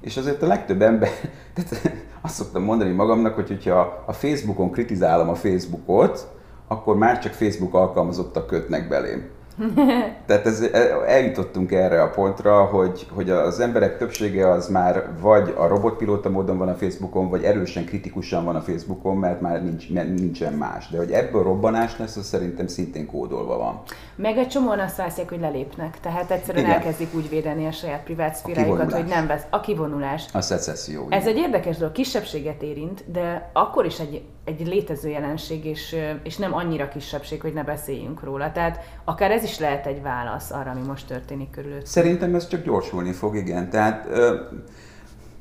és 0.00 0.16
azért 0.16 0.42
a 0.42 0.46
legtöbb 0.46 0.82
ember, 0.82 1.08
tehát 1.54 1.92
azt 2.26 2.34
szoktam 2.34 2.62
mondani 2.62 2.92
magamnak, 2.92 3.34
hogy 3.34 3.48
hogyha 3.48 4.02
a 4.06 4.12
Facebookon 4.12 4.70
kritizálom 4.70 5.28
a 5.28 5.34
Facebookot, 5.34 6.28
akkor 6.68 6.96
már 6.96 7.18
csak 7.18 7.32
Facebook 7.32 7.74
alkalmazottak 7.74 8.46
kötnek 8.46 8.88
belém. 8.88 9.28
Tehát 10.26 10.46
ez, 10.46 10.60
eljutottunk 11.06 11.72
erre 11.72 12.02
a 12.02 12.10
pontra, 12.10 12.64
hogy, 12.64 13.06
hogy 13.14 13.30
az 13.30 13.60
emberek 13.60 13.98
többsége 13.98 14.50
az 14.50 14.68
már 14.68 15.08
vagy 15.20 15.54
a 15.56 15.66
robotpilóta 15.66 16.30
módon 16.30 16.58
van 16.58 16.68
a 16.68 16.74
Facebookon, 16.74 17.28
vagy 17.28 17.42
erősen 17.42 17.84
kritikusan 17.84 18.44
van 18.44 18.56
a 18.56 18.60
Facebookon, 18.60 19.16
mert 19.16 19.40
már 19.40 19.64
nincs, 19.64 19.90
nincsen 19.90 20.52
más. 20.52 20.88
De 20.88 20.98
hogy 20.98 21.10
ebből 21.10 21.42
robbanás 21.42 21.98
lesz, 21.98 22.16
az 22.16 22.26
szerintem 22.26 22.66
szintén 22.66 23.06
kódolva 23.06 23.56
van. 23.56 23.82
Meg 24.16 24.36
egy 24.36 24.48
csomóan 24.48 24.78
azt 24.78 24.96
vászik, 24.96 25.28
hogy 25.28 25.40
lelépnek. 25.40 26.00
Tehát 26.00 26.30
egyszerűen 26.30 26.64
Igen. 26.64 26.76
elkezdik 26.76 27.14
úgy 27.14 27.28
védeni 27.28 27.66
a 27.66 27.72
saját 27.72 28.02
privát 28.02 28.34
szféráikat, 28.34 28.92
hogy 28.92 29.04
nem 29.04 29.26
vesz. 29.26 29.42
A 29.50 29.60
kivonulás. 29.60 30.24
A 30.32 30.40
szecesszió. 30.40 31.06
Ez 31.08 31.26
egy 31.26 31.36
érdekes 31.36 31.76
dolog, 31.76 31.92
kisebbséget 31.92 32.62
érint, 32.62 33.10
de 33.10 33.50
akkor 33.52 33.84
is 33.84 33.98
egy, 33.98 34.22
egy 34.46 34.66
létező 34.66 35.08
jelenség, 35.08 35.64
és, 35.64 35.96
és 36.22 36.36
nem 36.36 36.54
annyira 36.54 36.88
kisebbség, 36.88 37.40
hogy 37.40 37.52
ne 37.52 37.62
beszéljünk 37.62 38.24
róla. 38.24 38.52
Tehát 38.52 39.00
akár 39.04 39.30
ez 39.30 39.42
is 39.42 39.58
lehet 39.58 39.86
egy 39.86 40.02
válasz 40.02 40.50
arra, 40.50 40.70
ami 40.70 40.86
most 40.86 41.06
történik 41.06 41.50
körülött. 41.50 41.86
Szerintem 41.86 42.34
ez 42.34 42.48
csak 42.48 42.64
gyorsulni 42.64 43.12
fog, 43.12 43.36
igen. 43.36 43.70
Tehát 43.70 44.08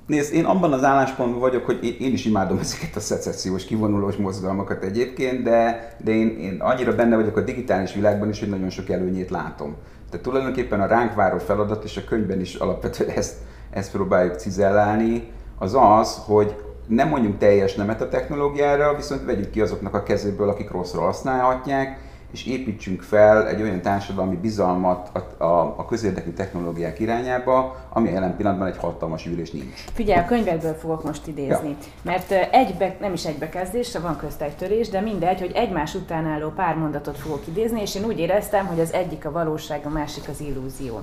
Nézd, 0.07 0.33
én 0.33 0.45
abban 0.45 0.73
az 0.73 0.83
álláspontban 0.83 1.39
vagyok, 1.39 1.65
hogy 1.65 1.95
én 1.99 2.13
is 2.13 2.25
imádom 2.25 2.57
ezeket 2.57 2.95
a 2.95 2.99
szecessziós, 2.99 3.65
kivonulós 3.65 4.15
mozgalmakat 4.15 4.83
egyébként, 4.83 5.43
de, 5.43 5.95
de 6.03 6.11
én, 6.11 6.37
én 6.39 6.57
annyira 6.59 6.95
benne 6.95 7.15
vagyok 7.15 7.37
a 7.37 7.41
digitális 7.41 7.93
világban 7.93 8.29
is, 8.29 8.39
hogy 8.39 8.49
nagyon 8.49 8.69
sok 8.69 8.89
előnyét 8.89 9.29
látom. 9.29 9.75
Tehát 10.09 10.25
tulajdonképpen 10.25 10.81
a 10.81 10.85
ránk 10.85 11.13
váró 11.13 11.37
feladat, 11.37 11.83
és 11.83 11.97
a 11.97 12.03
könyvben 12.03 12.39
is 12.39 12.55
alapvetően 12.55 13.09
ezt, 13.09 13.35
ezt 13.69 13.91
próbáljuk 13.91 14.35
cizellálni, 14.35 15.31
az 15.57 15.75
az, 15.79 16.21
hogy 16.25 16.55
nem 16.87 17.07
mondjuk 17.07 17.37
teljes 17.37 17.75
nemet 17.75 18.01
a 18.01 18.09
technológiára, 18.09 18.95
viszont 18.95 19.25
vegyük 19.25 19.49
ki 19.49 19.61
azoknak 19.61 19.93
a 19.93 20.03
kezéből, 20.03 20.49
akik 20.49 20.71
rosszra 20.71 21.01
használhatják, 21.01 21.99
és 22.31 22.45
építsünk 22.45 23.01
fel 23.01 23.47
egy 23.47 23.61
olyan 23.61 23.81
társadalmi 23.81 24.35
bizalmat 24.35 25.09
a, 25.13 25.43
a, 25.43 25.73
a 25.77 25.85
közérdekű 25.85 26.31
technológiák 26.31 26.99
irányába, 26.99 27.75
ami 27.89 28.09
jelen 28.09 28.35
pillanatban 28.35 28.67
egy 28.67 28.77
hatalmas 28.77 29.25
ülés 29.25 29.51
nincs. 29.51 29.83
Figyelj, 29.93 30.19
a 30.19 30.25
könyvekből 30.25 30.73
fogok 30.73 31.03
most 31.03 31.27
idézni, 31.27 31.69
ja. 31.69 31.75
mert 32.01 32.31
egybe, 32.51 32.95
nem 32.99 33.13
is 33.13 33.25
egybekezdésre 33.25 33.99
van 33.99 34.17
közt 34.17 34.41
egy 34.41 34.55
törés, 34.55 34.89
de 34.89 35.01
mindegy, 35.01 35.39
hogy 35.39 35.51
egymás 35.55 35.93
után 35.93 36.25
álló 36.25 36.49
pár 36.49 36.75
mondatot 36.75 37.17
fogok 37.17 37.47
idézni, 37.47 37.81
és 37.81 37.95
én 37.95 38.05
úgy 38.05 38.19
éreztem, 38.19 38.65
hogy 38.65 38.79
az 38.79 38.93
egyik 38.93 39.25
a 39.25 39.31
valóság, 39.31 39.85
a 39.85 39.89
másik 39.89 40.29
az 40.29 40.41
illúzió. 40.41 41.01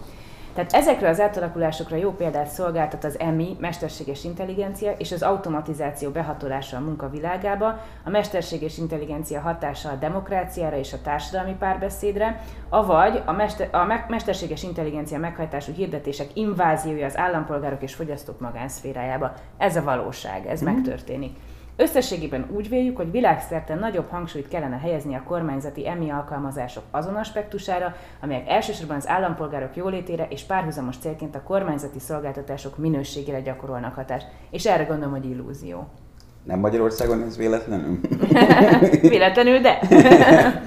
Tehát 0.54 0.72
ezekről 0.72 1.08
az 1.08 1.20
átalakulásokra 1.20 1.96
jó 1.96 2.10
példát 2.10 2.46
szolgáltat 2.46 3.04
az 3.04 3.18
EMI, 3.18 3.56
mesterséges 3.60 4.24
intelligencia 4.24 4.92
és 4.92 5.12
az 5.12 5.22
automatizáció 5.22 6.10
behatolása 6.10 6.76
a 6.76 6.80
munkavilágába, 6.80 7.80
a 8.04 8.10
mesterséges 8.10 8.78
intelligencia 8.78 9.40
hatása 9.40 9.88
a 9.90 9.94
demokráciára 9.94 10.76
és 10.76 10.92
a 10.92 11.00
társadalmi 11.02 11.56
párbeszédre, 11.58 12.40
avagy 12.68 13.22
a, 13.24 13.32
mester, 13.32 13.68
a 13.70 13.84
me- 13.84 14.08
mesterséges 14.08 14.62
intelligencia 14.62 15.18
meghajtású 15.18 15.72
hirdetések 15.72 16.28
inváziója 16.34 17.06
az 17.06 17.16
állampolgárok 17.16 17.82
és 17.82 17.94
fogyasztók 17.94 18.40
magánszférájába. 18.40 19.32
Ez 19.58 19.76
a 19.76 19.82
valóság, 19.82 20.46
ez 20.46 20.62
mm. 20.62 20.64
megtörténik. 20.64 21.36
Összességében 21.76 22.46
úgy 22.50 22.68
véljük, 22.68 22.96
hogy 22.96 23.10
világszerte 23.10 23.74
nagyobb 23.74 24.10
hangsúlyt 24.10 24.48
kellene 24.48 24.78
helyezni 24.78 25.14
a 25.14 25.22
kormányzati 25.22 25.88
EMI 25.88 26.10
alkalmazások 26.10 26.82
azon 26.90 27.14
aspektusára, 27.14 27.94
amelyek 28.20 28.48
elsősorban 28.48 28.96
az 28.96 29.08
állampolgárok 29.08 29.76
jólétére 29.76 30.26
és 30.30 30.42
párhuzamos 30.42 30.96
célként 30.96 31.34
a 31.34 31.42
kormányzati 31.42 31.98
szolgáltatások 31.98 32.78
minőségére 32.78 33.40
gyakorolnak 33.40 33.94
hatást. 33.94 34.26
És 34.50 34.66
erre 34.66 34.84
gondolom, 34.84 35.10
hogy 35.10 35.30
illúzió. 35.30 35.88
Nem 36.42 36.58
Magyarországon 36.58 37.22
ez 37.22 37.36
véletlenül? 37.36 38.00
véletlenül, 39.00 39.58
de. 39.58 39.78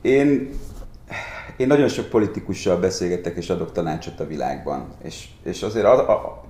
Én 0.00 0.50
én 1.56 1.66
nagyon 1.66 1.88
sok 1.88 2.08
politikussal 2.08 2.76
beszélgetek 2.76 3.36
és 3.36 3.50
adok 3.50 3.72
tanácsot 3.72 4.20
a 4.20 4.26
világban, 4.26 4.86
és, 5.02 5.28
és 5.42 5.62
azért 5.62 5.86
az, 5.86 6.02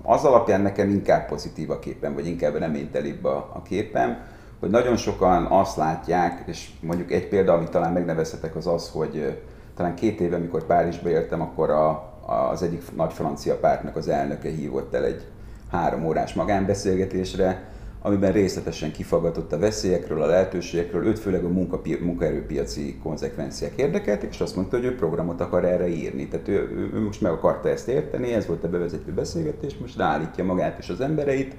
az 0.02 0.24
alapján 0.24 0.60
nekem 0.60 0.90
inkább 0.90 1.28
pozitív 1.28 1.70
a 1.70 1.78
képem, 1.78 2.14
vagy 2.14 2.26
inkább 2.26 2.54
reménytelibb 2.54 3.24
a, 3.24 3.50
a 3.52 3.62
képem, 3.62 4.18
hogy 4.60 4.70
nagyon 4.70 4.96
sokan 4.96 5.44
azt 5.44 5.76
látják, 5.76 6.42
és 6.46 6.70
mondjuk 6.80 7.12
egy 7.12 7.28
példa, 7.28 7.52
amit 7.52 7.70
talán 7.70 7.92
megnevezhetek, 7.92 8.56
az 8.56 8.66
az, 8.66 8.90
hogy 8.90 9.40
talán 9.76 9.94
két 9.94 10.20
éve, 10.20 10.36
amikor 10.36 10.66
Párizsba 10.66 11.08
éltem, 11.08 11.40
akkor 11.40 11.70
a, 11.70 12.12
az 12.50 12.62
egyik 12.62 12.82
nagy 12.96 13.12
francia 13.12 13.56
pártnak 13.58 13.96
az 13.96 14.08
elnöke 14.08 14.48
hívott 14.48 14.94
el 14.94 15.04
egy 15.04 15.26
három 15.70 16.06
órás 16.06 16.34
magánbeszélgetésre, 16.34 17.68
amiben 18.06 18.32
részletesen 18.32 18.92
kifaggatott 18.92 19.52
a 19.52 19.58
veszélyekről, 19.58 20.22
a 20.22 20.26
lehetőségekről, 20.26 21.06
őt 21.06 21.18
főleg 21.18 21.44
a 21.44 21.48
munkapi- 21.48 21.98
munkaerőpiaci 22.00 22.98
konzekvenciák 23.02 23.72
érdekeltek, 23.76 24.30
és 24.30 24.40
azt 24.40 24.56
mondta, 24.56 24.76
hogy 24.76 24.84
ő 24.84 24.94
programot 24.94 25.40
akar 25.40 25.64
erre 25.64 25.88
írni. 25.88 26.28
Tehát 26.28 26.48
ő, 26.48 26.90
ő 26.94 27.00
most 27.00 27.20
meg 27.20 27.32
akarta 27.32 27.68
ezt 27.68 27.88
érteni, 27.88 28.32
ez 28.32 28.46
volt 28.46 28.64
a 28.64 28.68
bevezető 28.68 29.12
beszélgetés, 29.12 29.76
most 29.78 29.96
ráállítja 29.96 30.44
magát 30.44 30.78
és 30.78 30.88
az 30.88 31.00
embereit, 31.00 31.54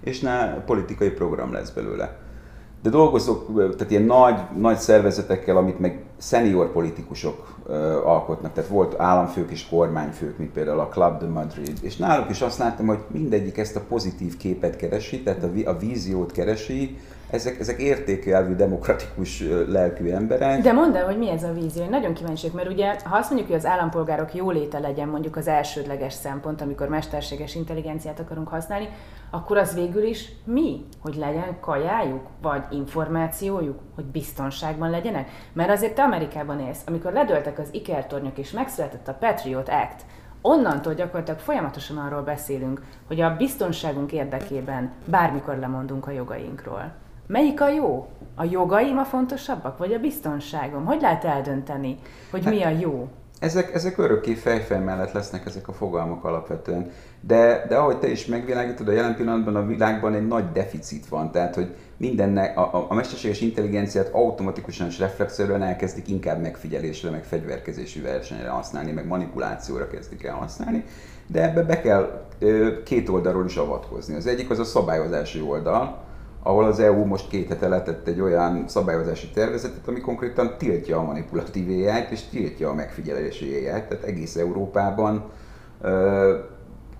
és 0.00 0.20
ná, 0.20 0.62
politikai 0.66 1.10
program 1.10 1.52
lesz 1.52 1.70
belőle 1.70 2.18
de 2.84 2.90
dolgozok, 2.90 3.46
tehát 3.56 3.90
ilyen 3.90 4.02
nagy, 4.02 4.40
nagy 4.58 4.76
szervezetekkel, 4.76 5.56
amit 5.56 5.78
meg 5.78 6.03
senior 6.24 6.72
politikusok 6.72 7.54
uh, 7.66 7.74
alkotnak, 8.06 8.52
tehát 8.52 8.70
volt 8.70 9.00
államfők 9.00 9.50
és 9.50 9.66
kormányfők, 9.68 10.38
mint 10.38 10.50
például 10.50 10.80
a 10.80 10.88
Club 10.88 11.18
de 11.18 11.26
Madrid, 11.26 11.78
és 11.80 11.96
náluk 11.96 12.30
is 12.30 12.40
azt 12.40 12.58
láttam, 12.58 12.86
hogy 12.86 12.98
mindegyik 13.06 13.58
ezt 13.58 13.76
a 13.76 13.80
pozitív 13.88 14.36
képet 14.36 14.76
keresi, 14.76 15.22
tehát 15.22 15.44
a, 15.44 15.70
a 15.70 15.78
víziót 15.78 16.32
keresi, 16.32 16.98
ezek, 17.34 17.60
ezek 17.60 17.80
értékelvű, 17.80 18.54
demokratikus 18.54 19.44
lelkű 19.68 20.10
emberek. 20.10 20.62
De 20.62 20.72
mondd 20.72 20.96
el, 20.96 21.04
hogy 21.04 21.18
mi 21.18 21.30
ez 21.30 21.42
a 21.42 21.52
vízió. 21.52 21.82
Én 21.82 21.88
nagyon 21.90 22.14
kíváncsi 22.14 22.50
mert 22.54 22.68
ugye, 22.68 22.96
ha 23.04 23.16
azt 23.16 23.30
mondjuk, 23.30 23.50
hogy 23.50 23.58
az 23.58 23.66
állampolgárok 23.66 24.34
jóléte 24.34 24.78
legyen 24.78 25.08
mondjuk 25.08 25.36
az 25.36 25.48
elsődleges 25.48 26.12
szempont, 26.12 26.60
amikor 26.60 26.88
mesterséges 26.88 27.54
intelligenciát 27.54 28.20
akarunk 28.20 28.48
használni, 28.48 28.88
akkor 29.30 29.56
az 29.56 29.74
végül 29.74 30.02
is 30.02 30.32
mi? 30.44 30.84
Hogy 31.02 31.14
legyen 31.14 31.60
kajájuk, 31.60 32.26
vagy 32.42 32.62
információjuk, 32.70 33.78
hogy 33.94 34.04
biztonságban 34.04 34.90
legyenek? 34.90 35.28
Mert 35.52 35.70
azért 35.70 35.94
te 35.94 36.02
Amerikában 36.02 36.60
élsz, 36.60 36.82
amikor 36.86 37.12
ledöltek 37.12 37.58
az 37.58 37.68
ikertornyok 37.70 38.38
és 38.38 38.50
megszületett 38.50 39.08
a 39.08 39.16
Patriot 39.20 39.68
Act, 39.68 40.04
onnantól 40.40 40.94
gyakorlatilag 40.94 41.40
folyamatosan 41.40 41.98
arról 41.98 42.22
beszélünk, 42.22 42.82
hogy 43.06 43.20
a 43.20 43.36
biztonságunk 43.36 44.12
érdekében 44.12 44.92
bármikor 45.04 45.56
lemondunk 45.56 46.06
a 46.06 46.10
jogainkról. 46.10 46.92
Melyik 47.26 47.60
a 47.60 47.68
jó? 47.68 48.08
A 48.34 48.44
jogaim 48.44 48.98
a 48.98 49.04
fontosabbak, 49.04 49.78
vagy 49.78 49.92
a 49.92 49.98
biztonságom? 49.98 50.84
Hogy 50.84 51.00
lehet 51.00 51.24
eldönteni, 51.24 51.98
hogy 52.30 52.44
mi 52.44 52.62
a 52.62 52.68
jó? 52.68 53.08
Ezek, 53.38 53.74
ezek 53.74 53.98
örökké 53.98 54.34
fejfej 54.34 54.80
mellett 54.80 55.12
lesznek 55.12 55.46
ezek 55.46 55.68
a 55.68 55.72
fogalmak 55.72 56.24
alapvetően. 56.24 56.90
De, 57.20 57.64
de 57.68 57.76
ahogy 57.76 57.98
te 57.98 58.08
is 58.08 58.26
megvilágítod, 58.26 58.88
a 58.88 58.92
jelen 58.92 59.16
pillanatban 59.16 59.56
a 59.56 59.66
világban 59.66 60.14
egy 60.14 60.26
nagy 60.26 60.52
deficit 60.52 61.08
van, 61.08 61.30
tehát 61.30 61.54
hogy 61.54 61.74
mindennek, 61.96 62.58
a, 62.58 62.86
a, 62.88 62.94
mesterséges 62.94 63.40
intelligenciát 63.40 64.08
automatikusan 64.12 64.86
és 64.86 64.98
reflexzerűen 64.98 65.62
elkezdik 65.62 66.08
inkább 66.08 66.40
megfigyelésre, 66.40 67.10
meg 67.10 67.24
fegyverkezési 67.24 68.00
versenyre 68.00 68.48
használni, 68.48 68.92
meg 68.92 69.06
manipulációra 69.06 69.88
kezdik 69.88 70.24
el 70.24 70.34
használni, 70.34 70.84
de 71.26 71.42
ebbe 71.42 71.62
be 71.62 71.80
kell 71.80 72.26
két 72.84 73.08
oldalról 73.08 73.44
is 73.44 73.56
avatkozni. 73.56 74.14
Az 74.14 74.26
egyik 74.26 74.50
az 74.50 74.58
a 74.58 74.64
szabályozási 74.64 75.40
oldal, 75.40 76.02
ahol 76.46 76.64
az 76.64 76.80
EU 76.80 77.04
most 77.04 77.28
két 77.28 77.48
hete 77.48 77.68
letett 77.68 78.08
egy 78.08 78.20
olyan 78.20 78.64
szabályozási 78.68 79.30
tervezetet, 79.30 79.88
ami 79.88 80.00
konkrétan 80.00 80.54
tiltja 80.58 80.98
a 80.98 81.02
manipulatív 81.02 81.68
ai 81.68 82.04
és 82.10 82.22
tiltja 82.22 82.68
a 82.68 82.74
megfigyelési 82.74 83.54
ai 83.54 83.62
tehát 83.62 84.02
egész 84.04 84.36
Európában 84.36 85.30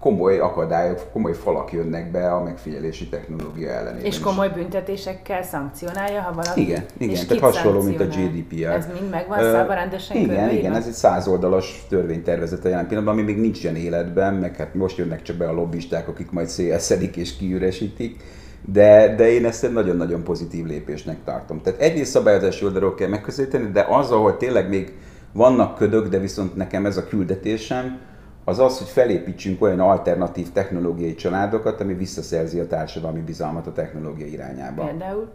komoly 0.05 0.39
akadályok, 0.39 1.13
komoly 1.13 1.33
falak 1.33 1.73
jönnek 1.73 2.11
be 2.11 2.33
a 2.33 2.43
megfigyelési 2.43 3.09
technológia 3.09 3.71
ellenében. 3.71 4.05
És 4.05 4.21
komoly 4.21 4.49
büntetésekkel 4.49 5.43
szankcionálja, 5.43 6.21
ha 6.21 6.33
valaki... 6.33 6.61
Igen, 6.61 6.85
igen 6.99 7.15
és 7.15 7.25
tehát 7.25 7.43
hasonló, 7.43 7.83
mint 7.83 8.01
a 8.01 8.05
GDPR. 8.05 8.67
Ez 8.67 8.87
mind 8.99 9.11
megvan 9.11 9.39
uh, 9.39 9.45
szállva 9.45 9.75
rendesen 9.75 10.17
Igen, 10.17 10.29
körülbelül? 10.29 10.59
igen, 10.59 10.75
ez 10.75 10.87
egy 10.87 10.93
százoldalas 10.93 11.87
törvénytervezet 11.89 12.65
a 12.65 12.69
jelen 12.69 12.87
pillanatban, 12.87 13.19
ami 13.19 13.25
még 13.33 13.41
nincs 13.41 13.63
ilyen 13.63 13.77
életben, 13.77 14.35
meg 14.35 14.57
hát 14.57 14.75
most 14.75 14.97
jönnek 14.97 15.23
csak 15.23 15.37
be 15.37 15.49
a 15.49 15.53
lobbisták, 15.53 16.09
akik 16.09 16.31
majd 16.31 16.49
szélszedik 16.49 17.17
és 17.17 17.37
kiüresítik 17.37 18.23
de, 18.73 19.15
de 19.15 19.31
én 19.31 19.45
ezt 19.45 19.65
egy 19.65 19.73
nagyon-nagyon 19.73 20.23
pozitív 20.23 20.67
lépésnek 20.67 21.25
tartom. 21.25 21.61
Tehát 21.61 21.81
egyrészt 21.81 22.11
szabályozási 22.11 22.65
oldalról 22.65 22.95
kell 22.95 23.09
megközelíteni, 23.09 23.71
de 23.71 23.87
az, 23.89 24.11
ahol 24.11 24.37
tényleg 24.37 24.69
még 24.69 24.93
vannak 25.33 25.77
ködök, 25.77 26.09
de 26.09 26.19
viszont 26.19 26.57
nekem 26.57 26.87
ez 26.87 26.97
a 26.97 27.05
küldetésem, 27.05 27.99
az 28.45 28.59
az, 28.59 28.79
hogy 28.79 28.89
felépítsünk 28.89 29.63
olyan 29.63 29.81
alternatív 29.81 30.53
technológiai 30.53 31.15
családokat, 31.15 31.81
ami 31.81 31.95
visszaszerzi 31.95 32.59
a 32.59 32.67
társadalmi 32.67 33.21
bizalmat 33.21 33.67
a 33.67 33.73
technológia 33.73 34.27
irányába. 34.27 34.85
Például? 34.85 35.29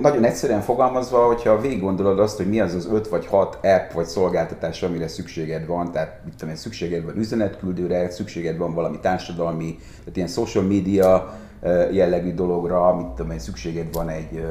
Nagyon 0.00 0.24
egyszerűen 0.24 0.60
fogalmazva, 0.60 1.26
hogyha 1.26 1.60
végig 1.60 1.80
gondolod 1.80 2.18
azt, 2.18 2.36
hogy 2.36 2.48
mi 2.48 2.60
az 2.60 2.74
az 2.74 2.88
5 2.92 3.08
vagy 3.08 3.26
6 3.26 3.58
app 3.62 3.92
vagy 3.92 4.06
szolgáltatás, 4.06 4.82
amire 4.82 5.08
szükséged 5.08 5.66
van, 5.66 5.92
tehát 5.92 6.20
mit 6.24 6.34
tudom 6.34 6.54
én, 6.54 6.60
szükséged 6.60 7.04
van 7.04 7.16
üzenetküldőre, 7.16 8.10
szükséged 8.10 8.56
van 8.56 8.74
valami 8.74 8.98
társadalmi, 9.00 9.78
tehát 9.98 10.16
ilyen 10.16 10.28
social 10.28 10.64
media 10.64 11.38
jellegű 11.92 12.34
dologra, 12.34 12.96
mit 12.96 13.06
tudom 13.06 13.30
én, 13.30 13.38
szükséged 13.38 13.94
van 13.94 14.08
egy 14.08 14.44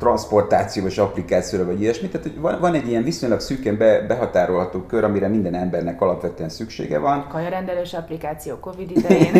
transportációs 0.00 0.98
applikációra, 0.98 1.64
vagy 1.64 1.80
ilyesmi. 1.80 2.08
Tehát 2.08 2.26
hogy 2.26 2.40
van, 2.40 2.60
van 2.60 2.74
egy 2.74 2.88
ilyen 2.88 3.02
viszonylag 3.02 3.40
szűken 3.40 3.76
be, 3.76 4.00
behatárolható 4.06 4.80
kör, 4.80 5.04
amire 5.04 5.28
minden 5.28 5.54
embernek 5.54 6.00
alapvetően 6.00 6.48
szüksége 6.48 6.98
van. 6.98 7.26
Kajarendelős 7.28 7.92
applikáció 7.92 8.56
Covid 8.56 8.90
idején. 8.96 9.34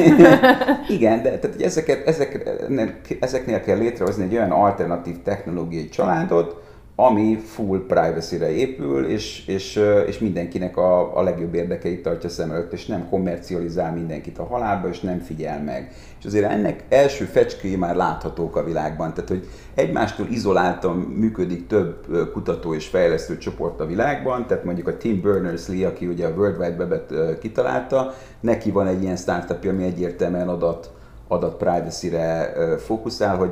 Igen, 0.88 1.23
de 1.23 1.38
tehát, 1.38 1.55
hogy 1.55 1.62
ezeket, 1.62 2.07
ezek, 2.07 2.49
ezeknél 3.20 3.61
kell 3.61 3.79
létrehozni 3.79 4.25
egy 4.25 4.35
olyan 4.35 4.51
alternatív 4.51 5.23
technológiai 5.23 5.88
családot, 5.88 6.62
ami 7.04 7.36
full 7.36 7.86
privacy-re 7.86 8.50
épül, 8.50 9.06
és, 9.06 9.46
és, 9.46 9.80
és 10.06 10.18
mindenkinek 10.18 10.76
a, 10.76 11.18
a 11.18 11.22
legjobb 11.22 11.54
érdekeit 11.54 12.02
tartja 12.02 12.28
szem 12.28 12.50
előtt, 12.50 12.72
és 12.72 12.86
nem 12.86 13.08
kommercializál 13.08 13.92
mindenkit 13.92 14.38
a 14.38 14.44
halálba, 14.44 14.88
és 14.88 15.00
nem 15.00 15.18
figyel 15.18 15.62
meg. 15.62 15.92
És 16.18 16.24
azért 16.24 16.50
ennek 16.50 16.84
első 16.88 17.24
fecskéi 17.24 17.76
már 17.76 17.96
láthatók 17.96 18.56
a 18.56 18.64
világban, 18.64 19.14
tehát 19.14 19.28
hogy 19.28 19.48
egymástól 19.74 20.26
izoláltan 20.30 20.96
működik 20.96 21.66
több 21.66 22.06
kutató 22.32 22.74
és 22.74 22.86
fejlesztő 22.86 23.38
csoport 23.38 23.80
a 23.80 23.86
világban, 23.86 24.46
tehát 24.46 24.64
mondjuk 24.64 24.88
a 24.88 24.96
Tim 24.96 25.20
Berners-Lee, 25.20 25.86
aki 25.86 26.06
ugye 26.06 26.26
a 26.26 26.34
World 26.36 26.58
Wide 26.58 26.76
Web-et 26.76 27.38
kitalálta, 27.38 28.14
neki 28.40 28.70
van 28.70 28.86
egy 28.86 29.02
ilyen 29.02 29.16
startupja, 29.16 29.70
ami 29.70 29.84
egyértelműen 29.84 30.48
adat, 30.48 30.90
adat 31.28 31.56
privacy-re 31.56 32.54
fókuszál, 32.78 33.36
hogy 33.36 33.50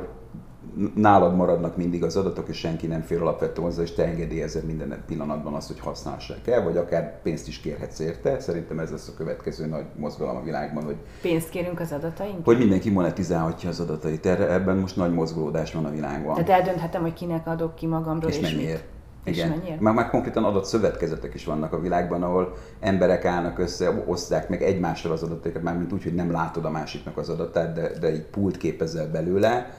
nálad 0.95 1.35
maradnak 1.35 1.77
mindig 1.77 2.03
az 2.03 2.15
adatok, 2.15 2.49
és 2.49 2.57
senki 2.57 2.87
nem 2.87 3.01
fér 3.01 3.21
alapvető 3.21 3.61
hozzá, 3.61 3.81
és 3.81 3.91
te 3.91 4.05
engedélyezed 4.05 4.65
minden 4.65 5.03
pillanatban 5.07 5.53
azt, 5.53 5.67
hogy 5.67 5.79
használhassák 5.79 6.47
el, 6.47 6.63
vagy 6.63 6.77
akár 6.77 7.21
pénzt 7.21 7.47
is 7.47 7.59
kérhetsz 7.59 7.99
érte. 7.99 8.39
Szerintem 8.39 8.79
ez 8.79 8.91
lesz 8.91 9.07
a 9.07 9.17
következő 9.17 9.65
nagy 9.65 9.85
mozgalom 9.95 10.35
a 10.35 10.43
világban, 10.43 10.83
hogy 10.83 10.95
pénzt 11.21 11.49
kérünk 11.49 11.79
az 11.79 11.91
adataink? 11.91 12.45
Hogy 12.45 12.57
mindenki 12.57 12.89
monetizálhatja 12.89 13.69
az 13.69 13.79
adatait. 13.79 14.25
Erre, 14.25 14.51
ebben 14.51 14.77
most 14.77 14.95
nagy 14.95 15.13
mozgolódás 15.13 15.73
van 15.73 15.85
a 15.85 15.91
világban. 15.91 16.33
Tehát 16.33 16.49
eldönthetem, 16.49 17.01
hogy 17.01 17.13
kinek 17.13 17.47
adok 17.47 17.75
ki 17.75 17.85
magamról, 17.85 18.29
és, 18.29 18.37
és 18.37 18.51
mennyiért. 18.51 18.83
És 19.23 19.37
Igen. 19.37 19.77
Már, 19.79 19.93
már 19.93 20.09
konkrétan 20.09 20.43
adott 20.43 20.65
szövetkezetek 20.65 21.33
is 21.33 21.45
vannak 21.45 21.73
a 21.73 21.79
világban, 21.79 22.23
ahol 22.23 22.53
emberek 22.79 23.25
állnak 23.25 23.59
össze, 23.59 24.03
osztják 24.07 24.49
meg 24.49 24.63
egymással 24.63 25.11
az 25.11 25.23
adatokat, 25.23 25.61
már 25.61 25.77
mint 25.77 25.93
úgy, 25.93 26.03
hogy 26.03 26.15
nem 26.15 26.31
látod 26.31 26.65
a 26.65 26.69
másiknak 26.69 27.17
az 27.17 27.29
adatát, 27.29 27.73
de, 27.73 27.91
de 27.99 28.07
egy 28.07 28.21
pult 28.21 28.57
képezel 28.57 29.11
belőle, 29.11 29.69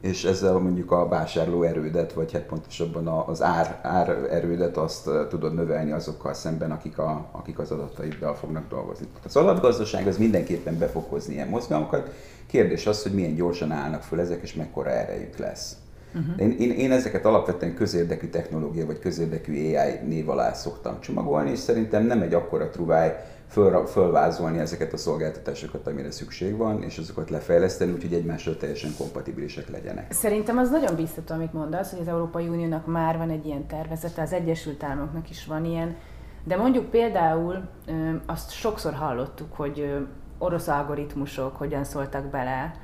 és 0.00 0.24
ezzel 0.24 0.58
mondjuk 0.58 0.90
a 0.90 1.08
vásárló 1.08 1.62
erődet, 1.62 2.12
vagy 2.12 2.32
hát 2.32 2.42
pontosabban 2.42 3.06
az 3.06 3.42
ár, 3.42 3.80
ár 3.82 4.08
erődet 4.30 4.76
azt 4.76 5.10
tudod 5.28 5.54
növelni 5.54 5.92
azokkal 5.92 6.34
szemben, 6.34 6.70
akik, 6.70 6.98
a, 6.98 7.28
akik 7.32 7.58
az 7.58 7.70
adataiddal 7.70 8.34
fognak 8.34 8.68
dolgozni. 8.68 9.06
Az 9.24 9.36
adatgazdaság 9.36 10.06
az 10.06 10.18
mindenképpen 10.18 10.78
be 10.78 10.86
fog 10.86 11.04
hozni 11.08 11.34
ilyen 11.34 11.48
mozgalmakat. 11.48 12.10
Kérdés 12.46 12.86
az, 12.86 13.02
hogy 13.02 13.12
milyen 13.12 13.34
gyorsan 13.34 13.72
állnak 13.72 14.02
föl 14.02 14.20
ezek, 14.20 14.42
és 14.42 14.54
mekkora 14.54 14.90
erejük 14.90 15.36
lesz. 15.36 15.76
Uh-huh. 16.14 16.40
Én, 16.40 16.56
én, 16.58 16.70
én 16.70 16.92
ezeket 16.92 17.24
alapvetően 17.24 17.74
közérdekű 17.74 18.28
technológia 18.28 18.86
vagy 18.86 18.98
közérdekű 18.98 19.76
AI 19.76 19.98
név 20.06 20.28
alá 20.28 20.52
szoktam 20.52 21.00
csomagolni, 21.00 21.50
és 21.50 21.58
szerintem 21.58 22.06
nem 22.06 22.22
egy 22.22 22.34
akkora 22.34 22.70
truváj 22.70 23.16
föl, 23.48 23.86
fölvázolni 23.86 24.58
ezeket 24.58 24.92
a 24.92 24.96
szolgáltatásokat, 24.96 25.86
amire 25.86 26.10
szükség 26.10 26.56
van, 26.56 26.82
és 26.82 26.98
azokat 26.98 27.30
lefejleszteni, 27.30 27.92
úgyhogy 27.92 28.12
egymással 28.12 28.56
teljesen 28.56 28.90
kompatibilisek 28.98 29.68
legyenek. 29.68 30.12
Szerintem 30.12 30.58
az 30.58 30.70
nagyon 30.70 30.96
biztató, 30.96 31.34
amit 31.34 31.52
mondasz, 31.52 31.90
hogy 31.90 32.00
az 32.00 32.08
Európai 32.08 32.48
Uniónak 32.48 32.86
már 32.86 33.16
van 33.16 33.30
egy 33.30 33.46
ilyen 33.46 33.66
tervezete, 33.66 34.22
az 34.22 34.32
Egyesült 34.32 34.82
Államoknak 34.82 35.30
is 35.30 35.46
van 35.46 35.64
ilyen, 35.64 35.96
de 36.44 36.56
mondjuk 36.56 36.90
például 36.90 37.68
azt 38.26 38.50
sokszor 38.50 38.92
hallottuk, 38.92 39.54
hogy 39.54 39.94
orosz 40.38 40.68
algoritmusok 40.68 41.56
hogyan 41.56 41.84
szóltak 41.84 42.24
bele 42.24 42.74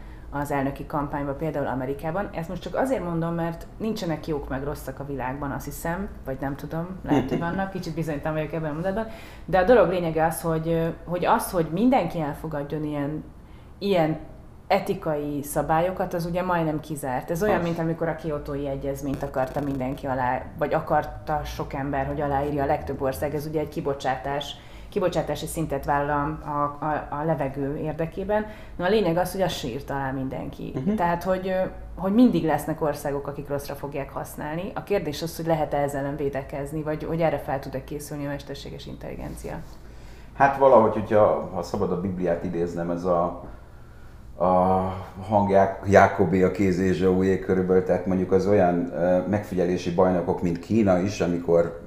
az 0.41 0.51
elnöki 0.51 0.87
kampányba, 0.87 1.33
például 1.35 1.67
Amerikában. 1.67 2.29
Ezt 2.33 2.49
most 2.49 2.63
csak 2.63 2.75
azért 2.75 3.05
mondom, 3.05 3.35
mert 3.35 3.67
nincsenek 3.77 4.27
jók 4.27 4.49
meg 4.49 4.65
rosszak 4.65 5.01
a 5.01 5.07
világban, 5.07 5.51
azt 5.51 5.65
hiszem, 5.65 6.09
vagy 6.25 6.37
nem 6.41 6.57
tudom, 6.57 6.87
lehet, 7.05 7.29
hogy 7.29 7.39
vannak, 7.39 7.71
kicsit 7.71 7.95
bizonytalan 7.95 8.37
vagyok 8.37 8.53
ebben 8.53 8.71
a 8.71 8.73
mondatban, 8.73 9.07
de 9.45 9.59
a 9.59 9.65
dolog 9.65 9.89
lényege 9.89 10.25
az, 10.25 10.41
hogy, 10.41 10.95
hogy 11.05 11.25
az, 11.25 11.51
hogy 11.51 11.67
mindenki 11.73 12.21
elfogadjon 12.21 12.85
ilyen, 12.85 13.25
ilyen 13.79 14.19
etikai 14.67 15.43
szabályokat, 15.43 16.15
az 16.15 16.27
ugye 16.27 16.43
majdnem 16.43 16.81
kizárt. 16.81 17.31
Ez 17.31 17.43
olyan, 17.43 17.61
mint 17.61 17.79
amikor 17.79 18.09
a 18.09 18.17
kiotói 18.17 18.67
egyezményt 18.67 19.23
akarta 19.23 19.61
mindenki 19.61 20.07
alá, 20.07 20.43
vagy 20.59 20.75
akarta 20.75 21.41
sok 21.45 21.73
ember, 21.73 22.07
hogy 22.07 22.21
aláírja 22.21 22.63
a 22.63 22.67
legtöbb 22.67 23.03
ország, 23.03 23.35
ez 23.35 23.47
ugye 23.47 23.61
egy 23.61 23.69
kibocsátás 23.69 24.57
kibocsátási 24.95 25.47
szintet 25.47 25.85
vállal 25.85 26.39
a, 26.45 26.85
a, 26.85 27.07
a 27.21 27.25
levegő 27.25 27.77
érdekében. 27.77 28.47
Na 28.77 28.85
a 28.85 28.89
lényeg 28.89 29.17
az, 29.17 29.33
hogy 29.33 29.43
azt 29.43 29.59
sírt 29.59 29.91
alá 29.91 30.11
mindenki. 30.11 30.73
Uh-huh. 30.75 30.95
Tehát, 30.95 31.23
hogy, 31.23 31.55
hogy 31.97 32.15
mindig 32.15 32.45
lesznek 32.45 32.83
országok, 32.83 33.27
akik 33.27 33.49
rosszra 33.49 33.75
fogják 33.75 34.11
használni. 34.11 34.73
A 34.75 34.83
kérdés 34.83 35.23
az, 35.23 35.37
hogy 35.37 35.47
lehet-e 35.47 35.77
ezzel 35.77 36.01
ellen 36.01 36.17
védekezni, 36.17 36.83
vagy 36.83 37.05
hogy 37.05 37.21
erre 37.21 37.39
fel 37.39 37.59
tud-e 37.59 37.85
készülni 37.85 38.27
a 38.27 38.29
mesterséges 38.29 38.87
intelligencia. 38.87 39.55
Hát 40.35 40.59
valahogy, 40.59 40.93
hogyha 40.93 41.51
ha 41.55 41.63
szabad 41.63 41.93
a 41.93 42.01
Bibliát 42.01 42.45
idéznem, 42.45 42.91
ez 42.91 43.05
a, 43.05 43.45
a 44.39 44.45
hangják 45.29 45.83
Jákobé 45.87 46.43
a 46.43 46.51
kéz 46.51 46.79
és 46.79 46.99
körülbelül, 47.45 47.85
tehát 47.85 48.07
mondjuk 48.07 48.33
az 48.33 48.47
olyan 48.47 48.75
megfigyelési 49.29 49.95
bajnokok, 49.95 50.43
mint 50.43 50.59
Kína 50.59 50.99
is, 50.99 51.21
amikor 51.21 51.84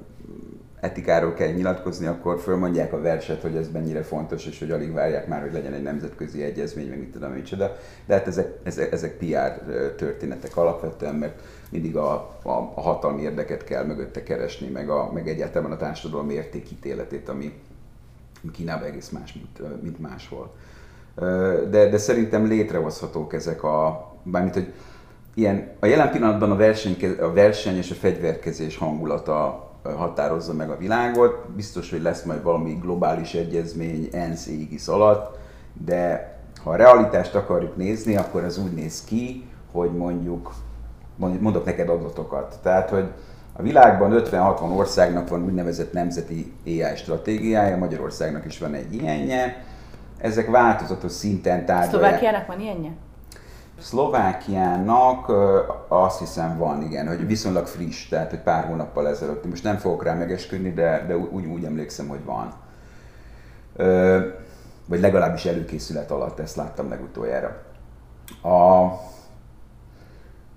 etikáról 0.80 1.34
kell 1.34 1.52
nyilatkozni, 1.52 2.06
akkor 2.06 2.38
fölmondják 2.40 2.92
a 2.92 3.00
verset, 3.00 3.42
hogy 3.42 3.56
ez 3.56 3.70
mennyire 3.72 4.02
fontos, 4.02 4.46
és 4.46 4.58
hogy 4.58 4.70
alig 4.70 4.92
várják 4.92 5.26
már, 5.26 5.40
hogy 5.40 5.52
legyen 5.52 5.72
egy 5.72 5.82
nemzetközi 5.82 6.42
egyezmény, 6.42 6.88
meg 6.88 6.98
mit 6.98 7.12
tudom, 7.12 7.30
micsoda. 7.30 7.76
De 8.06 8.14
hát 8.14 8.26
ezek, 8.26 8.58
ezek, 8.62 8.92
ezek 8.92 9.16
PR 9.16 9.62
történetek 9.96 10.56
alapvetően, 10.56 11.14
mert 11.14 11.40
mindig 11.70 11.96
a, 11.96 12.12
a, 12.42 12.72
a 12.74 12.80
hatalmi 12.80 13.22
érdeket 13.22 13.64
kell 13.64 13.84
mögötte 13.84 14.22
keresni, 14.22 14.68
meg, 14.68 14.90
a, 14.90 15.10
meg 15.12 15.28
egyáltalán 15.28 15.72
a 15.72 15.76
társadalom 15.76 16.30
értékítéletét, 16.30 17.28
ami 17.28 17.52
Kínában 18.52 18.88
egész 18.88 19.08
más, 19.08 19.32
mint, 19.32 19.82
mint 19.82 19.98
máshol. 19.98 20.54
De, 21.70 21.88
de 21.88 21.98
szerintem 21.98 22.46
létrehozhatók 22.46 23.32
ezek 23.32 23.62
a, 23.62 24.08
bármint, 24.22 24.54
hogy 24.54 24.72
ilyen, 25.34 25.70
a 25.78 25.86
jelen 25.86 26.10
pillanatban 26.10 26.50
a 26.50 26.56
verseny, 26.56 27.16
a 27.20 27.32
verseny 27.32 27.76
és 27.76 27.90
a 27.90 27.94
fegyverkezés 27.94 28.76
hangulata 28.76 29.67
határozza 29.82 30.52
meg 30.52 30.70
a 30.70 30.76
világot. 30.76 31.50
Biztos, 31.56 31.90
hogy 31.90 32.02
lesz 32.02 32.22
majd 32.22 32.42
valami 32.42 32.72
globális 32.72 33.34
egyezmény 33.34 34.08
ENSZ 34.12 34.46
égisz 34.46 34.88
alatt, 34.88 35.38
de 35.84 36.32
ha 36.64 36.70
a 36.70 36.76
realitást 36.76 37.34
akarjuk 37.34 37.76
nézni, 37.76 38.16
akkor 38.16 38.44
ez 38.44 38.58
úgy 38.58 38.72
néz 38.72 39.04
ki, 39.04 39.48
hogy 39.72 39.96
mondjuk, 39.96 40.52
mondok 41.16 41.64
neked 41.64 41.88
adatokat. 41.88 42.58
Tehát, 42.62 42.90
hogy 42.90 43.08
a 43.52 43.62
világban 43.62 44.22
50-60 44.24 44.76
országnak 44.76 45.28
van 45.28 45.44
úgynevezett 45.44 45.92
nemzeti 45.92 46.52
AI 46.66 46.96
stratégiája, 46.96 47.76
Magyarországnak 47.76 48.44
is 48.44 48.58
van 48.58 48.74
egy 48.74 48.94
ilyenje. 48.94 49.64
Ezek 50.18 50.50
változatos 50.50 51.12
szinten 51.12 51.66
tárgyalják. 51.66 51.90
Szlovákiának 51.90 52.46
van 52.46 52.60
ilyenje? 52.60 52.90
Szlovákiának 53.80 55.32
azt 55.88 56.18
hiszem 56.18 56.58
van, 56.58 56.82
igen, 56.82 57.08
hogy 57.08 57.26
viszonylag 57.26 57.66
friss, 57.66 58.08
tehát 58.08 58.30
hogy 58.30 58.38
pár 58.38 58.64
hónappal 58.64 59.08
ezelőtt. 59.08 59.48
Most 59.48 59.62
nem 59.62 59.76
fogok 59.76 60.04
rá 60.04 60.14
megesküdni, 60.14 60.72
de, 60.72 61.04
de 61.06 61.16
úgy, 61.16 61.46
úgy 61.46 61.64
emlékszem, 61.64 62.08
hogy 62.08 62.24
van. 62.24 62.52
Ö, 63.76 64.18
vagy 64.86 65.00
legalábbis 65.00 65.44
előkészület 65.44 66.10
alatt, 66.10 66.38
ezt 66.38 66.56
láttam 66.56 66.88
legutoljára. 66.88 67.62
A, 68.42 68.86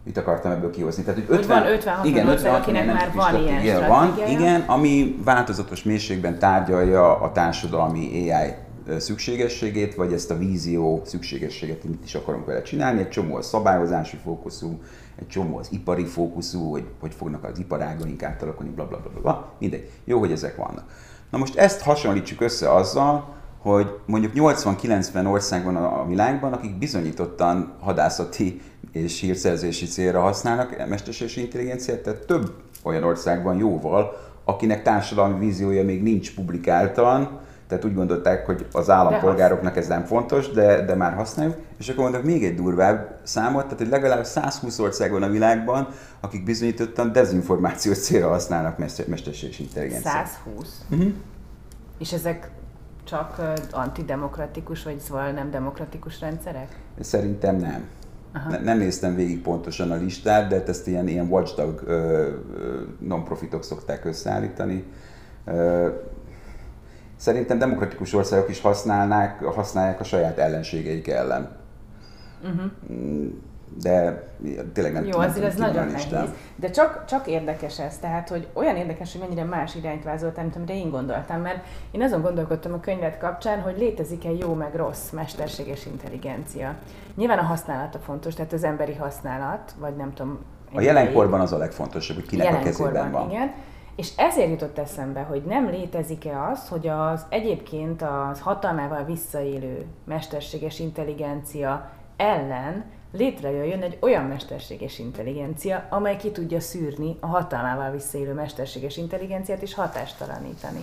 mit 0.03 0.17
akartam 0.17 0.51
ebből 0.51 0.71
kihozni? 0.71 1.03
Tehát, 1.03 1.19
hogy 1.19 1.37
50, 1.37 1.57
hogy 1.57 1.65
van 1.65 1.73
50 1.73 2.05
igen, 2.05 2.27
50 2.27 2.55
akinek 2.55 2.85
már 2.85 3.11
van 3.13 3.35
ilyen 3.35 3.87
van, 3.87 4.13
Igen, 4.27 4.61
ami 4.61 5.19
változatos 5.23 5.83
mélységben 5.83 6.39
tárgyalja 6.39 7.19
a 7.19 7.31
társadalmi 7.31 8.31
AI 8.31 8.53
szükségességét, 8.99 9.95
vagy 9.95 10.13
ezt 10.13 10.31
a 10.31 10.37
vízió 10.37 11.01
szükségességet, 11.05 11.83
mit 11.83 12.03
is 12.03 12.15
akarunk 12.15 12.45
vele 12.45 12.61
csinálni. 12.61 12.99
Egy 12.99 13.09
csomó 13.09 13.35
a 13.35 13.41
szabályozási 13.41 14.17
fókuszú, 14.23 14.79
egy 15.19 15.27
csomó 15.27 15.57
az 15.57 15.67
ipari 15.71 16.05
fókuszú, 16.05 16.69
hogy 16.69 16.83
hogy 16.99 17.13
fognak 17.13 17.43
az 17.43 17.59
iparágaink 17.59 18.23
átalakulni, 18.23 18.71
bla, 18.71 18.87
bla, 18.87 18.99
bla, 18.99 19.21
bla. 19.21 19.53
Mindegy. 19.59 19.89
Jó, 20.03 20.19
hogy 20.19 20.31
ezek 20.31 20.55
vannak. 20.55 20.83
Na 21.29 21.37
most 21.37 21.55
ezt 21.55 21.81
hasonlítsuk 21.81 22.41
össze 22.41 22.73
azzal, 22.73 23.39
hogy 23.57 23.99
mondjuk 24.05 24.33
80-90 24.35 25.31
ország 25.31 25.63
van 25.63 25.75
a 25.75 26.05
világban, 26.07 26.53
akik 26.53 26.77
bizonyítottan 26.77 27.73
hadászati 27.79 28.61
és 28.91 29.19
hírszerzési 29.19 29.85
célra 29.85 30.21
használnak 30.21 30.87
mesterséges 30.87 31.35
intelligenciát, 31.35 31.99
tehát 31.99 32.25
több 32.25 32.53
olyan 32.83 33.03
ország 33.03 33.43
van 33.43 33.57
jóval, 33.57 34.17
akinek 34.43 34.83
társadalmi 34.83 35.45
víziója 35.45 35.83
még 35.83 36.03
nincs 36.03 36.35
publikáltan, 36.35 37.39
tehát 37.71 37.85
úgy 37.85 37.95
gondolták, 37.95 38.45
hogy 38.45 38.65
az 38.71 38.89
állampolgároknak 38.89 39.77
ez 39.77 39.87
nem 39.87 40.03
fontos, 40.03 40.49
de, 40.49 40.85
de 40.85 40.95
már 40.95 41.13
használjuk. 41.13 41.55
És 41.77 41.89
akkor 41.89 42.03
mondok 42.03 42.23
még 42.23 42.45
egy 42.45 42.55
durvább 42.55 43.19
számot, 43.23 43.63
tehát 43.63 43.77
hogy 43.77 43.89
legalább 43.89 44.25
120 44.25 44.79
ország 44.79 45.11
van 45.11 45.23
a 45.23 45.29
világban, 45.29 45.87
akik 46.19 46.43
bizonyítottan 46.43 47.11
dezinformációs 47.11 47.97
célra 47.97 48.27
használnak 48.27 48.77
mesterséges 49.07 49.59
intelligenciát. 49.59 50.27
120? 50.27 50.85
Uh-huh. 50.89 51.13
És 51.99 52.13
ezek 52.13 52.51
csak 53.03 53.41
antidemokratikus, 53.71 54.83
vagy 54.83 54.99
szóval 54.99 55.31
nem 55.31 55.51
demokratikus 55.51 56.19
rendszerek? 56.19 56.79
Szerintem 56.99 57.55
nem. 57.55 57.87
Aha. 58.33 58.57
Nem 58.57 58.77
néztem 58.77 59.15
végig 59.15 59.41
pontosan 59.41 59.91
a 59.91 59.95
listát, 59.95 60.47
de 60.47 60.63
ezt 60.67 60.87
ilyen, 60.87 61.07
ilyen 61.07 61.27
watchdog 61.27 61.83
non-profitok 62.99 63.63
szokták 63.63 64.05
összeállítani. 64.05 64.85
Szerintem 67.21 67.57
demokratikus 67.57 68.13
országok 68.13 68.49
is 68.49 68.61
használnák, 68.61 69.43
használják 69.43 69.99
a 69.99 70.03
saját 70.03 70.37
ellenségeik 70.37 71.07
ellen. 71.07 71.49
Uh-huh. 72.43 72.71
De 73.81 74.27
tényleg 74.73 74.93
nem 74.93 75.05
Jó, 75.05 75.19
azért 75.19 75.45
ez 75.45 75.55
nagyon 75.55 75.87
nehéz. 75.87 76.29
De 76.55 76.69
csak, 76.69 77.05
csak 77.05 77.27
érdekes 77.27 77.79
ez, 77.79 77.97
tehát, 77.97 78.29
hogy 78.29 78.47
olyan 78.53 78.75
érdekes, 78.75 79.11
hogy 79.11 79.21
mennyire 79.21 79.43
más 79.43 79.75
irányt 79.75 80.03
vázoltál, 80.03 80.43
mint 80.43 80.55
amire 80.55 80.73
én 80.73 80.89
gondoltam, 80.89 81.41
mert 81.41 81.65
én 81.91 82.01
azon 82.01 82.21
gondolkodtam 82.21 82.73
a 82.73 82.79
könyvet 82.79 83.17
kapcsán, 83.17 83.61
hogy 83.61 83.77
létezik-e 83.77 84.31
jó 84.31 84.53
meg 84.53 84.75
rossz 84.75 85.09
mesterséges 85.09 85.85
intelligencia. 85.85 86.75
Nyilván 87.15 87.37
a 87.37 87.43
használata 87.43 87.99
fontos, 87.99 88.33
tehát 88.33 88.53
az 88.53 88.63
emberi 88.63 88.93
használat, 88.95 89.75
vagy 89.79 89.95
nem 89.95 90.13
tudom. 90.13 90.39
A 90.73 90.81
jelenkorban 90.81 91.39
az 91.39 91.53
a 91.53 91.57
legfontosabb, 91.57 92.15
hogy 92.15 92.27
kinek 92.27 92.53
a 92.53 92.59
kezében 92.59 93.11
van. 93.11 93.29
Igen. 93.29 93.51
És 94.01 94.11
ezért 94.15 94.49
jutott 94.49 94.77
eszembe, 94.77 95.21
hogy 95.21 95.41
nem 95.43 95.69
létezik-e 95.69 96.43
az, 96.51 96.67
hogy 96.67 96.87
az 96.87 97.25
egyébként 97.29 98.01
az 98.01 98.39
hatalmával 98.39 99.03
visszaélő 99.03 99.85
mesterséges 100.03 100.79
intelligencia 100.79 101.89
ellen 102.15 102.85
létrejöjjön 103.11 103.81
egy 103.81 103.97
olyan 103.99 104.25
mesterséges 104.25 104.99
intelligencia, 104.99 105.87
amely 105.89 106.17
ki 106.17 106.31
tudja 106.31 106.59
szűrni 106.59 107.15
a 107.19 107.25
hatalmával 107.25 107.91
visszaélő 107.91 108.33
mesterséges 108.33 108.97
intelligenciát 108.97 109.61
és 109.61 109.73
hatástalanítani. 109.73 110.81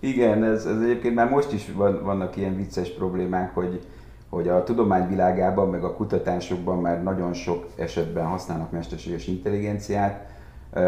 Igen, 0.00 0.44
ez, 0.44 0.66
ez 0.66 0.80
egyébként 0.80 1.14
már 1.14 1.30
most 1.30 1.52
is 1.52 1.72
van, 1.72 2.02
vannak 2.02 2.36
ilyen 2.36 2.56
vicces 2.56 2.90
problémák, 2.90 3.54
hogy, 3.54 3.86
hogy 4.28 4.48
a 4.48 4.64
tudomány 4.64 5.08
világában, 5.08 5.68
meg 5.68 5.84
a 5.84 5.94
kutatásokban 5.94 6.78
már 6.78 7.02
nagyon 7.02 7.32
sok 7.32 7.66
esetben 7.76 8.26
használnak 8.26 8.70
mesterséges 8.70 9.26
intelligenciát, 9.26 10.30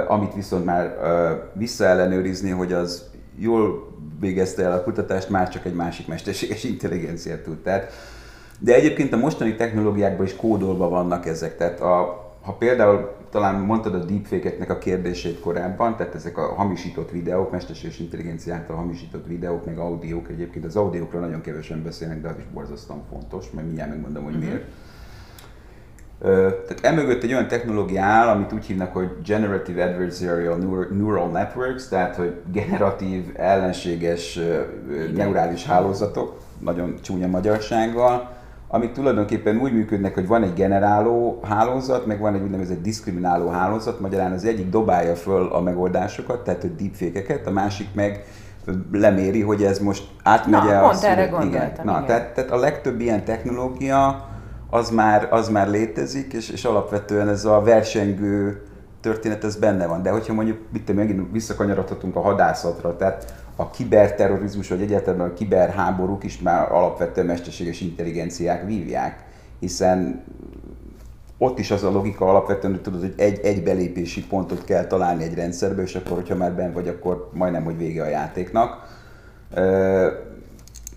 amit 0.09 0.35
viszont 0.35 0.65
már 0.65 0.97
visszaellenőrizni, 1.53 2.51
hogy 2.51 2.73
az 2.73 3.03
jól 3.39 3.93
végezte 4.21 4.63
el 4.63 4.73
a 4.73 4.83
kutatást, 4.83 5.29
már 5.29 5.49
csak 5.49 5.65
egy 5.65 5.75
másik 5.75 6.07
mesterséges 6.07 6.65
intelligenciát 6.65 7.43
tud. 7.43 7.57
Tehát, 7.57 7.93
de 8.59 8.75
egyébként 8.75 9.13
a 9.13 9.17
mostani 9.17 9.55
technológiákban 9.55 10.27
is 10.27 10.37
kódolva 10.37 10.89
vannak 10.89 11.27
ezek, 11.27 11.57
tehát 11.57 11.81
a, 11.81 12.23
ha 12.43 12.53
például 12.53 13.13
talán 13.31 13.61
mondtad 13.61 13.95
a 13.95 14.05
deepfake-eknek 14.05 14.71
a 14.71 14.79
kérdését 14.79 15.41
korábban, 15.41 15.97
tehát 15.97 16.15
ezek 16.15 16.39
a 16.39 16.55
hamisított 16.55 17.11
videók, 17.11 17.51
mesterséges 17.51 17.99
intelligencia 17.99 18.55
által 18.55 18.77
hamisított 18.77 19.27
videók, 19.27 19.65
meg 19.65 19.79
audiók 19.79 20.29
egyébként, 20.29 20.65
az 20.65 20.77
audiókról 20.77 21.21
nagyon 21.21 21.41
kevesen 21.41 21.83
beszélnek, 21.83 22.21
de 22.21 22.29
az 22.29 22.39
is 22.39 22.45
borzasztóan 22.53 23.03
fontos, 23.11 23.51
mert 23.51 23.67
mindjárt 23.67 23.91
megmondom, 23.91 24.25
hogy 24.25 24.35
uh-huh. 24.35 24.61
Tehát 26.25 26.79
emögött 26.83 27.23
egy 27.23 27.33
olyan 27.33 27.49
technológia 27.49 28.03
áll, 28.03 28.29
amit 28.29 28.53
úgy 28.53 28.65
hívnak, 28.65 28.93
hogy 28.93 29.09
Generative 29.25 29.85
Adversarial 29.85 30.57
Neural 30.91 31.29
Networks, 31.29 31.89
tehát 31.89 32.17
hogy 32.17 32.35
generatív, 32.53 33.25
ellenséges 33.37 34.39
neurális 35.17 35.67
hálózatok, 35.67 36.41
nagyon 36.59 36.95
csúnya 37.03 37.27
magyarsággal, 37.27 38.31
amik 38.69 38.93
tulajdonképpen 38.93 39.57
úgy 39.61 39.73
működnek, 39.73 40.15
hogy 40.15 40.27
van 40.27 40.43
egy 40.43 40.55
generáló 40.55 41.41
hálózat, 41.49 42.07
meg 42.07 42.21
van 42.21 42.35
egy 42.35 42.43
úgynevezett 42.43 42.83
diszkrimináló 42.83 43.49
hálózat, 43.49 44.01
magyarán 44.01 44.33
az 44.33 44.45
egyik 44.45 44.71
dobálja 44.71 45.15
föl 45.15 45.47
a 45.53 45.61
megoldásokat, 45.61 46.45
tehát 46.45 46.65
a 46.65 46.69
deepfake-eket, 46.79 47.47
a 47.47 47.51
másik 47.51 47.89
meg 47.95 48.25
leméri, 48.93 49.41
hogy 49.43 49.63
ez 49.63 49.79
most 49.79 50.05
átmegye 50.23 50.73
Na, 50.73 50.79
a 50.79 50.89
pont 50.89 51.03
erre 51.03 51.27
szület- 51.27 51.29
igen. 51.29 51.51
gondoltam, 51.51 51.85
Na, 51.85 51.93
igen. 51.93 52.07
Tehát, 52.07 52.35
tehát 52.35 52.51
a 52.51 52.57
legtöbb 52.57 53.01
ilyen 53.01 53.25
technológia 53.25 54.33
az 54.75 54.91
már, 54.91 55.29
az 55.31 55.49
már 55.49 55.69
létezik, 55.69 56.33
és, 56.33 56.51
és 56.51 56.65
alapvetően 56.65 57.29
ez 57.29 57.45
a 57.45 57.61
versengő 57.61 58.63
történet 59.01 59.45
ez 59.45 59.57
benne 59.57 59.87
van. 59.87 60.03
De 60.03 60.11
hogyha 60.11 60.33
mondjuk, 60.33 60.59
mit 60.73 60.85
tudom, 60.85 61.05
megint 61.05 61.33
visszakanyarodhatunk 61.33 62.17
a 62.17 62.21
hadászatra, 62.21 62.97
tehát 62.97 63.35
a 63.57 63.71
kiberterrorizmus, 63.71 64.69
vagy 64.69 64.83
egyáltalán 64.83 65.31
a 65.31 65.33
kiberháborúk 65.33 66.25
is 66.25 66.39
már 66.39 66.73
alapvetően 66.73 67.27
mesterséges 67.27 67.81
intelligenciák 67.81 68.67
vívják, 68.67 69.25
hiszen 69.61 70.25
ott 71.39 71.59
is 71.59 71.71
az 71.71 71.85
a 71.85 71.91
logika 71.91 72.29
alapvetően, 72.29 72.73
hogy 72.73 72.83
tudod, 72.83 73.01
hogy 73.01 73.15
egy, 73.17 73.41
egy 73.43 73.63
belépési 73.63 74.27
pontot 74.27 74.65
kell 74.65 74.87
találni 74.87 75.25
egy 75.25 75.35
rendszerbe, 75.35 75.83
és 75.83 75.95
akkor, 75.95 76.17
hogyha 76.17 76.37
már 76.37 76.53
ben 76.53 76.73
vagy, 76.73 76.89
akkor 76.89 77.31
majdnem, 77.33 77.65
hogy 77.65 77.77
vége 77.77 78.03
a 78.03 78.09
játéknak. 78.09 78.87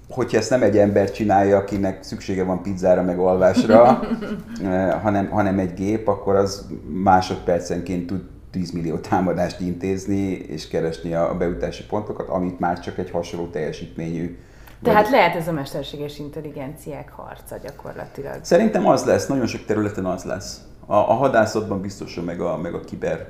Hogyha 0.10 0.38
ezt 0.38 0.50
nem 0.50 0.62
egy 0.62 0.78
ember 0.78 1.12
csinálja, 1.12 1.58
akinek 1.58 2.04
szüksége 2.04 2.44
van 2.44 2.62
pizzára 2.62 3.02
meg 3.04 3.20
alvásra, 3.20 4.00
eh, 4.64 5.02
hanem, 5.02 5.30
hanem 5.30 5.60
egy 5.60 5.74
gép, 5.74 6.08
akkor 6.08 6.36
az 6.36 6.68
másodpercenként 7.04 8.08
tud 8.08 8.22
10 8.52 8.72
millió 8.72 8.98
támadást 8.98 9.60
intézni 9.60 10.32
és 10.32 10.68
keresni 10.68 11.14
a 11.14 11.36
bejutási 11.38 11.86
pontokat, 11.86 12.28
amit 12.30 12.60
már 12.60 12.80
csak 12.80 12.98
egy 12.98 13.12
hasonló 13.12 13.48
teljesítményű. 13.48 14.38
Tehát 14.84 15.04
vagy- 15.04 15.12
lehet 15.12 15.36
ez 15.36 15.48
a 15.48 15.52
mesterséges 15.52 16.20
intelligenciák 16.20 17.10
harca 17.10 17.58
gyakorlatilag. 17.64 18.40
Szerintem 18.42 18.88
az 18.88 19.06
lesz, 19.06 19.28
nagyon 19.28 19.48
sok 19.48 19.66
területen 19.66 20.06
az 20.06 20.24
lesz. 20.24 20.62
A, 20.86 20.96
a 20.96 21.14
hadászatban 21.14 21.82
biztosan, 21.82 22.24
meg 22.24 22.42
a, 22.42 22.58
meg 22.58 22.74
a 22.74 22.80
kiber 22.80 23.28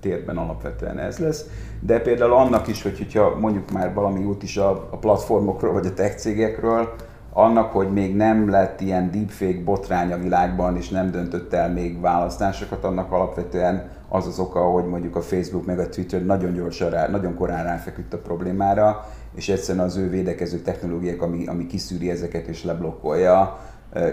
térben 0.00 0.36
alapvetően 0.36 0.98
ez 0.98 1.18
lesz. 1.18 1.44
De 1.80 2.00
például 2.00 2.32
annak 2.32 2.66
is, 2.66 2.82
hogy 2.82 2.98
hogyha 2.98 3.36
mondjuk 3.38 3.70
már 3.70 3.94
valami 3.94 4.24
út 4.24 4.42
is 4.42 4.56
a, 4.56 4.70
a 4.70 4.96
platformokról, 4.96 5.72
vagy 5.72 5.86
a 5.86 5.94
tech 5.94 6.16
cégekről, 6.16 6.94
annak, 7.32 7.72
hogy 7.72 7.92
még 7.92 8.16
nem 8.16 8.50
lett 8.50 8.80
ilyen 8.80 9.10
deepfake 9.10 9.62
botrány 9.64 10.12
a 10.12 10.18
világban, 10.18 10.76
és 10.76 10.88
nem 10.88 11.10
döntött 11.10 11.52
el 11.52 11.72
még 11.72 12.00
választásokat, 12.00 12.84
annak 12.84 13.12
alapvetően 13.12 13.90
az 14.08 14.26
az 14.26 14.38
oka, 14.38 14.60
hogy 14.60 14.84
mondjuk 14.84 15.16
a 15.16 15.20
Facebook 15.20 15.66
meg 15.66 15.78
a 15.78 15.88
Twitter 15.88 16.24
nagyon 16.24 16.52
gyorsan, 16.52 16.90
rá, 16.90 17.08
nagyon 17.08 17.34
korán 17.34 17.64
ráfeküdt 17.64 18.14
a 18.14 18.18
problémára, 18.18 19.08
és 19.34 19.48
egyszerűen 19.48 19.84
az 19.84 19.96
ő 19.96 20.08
védekező 20.08 20.58
technológiák, 20.58 21.22
ami, 21.22 21.46
ami 21.46 21.66
kiszűri 21.66 22.10
ezeket 22.10 22.46
és 22.46 22.64
leblokkolja, 22.64 23.58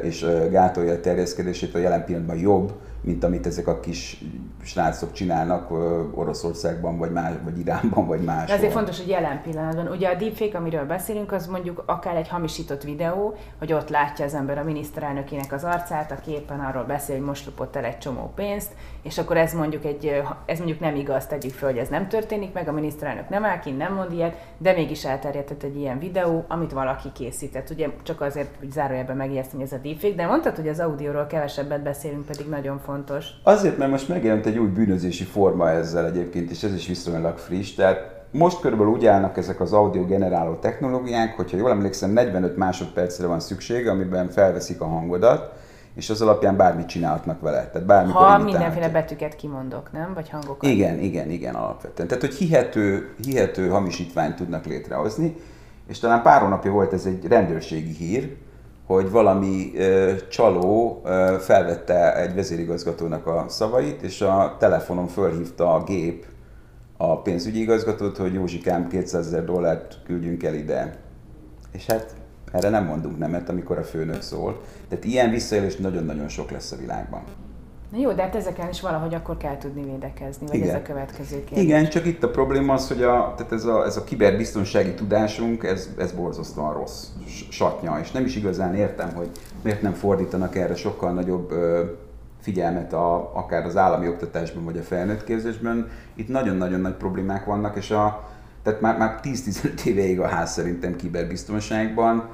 és 0.02 0.26
gátolja 0.52 0.94
a 0.94 1.00
terjeszkedését, 1.00 1.76
a 1.76 1.78
jelen 1.78 2.06
pillanatban 2.06 2.38
jobb, 2.38 2.72
mint 3.06 3.24
amit 3.24 3.46
ezek 3.46 3.68
a 3.68 3.80
kis 3.80 4.24
srácok 4.64 5.12
csinálnak 5.12 5.72
Oroszországban, 6.16 6.98
vagy, 6.98 7.12
más, 7.12 7.34
vagy 7.44 7.60
Iránban, 7.60 8.08
vagy 8.08 8.20
De 8.20 8.26
máshol. 8.26 8.56
azért 8.56 8.72
fontos, 8.72 8.98
hogy 8.98 9.08
jelen 9.08 9.42
pillanatban, 9.42 9.88
ugye 9.88 10.10
a 10.10 10.16
deepfake, 10.16 10.58
amiről 10.58 10.86
beszélünk, 10.86 11.32
az 11.32 11.48
mondjuk 11.48 11.84
akár 11.86 12.16
egy 12.16 12.28
hamisított 12.28 12.84
videó, 12.84 13.36
hogy 13.60 13.74
ott 13.74 13.90
látja 13.90 14.26
az 14.26 14.34
ember 14.34 14.58
a 14.58 14.64
miniszterelnökének 14.64 15.52
az 15.52 15.64
arcát, 15.64 16.12
aki 16.12 16.32
éppen 16.32 16.60
arról 16.60 16.84
beszél, 16.84 17.16
hogy 17.16 17.26
most 17.26 17.46
lopott 17.46 17.76
el 17.76 17.84
egy 17.84 17.98
csomó 17.98 18.32
pénzt, 18.36 18.72
és 19.02 19.18
akkor 19.18 19.38
ez 19.38 19.54
mondjuk, 19.54 19.86
egy, 19.86 20.22
ez 20.46 20.58
mondjuk 20.58 20.80
nem 20.80 20.96
igaz, 20.96 21.26
tegyük 21.26 21.54
föl, 21.54 21.70
hogy 21.70 21.80
ez 21.80 21.90
nem 21.90 22.08
történik 22.08 22.54
meg, 22.54 22.68
a 22.68 22.72
miniszterelnök 22.72 23.30
nem 23.30 23.46
áll 23.46 23.60
ki, 23.60 23.72
nem 23.72 23.94
mond 23.94 24.12
ilyet, 24.12 24.36
de 24.58 24.74
mégis 24.74 25.06
elterjedett 25.06 25.64
egy 25.64 25.78
ilyen 25.78 26.00
videó, 26.00 26.46
amit 26.48 26.72
valaki 26.72 27.12
készített. 27.14 27.70
Ugye 27.70 27.90
csak 28.04 28.22
azért, 28.22 28.56
hogy 28.60 28.72
zárójelben 28.72 29.18
megijeszteni, 29.18 29.64
hogy 29.64 29.72
ez 29.72 29.80
a 29.80 29.82
deepfake, 29.82 30.16
de 30.16 30.26
mondtad, 30.26 30.56
hogy 30.56 30.68
az 30.68 30.80
audióról 30.80 31.28
kevesebbet 31.28 31.84
beszélünk, 31.84 32.26
pedig 32.26 32.50
nagyon 32.50 32.80
fontos. 32.80 32.94
Azért, 33.44 33.78
mert 33.78 33.92
most 33.92 34.10
megjelent 34.10 34.46
egy 34.46 34.58
új 34.58 34.68
bűnözési 34.68 35.24
forma 35.24 35.70
ezzel 35.70 36.06
egyébként, 36.06 36.52
és 36.52 36.64
ez 36.64 36.74
is 36.74 36.88
viszonylag 36.88 37.38
friss. 37.38 37.74
Tehát 37.74 38.16
most 38.32 38.60
körülbelül 38.60 38.94
úgy 38.94 39.06
állnak 39.06 39.38
ezek 39.38 39.60
az 39.62 39.74
audio 39.74 40.06
generáló 40.06 40.54
technológiák, 40.54 41.36
hogyha 41.36 41.58
jól 41.58 41.70
emlékszem, 41.70 42.12
45 42.12 42.58
másodpercre 42.58 43.28
van 43.28 43.40
szükség, 43.40 43.88
amiben 43.88 44.30
felveszik 44.30 44.82
a 44.82 44.86
hangodat, 44.86 45.54
és 45.96 46.10
az 46.10 46.22
alapján 46.22 46.58
bármit 46.58 46.86
csinálhatnak 46.86 47.42
vele. 47.42 47.70
Tehát 47.70 47.88
bármikor 47.88 48.22
Ha 48.22 48.38
mindenféle 48.38 48.90
betűket 48.90 49.36
kimondok, 49.36 49.92
nem? 49.92 50.14
Vagy 50.14 50.30
hangokat. 50.30 50.70
Igen, 50.70 51.00
igen, 51.00 51.30
igen, 51.30 51.56
alapvetően. 51.56 52.08
Tehát, 52.08 52.24
hogy 52.24 52.34
hihető, 52.34 53.14
hihető 53.24 53.68
hamisítványt 53.68 54.36
tudnak 54.36 54.66
létrehozni, 54.66 55.36
és 55.88 56.00
talán 56.00 56.22
pár 56.22 56.42
hónapja 56.42 56.72
volt 56.72 56.94
ez 56.94 57.06
egy 57.06 57.28
rendőrségi 57.28 57.92
hír, 57.92 58.36
hogy 58.86 59.12
valami 59.12 59.72
ö, 59.76 60.14
csaló 60.30 61.02
ö, 61.06 61.36
felvette 61.40 62.16
egy 62.16 62.36
vezérigazgatónak 62.36 63.28
a 63.28 63.46
szavait, 63.48 64.02
és 64.02 64.22
a 64.22 64.56
telefonon 64.60 65.08
fölhívta 65.08 65.74
a 65.74 65.84
gép 65.84 66.26
a 66.98 67.22
pénzügyi 67.22 67.62
igazgatót, 67.62 68.18
hogy 68.18 68.34
Józsikám 68.34 68.88
200 68.88 69.26
ezer 69.26 69.46
dollárt 69.46 69.98
küldjünk 70.06 70.44
el 70.44 70.54
ide. 70.54 70.98
És 71.72 71.86
hát 71.86 72.16
erre 72.52 72.70
nem 72.70 72.86
mondunk 72.86 73.18
nemet, 73.18 73.50
amikor 73.50 73.78
a 73.78 73.84
főnök 73.84 74.22
szól. 74.22 74.62
Tehát 74.90 75.06
ilyen 75.06 75.30
visszaélés 75.30 75.76
nagyon-nagyon 75.76 76.28
sok 76.28 76.52
lesz 76.52 76.72
a 76.72 76.78
világban. 76.78 77.24
Na 77.92 77.98
jó, 77.98 78.12
de 78.12 78.22
hát 78.22 78.36
ezeken 78.36 78.70
is 78.70 78.82
valahogy 78.82 79.14
akkor 79.14 79.38
kell 79.38 79.58
tudni 79.58 79.84
védekezni, 79.84 80.48
vagy 80.48 80.56
Igen. 80.56 80.70
ez 80.70 80.76
a 80.76 80.82
következő 80.82 81.44
kérdés. 81.44 81.64
Igen, 81.64 81.90
csak 81.90 82.06
itt 82.06 82.24
a 82.24 82.30
probléma 82.30 82.74
az, 82.74 82.88
hogy 82.88 83.04
a, 83.04 83.34
tehát 83.38 83.52
ez, 83.52 83.66
a, 83.66 83.86
ez 83.86 83.98
a 83.98 84.04
kiberbiztonsági 84.04 84.94
tudásunk, 84.94 85.64
ez, 85.64 85.90
ez 85.98 86.12
borzasztóan 86.12 86.74
rossz, 86.74 87.08
satnya, 87.50 88.00
és 88.00 88.12
nem 88.12 88.26
is 88.26 88.36
igazán 88.36 88.76
értem, 88.76 89.14
hogy 89.14 89.30
miért 89.64 89.82
nem 89.82 89.94
fordítanak 89.94 90.56
erre 90.56 90.76
sokkal 90.76 91.14
nagyobb 91.14 91.52
ö, 91.52 91.84
figyelmet 92.42 92.94
a, 92.94 93.32
akár 93.34 93.66
az 93.66 93.78
állami 93.78 94.08
oktatásban, 94.08 94.64
vagy 94.64 94.78
a 94.78 94.82
felnőtt 94.82 95.24
képzésben. 95.24 95.90
Itt 96.16 96.28
nagyon-nagyon 96.28 96.80
nagy 96.80 96.94
problémák 96.94 97.46
vannak, 97.46 97.76
és 97.76 97.92
a, 97.92 98.30
tehát 98.64 98.82
már, 98.82 98.98
már 98.98 99.20
10-15 99.24 99.84
éveig 99.86 100.20
a 100.20 100.28
ház 100.28 100.52
szerintem 100.52 100.96
kiberbiztonságban. 100.96 102.30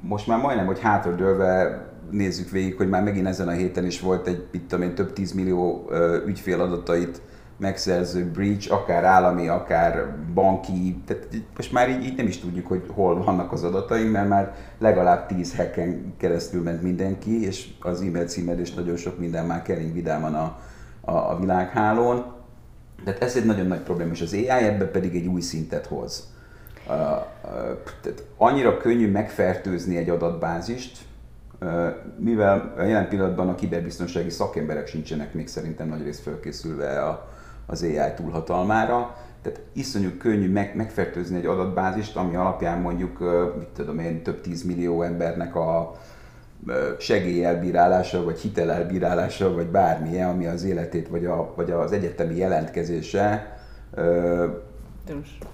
Most 0.00 0.26
már 0.26 0.40
majdnem, 0.40 0.66
hogy 0.66 0.80
hátradőlve 0.80 1.84
nézzük 2.10 2.50
végig, 2.50 2.76
hogy 2.76 2.88
már 2.88 3.02
megint 3.02 3.26
ezen 3.26 3.48
a 3.48 3.52
héten 3.52 3.86
is 3.86 4.00
volt 4.00 4.26
egy, 4.26 4.46
mit 4.52 4.62
tudom 4.62 4.88
én, 4.88 4.94
több 4.94 5.12
10 5.12 5.32
millió 5.32 5.90
ügyfél 6.26 6.60
adatait 6.60 7.20
megszerző 7.58 8.30
breach, 8.30 8.72
akár 8.72 9.04
állami, 9.04 9.48
akár 9.48 10.16
banki, 10.34 11.02
tehát 11.06 11.28
most 11.56 11.72
már 11.72 11.90
így, 11.90 12.04
így 12.04 12.16
nem 12.16 12.26
is 12.26 12.38
tudjuk, 12.38 12.66
hogy 12.66 12.82
hol 12.94 13.24
vannak 13.24 13.52
az 13.52 13.64
adataink, 13.64 14.12
mert 14.12 14.28
már 14.28 14.54
legalább 14.78 15.26
10 15.26 15.56
hacken 15.56 16.14
keresztül 16.16 16.62
ment 16.62 16.82
mindenki, 16.82 17.44
és 17.46 17.68
az 17.80 18.00
e-mail 18.00 18.26
címed 18.26 18.58
és 18.58 18.74
nagyon 18.74 18.96
sok 18.96 19.18
minden 19.18 19.46
már 19.46 19.62
kering 19.62 19.92
vidáman 19.92 20.34
a, 20.34 20.58
a, 21.00 21.30
a 21.30 21.38
világhálón. 21.40 22.24
Tehát 23.04 23.22
ez 23.22 23.36
egy 23.36 23.44
nagyon 23.46 23.66
nagy 23.66 23.80
probléma, 23.80 24.12
és 24.12 24.20
az 24.20 24.32
AI 24.32 24.48
ebben 24.48 24.90
pedig 24.90 25.14
egy 25.14 25.26
új 25.26 25.40
szintet 25.40 25.86
hoz. 25.86 26.34
Tehát 28.00 28.24
annyira 28.36 28.76
könnyű 28.76 29.10
megfertőzni 29.10 29.96
egy 29.96 30.08
adatbázist, 30.08 30.98
mivel 32.18 32.74
jelen 32.78 33.08
pillanatban 33.08 33.48
a 33.48 33.54
kiberbiztonsági 33.54 34.30
szakemberek 34.30 34.86
sincsenek 34.86 35.34
még 35.34 35.48
szerintem 35.48 35.88
nagyrészt 35.88 36.22
felkészülve 36.22 37.02
a, 37.02 37.28
az 37.66 37.82
AI 37.82 38.12
túlhatalmára, 38.16 39.16
tehát 39.42 39.60
iszonyú 39.72 40.10
könnyű 40.18 40.52
meg, 40.52 40.76
megfertőzni 40.76 41.36
egy 41.36 41.46
adatbázist, 41.46 42.16
ami 42.16 42.36
alapján 42.36 42.80
mondjuk, 42.80 43.18
mit 43.58 43.68
tudom 43.68 43.98
én, 43.98 44.22
több 44.22 44.40
tízmillió 44.40 45.02
embernek 45.02 45.56
a 45.56 45.96
segélyelbírálása, 46.98 48.24
vagy 48.24 48.38
hitelelbírálása, 48.38 49.54
vagy 49.54 49.66
bármilyen, 49.66 50.28
ami 50.28 50.46
az 50.46 50.64
életét, 50.64 51.08
vagy, 51.08 51.24
a, 51.24 51.52
vagy 51.56 51.70
az 51.70 51.92
egyetemi 51.92 52.36
jelentkezése. 52.36 53.56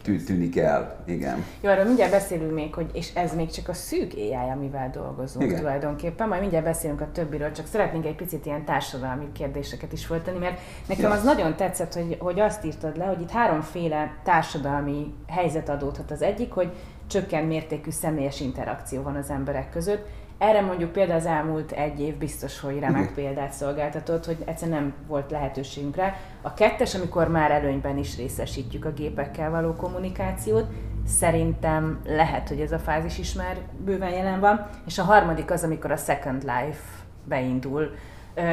Tű, 0.02 0.20
tűnik 0.24 0.58
el. 0.58 1.02
Igen. 1.06 1.44
Jó, 1.60 1.70
arról 1.70 1.84
mindjárt 1.84 2.10
beszélünk 2.10 2.54
még, 2.54 2.74
hogy 2.74 2.90
és 2.92 3.14
ez 3.14 3.34
még 3.34 3.50
csak 3.50 3.68
a 3.68 3.72
szűk 3.72 4.12
AI, 4.14 4.50
amivel 4.52 4.90
dolgozunk 4.90 5.44
Igen. 5.44 5.58
Tulajdonképpen, 5.58 6.28
majd 6.28 6.40
mindjárt 6.40 6.64
beszélünk 6.64 7.00
a 7.00 7.12
többiről, 7.12 7.52
csak 7.52 7.66
szeretnénk 7.66 8.06
egy 8.06 8.14
picit 8.16 8.46
ilyen 8.46 8.64
társadalmi 8.64 9.32
kérdéseket 9.32 9.92
is 9.92 10.06
föltenni, 10.06 10.38
mert 10.38 10.60
nekem 10.88 11.10
Ja. 11.10 11.16
az 11.16 11.22
nagyon 11.22 11.56
tetszett, 11.56 11.94
hogy, 11.94 12.16
hogy 12.20 12.40
azt 12.40 12.64
írtad 12.64 12.96
le, 12.96 13.04
hogy 13.04 13.20
itt 13.20 13.30
háromféle 13.30 14.16
társadalmi 14.24 15.14
helyzet 15.28 15.68
adódhat. 15.68 16.10
Az 16.10 16.22
egyik, 16.22 16.52
hogy 16.52 16.72
csökkent 17.06 17.48
mértékű 17.48 17.90
személyes 17.90 18.40
interakció 18.40 19.02
van 19.02 19.16
az 19.16 19.30
emberek 19.30 19.70
között, 19.70 20.06
erre 20.42 20.60
mondjuk 20.60 20.92
például 20.92 21.18
az 21.18 21.26
elmúlt 21.26 21.72
egy 21.72 22.00
év 22.00 22.16
biztos, 22.16 22.60
hogy 22.60 22.78
remek 22.78 23.02
Igen. 23.02 23.14
példát 23.14 23.52
szolgáltatott, 23.52 24.26
hogy 24.26 24.36
egyszerűen 24.44 24.82
nem 24.82 24.94
volt 25.06 25.30
lehetőségünk 25.30 25.96
rá. 25.96 26.14
A 26.42 26.54
kettes, 26.54 26.94
amikor 26.94 27.28
már 27.28 27.50
előnyben 27.50 27.98
is 27.98 28.16
részesítjük 28.16 28.84
a 28.84 28.92
gépekkel 28.92 29.50
való 29.50 29.72
kommunikációt, 29.72 30.66
szerintem 31.06 32.00
lehet, 32.04 32.48
hogy 32.48 32.60
ez 32.60 32.72
a 32.72 32.78
fázis 32.78 33.18
is 33.18 33.32
már 33.32 33.56
bőven 33.84 34.10
jelen 34.10 34.40
van. 34.40 34.68
És 34.86 34.98
a 34.98 35.02
harmadik 35.02 35.50
az, 35.50 35.64
amikor 35.64 35.90
a 35.90 35.96
Second 35.96 36.42
Life 36.42 36.82
beindul, 37.24 37.90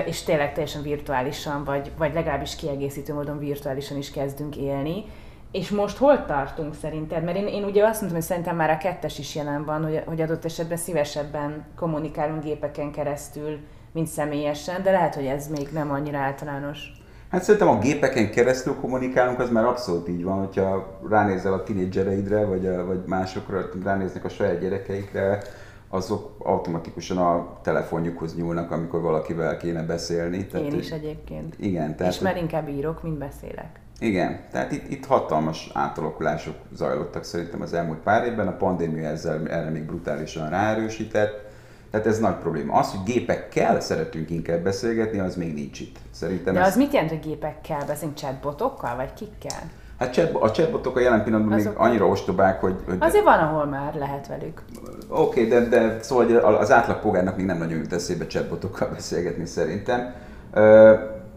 és 0.06 0.24
tényleg 0.24 0.54
teljesen 0.54 0.82
virtuálisan, 0.82 1.64
vagy, 1.64 1.92
vagy 1.98 2.14
legalábbis 2.14 2.56
kiegészítő 2.56 3.14
módon 3.14 3.40
virtuálisan 3.40 3.98
is 3.98 4.12
kezdünk 4.12 4.56
élni. 4.56 5.04
És 5.52 5.70
most 5.70 5.98
hol 5.98 6.26
tartunk 6.26 6.76
szerinted? 6.76 7.24
Mert 7.24 7.38
én, 7.38 7.48
én 7.48 7.64
ugye 7.64 7.84
azt 7.84 8.02
mondtam, 8.02 8.20
hogy 8.20 8.30
szerintem 8.30 8.56
már 8.56 8.70
a 8.70 8.78
kettes 8.78 9.20
is 9.20 9.36
jelen 9.36 9.66
van, 9.66 9.84
hogy, 9.84 10.04
hogy 10.06 10.22
adott 10.22 10.46
esetben 10.46 10.78
szívesebben 10.78 11.66
kommunikálunk 11.76 12.44
gépeken 12.44 12.92
keresztül, 12.92 13.58
mint 13.92 14.08
személyesen, 14.08 14.84
de 14.84 14.92
lehet, 14.92 15.16
hogy 15.16 15.26
ez 15.26 15.48
még 15.48 15.70
nem 15.72 15.92
annyira 15.92 16.18
általános. 16.18 16.92
Hát 17.30 17.44
szerintem 17.44 17.70
a 17.70 17.80
gépeken 17.80 18.32
keresztül 18.32 18.76
kommunikálunk, 18.76 19.40
az 19.40 19.50
már 19.50 19.66
abszolút 19.66 20.10
így 20.10 20.24
van, 20.24 20.38
hogyha 20.38 21.00
ránézel 21.10 21.54
a 21.54 21.64
tinédzsereidre, 21.64 22.46
vagy, 22.46 22.66
a, 22.66 22.86
vagy 22.86 23.00
másokra, 23.06 23.70
ránéznek 23.84 24.26
a 24.26 24.30
saját 24.30 24.60
gyerekeikre, 24.60 25.42
azok 25.90 26.36
automatikusan 26.40 27.18
a 27.18 27.60
telefonjukhoz 27.62 28.36
nyúlnak, 28.36 28.72
amikor 28.72 29.02
valakivel 29.02 29.58
kéne 29.58 29.84
beszélni. 29.84 30.48
Én 30.54 30.74
is 30.74 30.92
egyébként. 30.92 31.56
Igen, 31.60 31.96
tehát, 31.96 32.14
És 32.14 32.20
már 32.20 32.38
inkább 32.38 32.70
írok, 32.70 33.04
mint 33.04 33.18
beszélek. 33.18 33.80
Igen, 34.00 34.40
tehát 34.52 34.72
itt, 34.72 34.92
itt 34.92 35.06
hatalmas 35.06 35.70
átalakulások 35.74 36.56
zajlottak 36.76 37.24
szerintem 37.24 37.62
az 37.62 37.74
elmúlt 37.74 38.00
pár 38.00 38.26
évben, 38.26 38.48
a 38.48 38.58
pandémia 38.58 39.08
ezzel 39.08 39.48
erre 39.50 39.70
még 39.70 39.84
brutálisan 39.86 40.50
ráerősített, 40.50 41.48
tehát 41.92 42.06
ez 42.08 42.20
nagy 42.20 42.36
probléma. 42.36 42.74
Az, 42.74 42.92
hogy 42.92 43.14
gépekkel 43.14 43.80
szeretünk 43.80 44.30
inkább 44.30 44.60
beszélgetni, 44.60 45.20
az 45.20 45.36
még 45.36 45.54
nincs 45.54 45.80
itt. 45.80 45.98
Szerintem 46.12 46.54
De 46.54 46.62
az 46.62 46.76
mit 46.78 46.94
jelent, 46.94 47.12
hogy 47.12 47.20
gépekkel 47.20 47.84
beszélünk? 47.88 48.18
Chatbotokkal, 48.18 48.96
vagy 48.96 49.14
kikkel? 49.14 49.70
Hát 50.00 50.18
a 50.34 50.52
chatbotok 50.52 50.96
a 50.96 51.00
jelen 51.00 51.24
pillanatban 51.24 51.56
még 51.58 51.66
Azok- 51.66 51.80
annyira 51.80 52.08
ostobák, 52.08 52.60
hogy... 52.60 52.76
hogy 52.86 52.98
Azért 53.00 53.24
van, 53.24 53.40
ahol 53.40 53.66
már 53.66 53.94
lehet 53.94 54.28
velük. 54.28 54.62
Oké, 55.08 55.46
okay, 55.46 55.48
de, 55.48 55.68
de 55.68 55.98
szóval 56.02 56.56
az 56.56 56.72
átlagpolgárnak 56.72 57.38
még 57.38 57.46
nem 57.46 57.58
nagyon 57.58 57.78
jut 57.78 57.94
eszébe 57.94 58.28
chatbotokkal 58.28 58.88
beszélgetni 58.88 59.46
szerintem. 59.46 60.14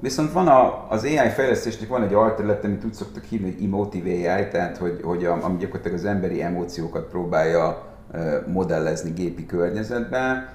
Viszont 0.02 0.32
van 0.32 0.48
a, 0.48 0.86
az 0.88 1.04
AI 1.04 1.28
fejlesztésnek 1.28 1.88
van 1.88 2.02
egy 2.02 2.14
alterület, 2.14 2.64
amit 2.64 2.84
úgy 2.84 2.94
szoktak 2.94 3.24
hívni, 3.24 3.52
hogy 3.52 3.64
emotive 3.64 4.34
AI, 4.34 4.48
tehát 4.48 4.76
hogy, 4.76 5.00
hogy 5.02 5.24
a, 5.24 5.38
ami 5.44 5.56
gyakorlatilag 5.56 5.98
az 5.98 6.04
emberi 6.04 6.42
emóciókat 6.42 7.08
próbálja 7.08 7.82
modellezni 8.46 9.10
gépi 9.10 9.46
környezetben. 9.46 10.48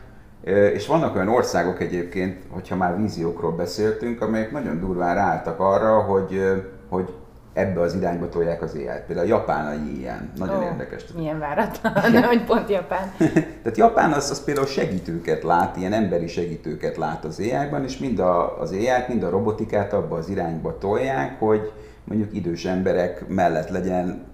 És 0.74 0.88
vannak 0.88 1.16
olyan 1.16 1.28
országok 1.28 1.82
egyébként, 1.82 2.44
hogyha 2.50 2.76
már 2.76 2.98
víziókról 2.98 3.52
beszéltünk, 3.52 4.22
amelyek 4.22 4.52
nagyon 4.52 4.80
durván 4.80 5.16
ráálltak 5.16 5.60
arra, 5.60 6.00
hogy, 6.00 6.42
hogy 6.90 7.14
ebbe 7.58 7.82
az 7.82 7.96
irányba 7.96 8.30
tolják 8.30 8.62
az 8.62 8.74
AI-t. 8.74 9.04
Például 9.08 9.28
a 9.28 9.30
japánai 9.30 9.98
ilyen, 9.98 10.32
nagyon 10.36 10.64
Ó, 10.64 10.64
érdekes. 10.64 11.06
Milyen 11.16 11.40
váratlan, 11.40 12.12
de 12.12 12.26
hogy 12.28 12.44
pont 12.44 12.70
Japán. 12.70 13.12
Tehát 13.64 13.78
Japán 13.78 14.12
az, 14.12 14.30
az 14.30 14.44
például 14.44 14.68
segítőket 14.68 15.44
lát, 15.44 15.78
ilyen 15.78 15.94
emberi 15.94 16.28
segítőket 16.28 16.98
lát 16.98 17.26
az 17.26 17.40
AI-ban, 17.40 17.84
és 17.84 17.98
mind 17.98 18.20
a, 18.20 18.60
az 18.60 18.72
AI-t, 18.72 19.08
mind 19.08 19.24
a 19.24 19.30
robotikát 19.30 19.94
abba 19.94 20.18
az 20.18 20.30
irányba 20.30 20.78
tolják, 20.78 21.40
hogy 21.40 21.72
mondjuk 22.04 22.34
idős 22.34 22.66
emberek 22.66 23.28
mellett 23.28 23.70
legyen 23.70 24.26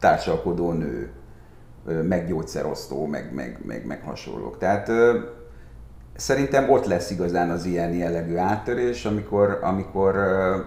társalkodó 0.00 0.72
nő, 0.72 1.10
meg 2.02 2.28
gyógyszerosztó, 2.28 3.06
meg, 3.06 3.34
meg, 3.34 3.58
meg, 3.66 3.86
meg 3.86 4.02
hasonlók. 4.04 4.58
Tehát 4.58 4.90
szerintem 6.16 6.70
ott 6.70 6.86
lesz 6.86 7.10
igazán 7.10 7.50
az 7.50 7.64
ilyen 7.64 7.92
jellegű 7.92 8.36
áttörés, 8.36 9.04
amikor, 9.04 9.58
amikor 9.62 10.14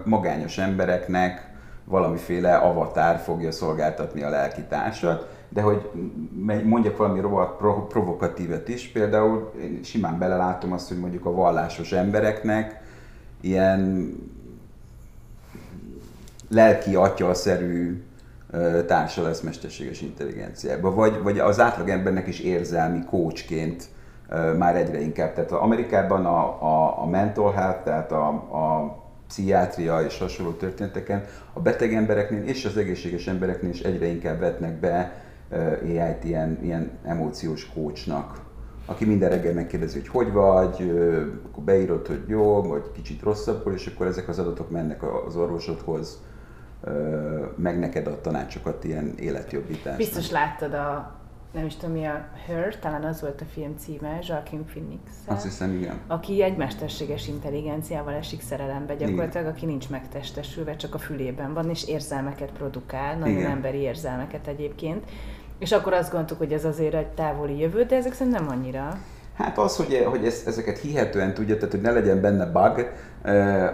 magányos 0.05 0.57
embereknek 0.57 1.51
valamiféle 1.85 2.55
avatár 2.55 3.19
fogja 3.19 3.51
szolgáltatni 3.51 4.23
a 4.23 4.29
lelkitársat, 4.29 5.27
de 5.49 5.61
hogy 5.61 5.89
mondjak 6.63 6.97
valami 6.97 7.19
rohadt 7.19 7.57
pro- 7.57 7.87
provokatívet 7.87 8.67
is, 8.67 8.87
például 8.87 9.51
én 9.61 9.79
simán 9.83 10.17
belelátom 10.17 10.71
azt, 10.71 10.87
hogy 10.87 10.99
mondjuk 10.99 11.25
a 11.25 11.31
vallásos 11.31 11.91
embereknek 11.91 12.81
ilyen 13.41 14.13
lelki 16.49 16.95
atyaszerű 16.95 18.03
társa 18.87 19.21
lesz 19.21 19.41
mesterséges 19.41 20.01
intelligenciában, 20.01 20.95
vagy, 20.95 21.21
vagy 21.23 21.39
az 21.39 21.59
átlagembernek 21.59 22.27
is 22.27 22.39
érzelmi 22.39 23.03
kócsként 23.05 23.87
már 24.57 24.75
egyre 24.75 25.01
inkább. 25.01 25.33
Tehát 25.33 25.51
Amerikában 25.51 26.25
a, 26.25 26.63
a, 26.63 27.01
a 27.01 27.05
mental 27.05 27.51
health, 27.51 27.83
tehát 27.83 28.11
a, 28.11 28.27
a 28.27 28.95
pszichiátria 29.33 30.01
és 30.01 30.17
hasonló 30.17 30.51
történeteken 30.51 31.25
a 31.53 31.59
beteg 31.59 31.93
embereknél 31.93 32.43
és 32.43 32.65
az 32.65 32.77
egészséges 32.77 33.27
embereknél 33.27 33.69
is 33.69 33.81
egyre 33.81 34.05
inkább 34.05 34.39
vetnek 34.39 34.79
be 34.79 35.23
AI-t 35.83 36.23
ilyen, 36.23 36.59
ilyen 36.61 36.91
emóciós 37.03 37.69
kócsnak, 37.73 38.41
aki 38.85 39.05
minden 39.05 39.29
reggel 39.29 39.53
megkérdezi, 39.53 39.99
hogy 39.99 40.07
hogy 40.07 40.31
vagy, 40.31 40.91
akkor 41.45 41.63
beírod, 41.63 42.07
hogy 42.07 42.23
jó, 42.27 42.61
vagy 42.61 42.91
kicsit 42.91 43.21
rosszabbul, 43.21 43.73
és 43.73 43.87
akkor 43.87 44.07
ezek 44.07 44.27
az 44.27 44.39
adatok 44.39 44.69
mennek 44.69 45.25
az 45.27 45.35
orvosodhoz, 45.35 46.21
meg 47.55 47.79
neked 47.79 48.07
a 48.07 48.21
tanácsokat 48.21 48.83
ilyen 48.83 49.13
életjobbításra. 49.19 49.97
Biztos 49.97 50.31
láttad 50.31 50.73
a, 50.73 51.15
nem 51.53 51.65
is 51.65 51.75
tudom 51.75 51.95
mi 51.95 52.05
a 52.05 52.25
Her, 52.45 52.79
talán 52.79 53.03
az 53.03 53.21
volt 53.21 53.41
a 53.41 53.45
film 53.53 53.75
címe, 53.77 54.19
Joaquin 54.27 54.65
phoenix 54.65 55.01
Azt 55.25 55.43
hiszem, 55.43 55.73
igen. 55.73 55.99
aki 56.07 56.41
egy 56.41 56.57
mesterséges 56.57 57.27
intelligenciával 57.27 58.13
esik 58.13 58.41
szerelembe 58.41 58.95
gyakorlatilag, 58.95 59.45
aki 59.47 59.65
nincs 59.65 59.89
megtestesülve, 59.89 60.75
csak 60.75 60.93
a 60.93 60.97
fülében 60.97 61.53
van, 61.53 61.69
és 61.69 61.87
érzelmeket 61.87 62.51
produkál, 62.51 63.17
nagyon 63.17 63.37
Igen. 63.37 63.51
emberi 63.51 63.77
érzelmeket 63.77 64.47
egyébként. 64.47 65.03
És 65.59 65.71
akkor 65.71 65.93
azt 65.93 66.09
gondoltuk, 66.09 66.37
hogy 66.37 66.53
ez 66.53 66.65
azért 66.65 66.93
egy 66.93 67.07
távoli 67.07 67.59
jövő, 67.59 67.83
de 67.83 67.95
ezek 67.95 68.13
szerint 68.13 68.35
nem 68.35 68.49
annyira. 68.49 68.97
Hát 69.33 69.57
az, 69.57 69.75
hogy, 69.75 70.03
hogy 70.09 70.25
ezt, 70.25 70.47
ezeket 70.47 70.77
hihetően 70.77 71.33
tudja, 71.33 71.55
tehát 71.55 71.71
hogy 71.71 71.81
ne 71.81 71.91
legyen 71.91 72.21
benne 72.21 72.45
bug, 72.45 72.91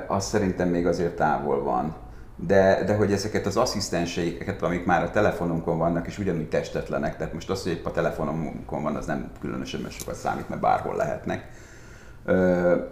az 0.07 0.25
szerintem 0.25 0.69
még 0.69 0.87
azért 0.87 1.15
távol 1.15 1.63
van. 1.63 1.95
De, 2.47 2.83
de 2.85 2.95
hogy 2.95 3.11
ezeket 3.11 3.45
az 3.45 3.57
asszisztenseiket, 3.57 4.61
amik 4.61 4.85
már 4.85 5.03
a 5.03 5.09
telefonunkon 5.09 5.77
vannak, 5.77 6.07
és 6.07 6.17
ugyanúgy 6.17 6.49
testetlenek, 6.49 7.17
tehát 7.17 7.33
most 7.33 7.49
az, 7.49 7.63
hogy 7.63 7.71
épp 7.71 7.85
a 7.85 7.91
telefonunkon 7.91 8.83
van, 8.83 8.95
az 8.95 9.05
nem 9.05 9.31
különösen 9.39 9.81
mert 9.81 9.93
sokat 9.93 10.15
számít, 10.15 10.49
mert 10.49 10.61
bárhol 10.61 10.95
lehetnek. 10.95 11.47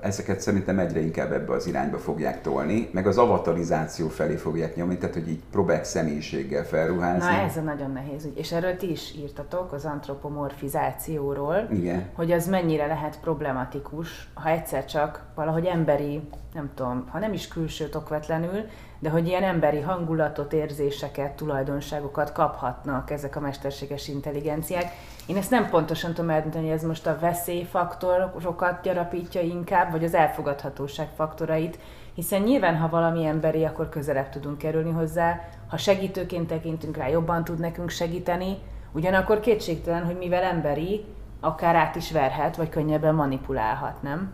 Ezeket 0.02 0.40
szerintem 0.40 0.80
egyre 0.80 1.00
inkább 1.00 1.32
ebbe 1.32 1.54
az 1.54 1.68
irányba 1.68 1.98
fogják 1.98 2.42
tolni, 2.42 2.90
meg 2.92 3.08
az 3.08 3.18
avatarizáció 3.18 4.08
felé 4.08 4.36
fogják 4.36 4.76
nyomni, 4.76 4.98
tehát 4.98 5.14
hogy 5.14 5.30
így 5.30 5.42
próbálják 5.52 5.84
személyiséggel 5.84 6.64
felruházni. 6.64 7.32
Na 7.32 7.42
ez 7.42 7.58
a 7.58 7.62
nagyon 7.62 7.92
nehéz 7.92 8.26
ügy. 8.26 8.38
És 8.38 8.52
erről 8.52 8.78
ti 8.78 8.92
is 8.92 9.16
írtatok 9.18 9.74
az 9.74 9.86
antropomorfizációról, 9.86 11.68
Igen. 11.72 12.10
hogy 12.14 12.32
az 12.32 12.48
mennyire 12.48 12.86
lehet 12.86 13.20
problematikus, 13.20 14.30
ha 14.34 14.50
egyszer 14.50 14.86
csak 14.86 15.24
valahogy 15.36 15.66
emberi, 15.66 16.22
nem 16.54 16.70
tudom, 16.76 17.08
ha 17.10 17.20
nem 17.20 17.34
is 17.34 17.48
külsőt 17.48 17.96
okvetlenül, 17.96 18.66
de 19.00 19.10
hogy 19.10 19.28
ilyen 19.28 19.44
emberi 19.44 19.80
hangulatot, 19.80 20.54
érzéseket, 20.54 21.32
tulajdonságokat 21.32 22.32
kaphatnak 22.32 23.12
ezek 23.12 23.36
a 23.36 23.40
mesterséges 23.40 24.08
intelligenciák. 24.08 24.92
Én 25.26 25.38
ezt 25.38 25.50
nem 25.50 25.70
pontosan 25.70 26.14
tudom 26.14 26.30
eldönteni, 26.30 26.66
hogy 26.66 26.76
ez 26.76 26.84
most 26.84 27.08
a 27.08 27.18
veszélyfaktorokat 27.20 28.82
gyarapítja 28.82 29.42
inkább, 29.42 29.92
vagy 29.92 30.04
az 30.04 30.14
elfogadhatóság 30.14 31.08
faktorait, 31.16 31.80
hiszen 32.14 32.42
nyilván, 32.42 32.78
ha 32.78 32.90
valami 32.90 33.26
emberi, 33.26 33.66
akkor 33.66 33.90
közelebb 33.90 34.30
tudunk 34.30 34.58
kerülni 34.58 34.92
hozzá, 34.92 35.40
ha 35.68 35.78
segítőként 35.78 36.48
tekintünk 36.48 36.98
rá, 36.98 37.08
jobban 37.08 37.44
tud 37.44 37.60
nekünk 37.60 37.90
segíteni, 37.90 38.58
ugyanakkor 38.92 39.40
kétségtelen, 39.40 40.06
hogy 40.06 40.18
mivel 40.18 40.44
emberi, 40.44 41.06
akár 41.40 41.76
át 41.76 41.96
is 41.96 42.12
verhet, 42.12 42.56
vagy 42.56 42.70
könnyebben 42.70 43.16
manipulálhat, 43.16 44.02
nem? 44.02 44.34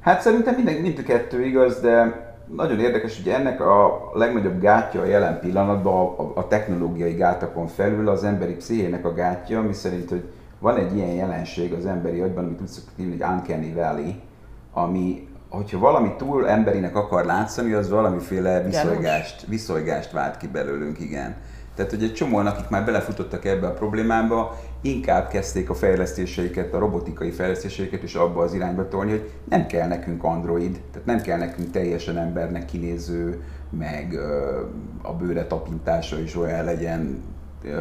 Hát 0.00 0.20
szerintem 0.20 0.54
minden, 0.54 0.74
mind 0.74 0.98
a 0.98 1.02
kettő 1.02 1.44
igaz, 1.44 1.80
de 1.80 2.29
nagyon 2.56 2.80
érdekes, 2.80 3.22
hogy 3.22 3.32
ennek 3.32 3.60
a 3.60 4.10
legnagyobb 4.14 4.60
gátja 4.60 5.00
a 5.00 5.04
jelen 5.04 5.40
pillanatban 5.40 5.94
a, 5.94 6.32
a, 6.34 6.46
technológiai 6.46 7.12
gátokon 7.12 7.66
felül 7.66 8.08
az 8.08 8.24
emberi 8.24 8.54
pszichének 8.54 9.04
a 9.04 9.14
gátja, 9.14 9.58
ami 9.58 9.72
szerint, 9.72 10.08
hogy 10.08 10.24
van 10.58 10.76
egy 10.76 10.96
ilyen 10.96 11.10
jelenség 11.10 11.72
az 11.72 11.86
emberi 11.86 12.20
agyban, 12.20 12.44
amit 12.44 12.60
úgy 12.60 12.66
szoktuk 12.66 12.96
hívni, 12.96 13.20
hogy 13.20 13.30
uncanny 13.32 13.74
valley, 13.74 14.12
ami, 14.72 15.28
hogyha 15.48 15.78
valami 15.78 16.14
túl 16.16 16.48
emberinek 16.48 16.96
akar 16.96 17.24
látszani, 17.24 17.72
az 17.72 17.90
valamiféle 17.90 18.62
viszonygást, 18.62 19.46
viszonygást 19.46 20.12
vált 20.12 20.36
ki 20.36 20.46
belőlünk, 20.46 21.00
igen. 21.00 21.36
Tehát, 21.74 21.90
hogy 21.90 22.02
egy 22.02 22.14
csomóan, 22.14 22.46
akik 22.46 22.68
már 22.68 22.84
belefutottak 22.84 23.44
ebbe 23.44 23.66
a 23.66 23.72
problémába, 23.72 24.58
inkább 24.80 25.28
kezdték 25.28 25.70
a 25.70 25.74
fejlesztéseiket, 25.74 26.74
a 26.74 26.78
robotikai 26.78 27.30
fejlesztéseiket 27.30 28.02
is 28.02 28.14
abba 28.14 28.42
az 28.42 28.54
irányba 28.54 28.88
tolni, 28.88 29.10
hogy 29.10 29.30
nem 29.48 29.66
kell 29.66 29.88
nekünk 29.88 30.24
android, 30.24 30.80
tehát 30.92 31.06
nem 31.06 31.20
kell 31.20 31.38
nekünk 31.38 31.70
teljesen 31.70 32.16
embernek 32.16 32.64
kinéző, 32.64 33.42
meg 33.70 34.18
a 35.02 35.12
bőre 35.12 35.46
tapintása 35.46 36.18
is 36.18 36.36
olyan 36.36 36.64
legyen, 36.64 37.22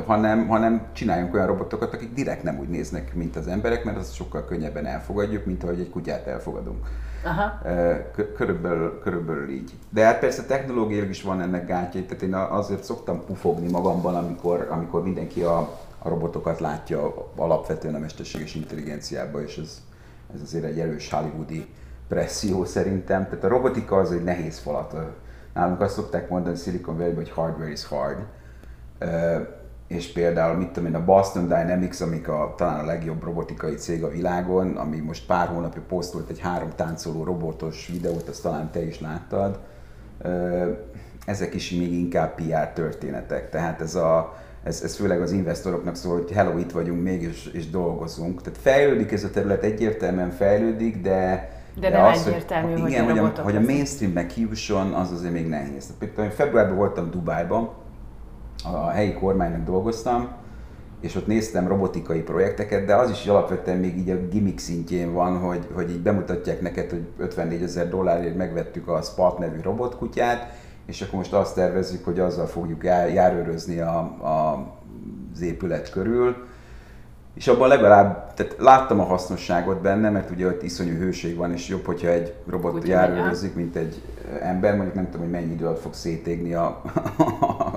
hanem, 0.06 0.48
hanem 0.48 0.82
csináljunk 0.94 1.34
olyan 1.34 1.48
robotokat, 1.48 1.94
akik 1.94 2.14
direkt 2.14 2.44
nem 2.44 2.60
úgy 2.60 2.70
néznek, 2.70 3.16
mint 3.16 3.36
az 3.36 3.48
emberek, 3.48 3.84
mert 3.84 3.98
azt 3.98 4.14
sokkal 4.14 4.46
könnyebben 4.46 4.86
elfogadjuk, 4.86 5.46
mint 5.46 5.64
ahogy 5.64 5.80
egy 5.80 5.90
kutyát 5.90 6.28
elfogadunk. 6.28 6.88
Aha. 7.24 7.62
Körülbelül, 8.36 9.00
körülbelül 9.00 9.50
így. 9.50 9.72
De 9.90 10.06
hát 10.06 10.20
persze 10.20 10.46
technológiailag 10.46 11.10
is 11.10 11.22
van 11.22 11.42
ennek 11.42 11.68
gátjai, 11.68 12.04
tehát 12.04 12.24
én 12.24 12.34
azért 12.34 12.84
szoktam 12.84 13.26
pufogni 13.26 13.72
magamban, 13.72 14.16
amikor, 14.16 14.68
amikor 14.70 15.04
mindenki 15.04 15.42
a, 15.42 15.80
a 16.00 16.10
robotokat 16.10 16.60
látja 16.60 17.30
alapvetően 17.36 17.96
a 17.96 18.00
mesterséges 18.00 18.56
intelligenciába, 18.56 19.42
és 19.42 19.58
ez, 19.58 19.82
ez 20.34 20.42
azért 20.42 20.64
egy 20.64 20.80
erős 20.80 21.10
hollywoodi 21.10 21.68
presszió 22.08 22.66
szerintem. 22.66 23.24
Tehát 23.24 23.44
a 23.44 23.48
robotika 23.48 23.96
az 23.96 24.12
egy 24.12 24.24
nehéz 24.24 24.60
falat. 24.60 24.96
Nálunk 25.54 25.82
azt 25.82 25.94
szokták 25.94 26.30
mondani 26.30 26.56
Silicon 26.56 26.98
Valley, 26.98 27.16
hogy 27.16 27.30
hardware 27.30 27.72
is 27.72 27.86
hard 27.86 28.18
és 29.90 30.12
például, 30.12 30.58
mit 30.58 30.68
tudom 30.72 30.90
én, 30.90 30.96
a 30.96 31.06
Boston 31.06 31.44
Dynamics, 31.44 32.02
amik 32.02 32.28
a, 32.28 32.54
talán 32.58 32.80
a 32.80 32.86
legjobb 32.86 33.24
robotikai 33.24 33.76
cég 33.76 34.04
a 34.04 34.10
világon, 34.10 34.78
ami 34.78 34.98
most 34.98 35.26
pár 35.26 35.48
hónapja 35.48 35.82
posztolt 35.88 36.30
egy 36.30 36.40
három 36.40 36.70
táncoló 36.76 37.24
robotos 37.24 37.88
videót, 37.88 38.28
azt 38.28 38.42
talán 38.42 38.72
te 38.72 38.86
is 38.86 39.00
láttad, 39.00 39.60
ezek 41.26 41.54
is 41.54 41.72
még 41.72 41.94
inkább 41.94 42.36
PR 42.36 42.68
történetek. 42.74 43.50
Tehát 43.50 43.82
ez, 43.82 43.96
a, 43.96 44.38
ez, 44.64 44.82
ez 44.84 44.96
főleg 44.96 45.22
az 45.22 45.32
investoroknak 45.32 45.96
szól, 45.96 46.14
hogy 46.14 46.32
hello, 46.32 46.58
itt 46.58 46.72
vagyunk 46.72 47.04
még, 47.04 47.22
és, 47.22 47.46
és 47.54 47.70
dolgozunk. 47.70 48.42
Tehát 48.42 48.60
fejlődik 48.60 49.12
ez 49.12 49.24
a 49.24 49.30
terület, 49.30 49.64
egyértelműen 49.64 50.32
fejlődik, 50.32 51.02
de, 51.02 51.50
de, 51.80 51.90
de 51.90 51.98
nem 51.98 52.06
az, 52.06 52.28
egyértelmű, 52.28 52.72
hogy, 52.72 52.82
hogy, 52.82 52.90
igen, 52.90 53.10
hogy, 53.10 53.18
a, 53.18 53.42
hogy 53.42 53.56
a 53.56 53.62
mainstreamnek 53.62 54.28
kijusson, 54.28 54.94
az 54.94 55.12
azért 55.12 55.34
még 55.34 55.48
nehéz. 55.48 55.94
Például 56.00 56.30
februárban 56.30 56.78
voltam 56.78 57.12
Dubájban, 57.12 57.70
a 58.64 58.88
helyi 58.88 59.14
kormánynak 59.14 59.66
dolgoztam, 59.66 60.30
és 61.02 61.16
ott 61.16 61.28
néztem 61.28 61.68
robotikai 61.68 62.22
projekteket, 62.22 62.86
de 62.86 62.96
az 62.96 63.10
is 63.10 63.26
alapvetően 63.26 63.78
még 63.78 63.98
így 63.98 64.10
a 64.10 64.28
gimmick 64.28 64.60
szintjén 64.60 65.14
van, 65.14 65.38
hogy, 65.38 65.68
hogy 65.74 65.90
így 65.90 66.00
bemutatják 66.02 66.62
neked, 66.62 66.90
hogy 66.90 67.08
54 67.18 67.62
ezer 67.62 67.90
dollárért 67.90 68.36
megvettük 68.36 68.88
a 68.88 69.02
Spark 69.02 69.38
nevű 69.38 69.62
robotkutyát, 69.62 70.54
és 70.90 71.02
akkor 71.02 71.16
most 71.16 71.34
azt 71.34 71.56
tervezzük, 71.56 72.06
hogy 72.06 72.20
azzal 72.20 72.46
fogjuk 72.46 72.84
jár, 72.84 73.14
járőrözni 73.14 73.80
a, 73.80 73.98
a, 74.00 74.68
az 75.34 75.42
épület 75.42 75.90
körül, 75.90 76.36
és 77.34 77.48
abban 77.48 77.68
legalább, 77.68 78.34
tehát 78.34 78.56
láttam 78.58 79.00
a 79.00 79.04
hasznosságot 79.04 79.82
benne, 79.82 80.10
mert 80.10 80.30
ugye 80.30 80.48
ott 80.48 80.64
iszonyú 80.64 80.98
hőség 80.98 81.36
van, 81.36 81.52
és 81.52 81.68
jobb, 81.68 81.86
hogyha 81.86 82.08
egy 82.08 82.34
robot 82.48 82.88
járőrözik, 82.88 83.56
mint 83.56 83.76
egy 83.76 84.02
ember, 84.42 84.76
mondjuk 84.76 84.96
nem 84.96 85.06
tudom, 85.06 85.22
hogy 85.22 85.30
mennyi 85.30 85.54
idő 85.54 85.66
alatt 85.66 85.82
fog 85.82 85.94
szétégni 85.94 86.54
a, 86.54 86.66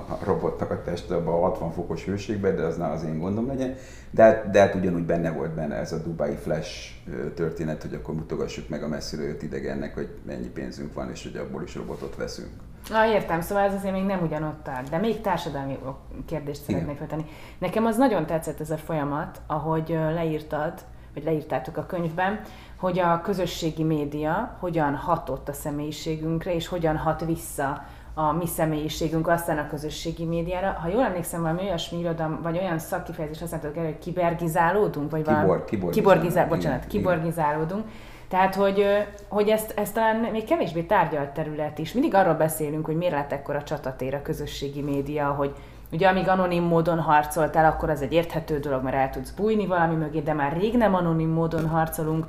a 0.09 0.17
robotnak 0.23 0.71
a 0.71 0.81
teste 0.81 1.15
abban 1.15 1.33
a 1.33 1.39
60 1.39 1.71
fokos 1.71 2.05
hőségben, 2.05 2.55
de 2.55 2.63
az 2.63 2.77
nem 2.77 2.91
az 2.91 3.03
én 3.03 3.19
gondom 3.19 3.47
legyen. 3.47 3.75
De, 4.11 4.23
hát, 4.23 4.49
de 4.49 4.59
hát 4.59 4.75
ugyanúgy 4.75 5.05
benne 5.05 5.31
volt 5.31 5.51
benne 5.51 5.75
ez 5.75 5.91
a 5.91 5.97
Dubai 5.97 6.35
Flash 6.35 6.91
történet, 7.35 7.81
hogy 7.81 7.93
akkor 7.93 8.15
mutogassuk 8.15 8.69
meg 8.69 8.83
a 8.83 8.87
messziről 8.87 9.25
jött 9.25 9.41
idegennek, 9.41 9.93
hogy 9.93 10.07
mennyi 10.25 10.47
pénzünk 10.47 10.93
van, 10.93 11.09
és 11.09 11.23
hogy 11.23 11.41
abból 11.41 11.63
is 11.63 11.75
robotot 11.75 12.15
veszünk. 12.15 12.51
Na 12.89 13.05
értem, 13.05 13.41
szóval 13.41 13.63
ez 13.63 13.73
azért 13.73 13.93
még 13.93 14.03
nem 14.03 14.21
ugyanott 14.21 14.67
áll, 14.67 14.83
de 14.89 14.97
még 14.97 15.21
társadalmi 15.21 15.79
kérdést 16.25 16.61
szeretnék 16.61 16.97
feltenni. 16.97 17.25
Nekem 17.57 17.85
az 17.85 17.97
nagyon 17.97 18.25
tetszett 18.25 18.59
ez 18.59 18.71
a 18.71 18.77
folyamat, 18.77 19.41
ahogy 19.47 19.89
leírtad, 20.13 20.73
vagy 21.13 21.23
leírtátok 21.23 21.77
a 21.77 21.85
könyvben, 21.85 22.39
hogy 22.79 22.99
a 22.99 23.21
közösségi 23.21 23.83
média 23.83 24.57
hogyan 24.59 24.95
hatott 24.95 25.49
a 25.49 25.53
személyiségünkre, 25.53 26.53
és 26.55 26.67
hogyan 26.67 26.97
hat 26.97 27.25
vissza 27.25 27.85
a 28.13 28.31
mi 28.31 28.45
személyiségünk 28.45 29.27
aztán 29.27 29.57
a 29.57 29.67
közösségi 29.67 30.25
médiára. 30.25 30.77
Ha 30.81 30.87
jól 30.87 31.03
emlékszem, 31.03 31.41
valami 31.41 31.61
olyasmi 31.61 31.99
irodalom, 31.99 32.39
vagy 32.41 32.57
olyan 32.57 32.79
szakkifejezés 32.79 33.39
használtok 33.39 33.77
el, 33.77 33.83
hogy 33.83 33.97
kibergizálódunk, 33.97 35.11
vagy 35.11 35.25
valami... 35.25 35.43
Kibor, 35.43 35.63
kiborgizálódunk. 35.63 35.93
Kiborgizál, 35.93 36.47
bocsánat, 36.47 36.77
igen, 36.77 36.89
kiborgizálódunk. 36.89 37.85
Tehát, 38.33 38.55
hogy, 38.55 38.85
hogy 39.27 39.49
ezt, 39.49 39.73
ezt 39.75 39.93
talán 39.93 40.15
még 40.15 40.43
kevésbé 40.43 40.81
tárgyalt 40.81 41.29
terület 41.29 41.77
is. 41.77 41.93
Mindig 41.93 42.13
arról 42.13 42.33
beszélünk, 42.33 42.85
hogy 42.85 42.95
miért 42.95 43.13
lett 43.13 43.31
ekkora 43.31 43.63
csatatér 43.63 44.13
a 44.13 44.21
közösségi 44.21 44.81
média, 44.81 45.25
hogy 45.27 45.53
ugye 45.91 46.07
amíg 46.07 46.27
anonim 46.27 46.63
módon 46.63 46.99
harcoltál, 46.99 47.65
akkor 47.65 47.89
az 47.89 48.01
egy 48.01 48.13
érthető 48.13 48.59
dolog, 48.59 48.83
mert 48.83 48.95
el 48.95 49.09
tudsz 49.09 49.31
bújni 49.31 49.65
valami 49.65 49.95
mögé, 49.95 50.19
de 50.19 50.33
már 50.33 50.57
rég 50.57 50.77
nem 50.77 50.95
anonim 50.95 51.29
módon 51.29 51.67
harcolunk, 51.67 52.25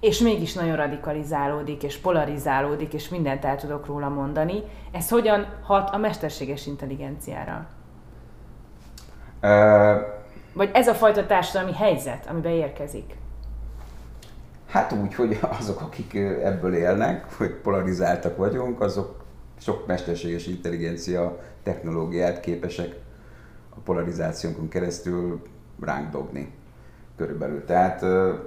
és 0.00 0.18
mégis 0.18 0.54
nagyon 0.54 0.76
radikalizálódik, 0.76 1.82
és 1.82 1.96
polarizálódik, 1.96 2.92
és 2.92 3.08
mindent 3.08 3.44
el 3.44 3.56
tudok 3.56 3.86
róla 3.86 4.08
mondani. 4.08 4.62
Ez 4.92 5.08
hogyan 5.08 5.46
hat 5.62 5.90
a 5.90 5.96
mesterséges 5.96 6.66
intelligenciára? 6.66 7.66
Uh, 9.42 10.00
Vagy 10.52 10.70
ez 10.72 10.88
a 10.88 10.94
fajta 10.94 11.26
társadalmi 11.26 11.72
helyzet, 11.72 12.26
amiben 12.28 12.52
érkezik? 12.52 13.16
Hát 14.68 14.92
úgy, 14.92 15.14
hogy 15.14 15.38
azok, 15.60 15.80
akik 15.80 16.14
ebből 16.42 16.74
élnek, 16.74 17.32
hogy 17.32 17.50
polarizáltak 17.50 18.36
vagyunk, 18.36 18.80
azok 18.80 19.24
sok 19.60 19.86
mesterséges 19.86 20.46
intelligencia 20.46 21.38
technológiát 21.62 22.40
képesek 22.40 22.94
a 23.70 23.78
polarizációnkon 23.84 24.68
keresztül 24.68 25.42
ránk 25.80 26.10
dobni 26.10 26.52
körülbelül. 27.16 27.64
Tehát 27.64 28.04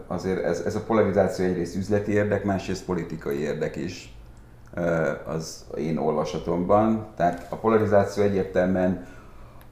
azért 0.08 0.44
ez, 0.44 0.60
ez 0.60 0.76
a 0.76 0.84
polarizáció 0.84 1.46
egyrészt 1.46 1.76
üzleti 1.76 2.12
érdek, 2.12 2.44
másrészt 2.44 2.86
politikai 2.86 3.38
érdek 3.38 3.76
is 3.76 4.16
az 5.26 5.66
én 5.78 5.98
olvasatomban. 5.98 7.08
Tehát 7.16 7.48
a 7.50 7.56
polarizáció 7.56 8.24
egyértelműen 8.24 9.06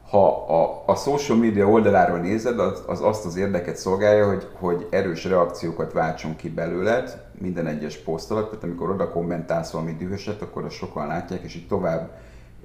ha 0.09 0.45
a, 0.47 0.83
a 0.85 0.95
social 0.95 1.37
media 1.37 1.67
oldaláról 1.67 2.17
nézed, 2.17 2.59
az, 2.59 2.83
az 2.87 3.01
azt 3.01 3.25
az 3.25 3.35
érdeket 3.35 3.75
szolgálja, 3.75 4.27
hogy, 4.27 4.47
hogy 4.59 4.87
erős 4.89 5.25
reakciókat 5.25 5.93
váltson 5.93 6.35
ki 6.35 6.49
belőled 6.49 7.21
minden 7.39 7.67
egyes 7.67 7.97
poszt 7.97 8.31
alatt, 8.31 8.49
tehát 8.49 8.63
amikor 8.63 8.89
oda 8.89 9.09
kommentálsz 9.09 9.71
valami 9.71 9.95
dühöset, 9.99 10.41
akkor 10.41 10.65
azt 10.65 10.75
sokan 10.75 11.07
látják, 11.07 11.41
és 11.41 11.55
így 11.55 11.67
tovább 11.67 12.09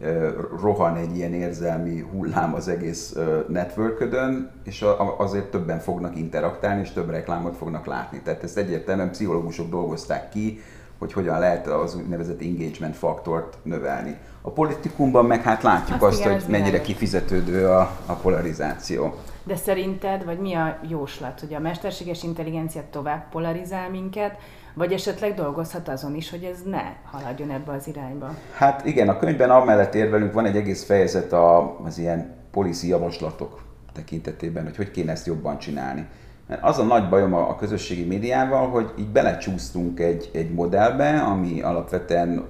e, 0.03 0.31
rohan 0.61 0.97
egy 0.97 1.17
ilyen 1.17 1.33
érzelmi 1.35 2.01
hullám 2.01 2.55
az 2.55 2.69
egész 2.69 3.15
e, 3.15 3.45
networködön, 3.49 4.51
és 4.65 4.83
a, 4.83 5.19
azért 5.19 5.51
többen 5.51 5.79
fognak 5.79 6.17
interaktálni, 6.17 6.81
és 6.81 6.91
több 6.91 7.11
reklámot 7.11 7.57
fognak 7.57 7.87
látni. 7.87 8.21
Tehát 8.21 8.43
ezt 8.43 8.59
egyértelműen 8.59 9.11
pszichológusok 9.11 9.71
dolgozták 9.71 10.29
ki, 10.29 10.61
hogy 10.99 11.13
hogyan 11.13 11.39
lehet 11.39 11.67
az 11.67 11.95
úgynevezett 11.95 12.41
engagement 12.41 12.97
faktort 12.97 13.59
növelni. 13.63 14.17
A 14.47 14.51
politikumban 14.51 15.25
meg 15.25 15.43
hát 15.43 15.63
látjuk 15.63 16.03
azt, 16.03 16.13
azt 16.13 16.21
igen, 16.21 16.33
hogy 16.33 16.43
mennyire 16.49 16.71
világos. 16.71 16.87
kifizetődő 16.87 17.67
a, 17.69 17.81
a 18.07 18.13
polarizáció. 18.13 19.15
De 19.45 19.57
szerinted, 19.57 20.25
vagy 20.25 20.39
mi 20.39 20.55
a 20.55 20.79
jóslat, 20.89 21.41
hogy 21.41 21.55
a 21.55 21.59
mesterséges 21.59 22.23
intelligencia 22.23 22.83
tovább 22.91 23.29
polarizál 23.29 23.91
minket, 23.91 24.37
vagy 24.75 24.93
esetleg 24.93 25.35
dolgozhat 25.35 25.89
azon 25.89 26.15
is, 26.15 26.31
hogy 26.31 26.45
ez 26.45 26.63
ne 26.65 26.83
haladjon 27.11 27.51
ebbe 27.51 27.73
az 27.73 27.87
irányba? 27.87 28.35
Hát 28.55 28.87
igen, 28.87 29.09
a 29.09 29.19
könyvben 29.19 29.51
amellett 29.51 29.95
érvelünk, 29.95 30.33
van 30.33 30.47
egy 30.47 30.57
egész 30.57 30.85
fejezet 30.85 31.33
a, 31.33 31.79
az 31.85 31.99
ilyen 31.99 32.35
policy 32.51 32.89
javaslatok 32.89 33.63
tekintetében, 33.93 34.65
hogy 34.65 34.77
hogy 34.77 34.91
kéne 34.91 35.13
ezt 35.13 35.27
jobban 35.27 35.59
csinálni. 35.59 36.07
Mert 36.49 36.63
az 36.63 36.79
a 36.79 36.85
nagy 36.85 37.09
bajom 37.09 37.35
a, 37.35 37.49
a 37.49 37.57
közösségi 37.57 38.05
médiával, 38.05 38.69
hogy 38.69 38.93
így 38.99 39.09
belecsúsztunk 39.09 40.01
egy, 40.01 40.31
egy 40.33 40.53
modellbe, 40.53 41.21
ami 41.21 41.61
alapvetően 41.63 42.45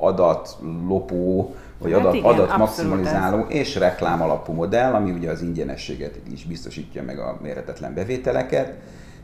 adatlopó, 0.00 1.54
vagy 1.78 1.92
hát 1.92 2.00
adat, 2.00 2.14
igen, 2.14 2.30
adat 2.30 2.56
maximalizáló 2.56 3.44
és 3.48 3.76
reklám 3.76 4.22
alapú 4.22 4.52
modell, 4.52 4.92
ami 4.92 5.10
ugye 5.10 5.30
az 5.30 5.42
ingyenességet 5.42 6.20
is 6.32 6.44
biztosítja 6.44 7.02
meg 7.02 7.18
a 7.18 7.38
mérhetetlen 7.42 7.94
bevételeket, 7.94 8.74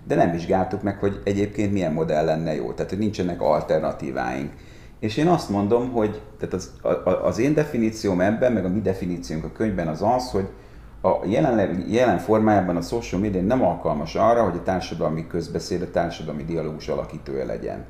de 0.07 0.15
nem 0.15 0.31
vizsgáltuk 0.31 0.83
meg, 0.83 0.99
hogy 0.99 1.21
egyébként 1.25 1.73
milyen 1.73 1.93
modell 1.93 2.25
lenne 2.25 2.55
jó, 2.55 2.73
tehát 2.73 2.91
hogy 2.91 2.99
nincsenek 2.99 3.41
alternatíváink. 3.41 4.53
És 4.99 5.17
én 5.17 5.27
azt 5.27 5.51
mondom, 5.51 5.93
hogy 5.93 6.21
tehát 6.39 6.55
az, 6.55 6.73
az 7.23 7.39
én 7.39 7.55
definícióm 7.55 8.21
ebben, 8.21 8.53
meg 8.53 8.65
a 8.65 8.69
mi 8.69 8.81
definíciónk 8.81 9.45
a 9.45 9.53
könyvben 9.53 9.89
az 9.89 10.03
az, 10.03 10.31
hogy 10.31 10.49
a 11.03 11.27
jelen, 11.27 11.85
jelen 11.89 12.19
formájában 12.19 12.77
a 12.77 12.81
social 12.81 13.21
media 13.21 13.43
nem 13.43 13.65
alkalmas 13.65 14.15
arra, 14.15 14.43
hogy 14.43 14.57
a 14.57 14.63
társadalmi 14.63 15.27
közbeszéd, 15.27 15.83
a 15.83 15.91
társadalmi 15.91 16.45
dialógus 16.45 16.89
alakítója 16.89 17.45
legyen 17.45 17.85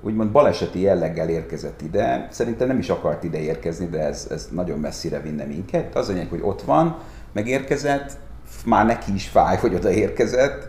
úgymond 0.00 0.30
baleseti 0.30 0.80
jelleggel 0.80 1.28
érkezett 1.28 1.82
ide. 1.82 2.28
Szerintem 2.30 2.66
nem 2.66 2.78
is 2.78 2.88
akart 2.88 3.24
ide 3.24 3.38
érkezni, 3.38 3.86
de 3.86 3.98
ez, 3.98 4.26
ez 4.30 4.48
nagyon 4.50 4.78
messzire 4.78 5.20
vinne 5.20 5.44
minket. 5.44 5.96
Az 5.96 6.08
anyag, 6.08 6.28
hogy 6.28 6.40
ott 6.42 6.62
van, 6.62 6.98
megérkezett, 7.32 8.16
már 8.64 8.86
neki 8.86 9.14
is 9.14 9.28
fáj, 9.28 9.56
hogy 9.56 9.74
oda 9.74 9.90
érkezett, 9.90 10.68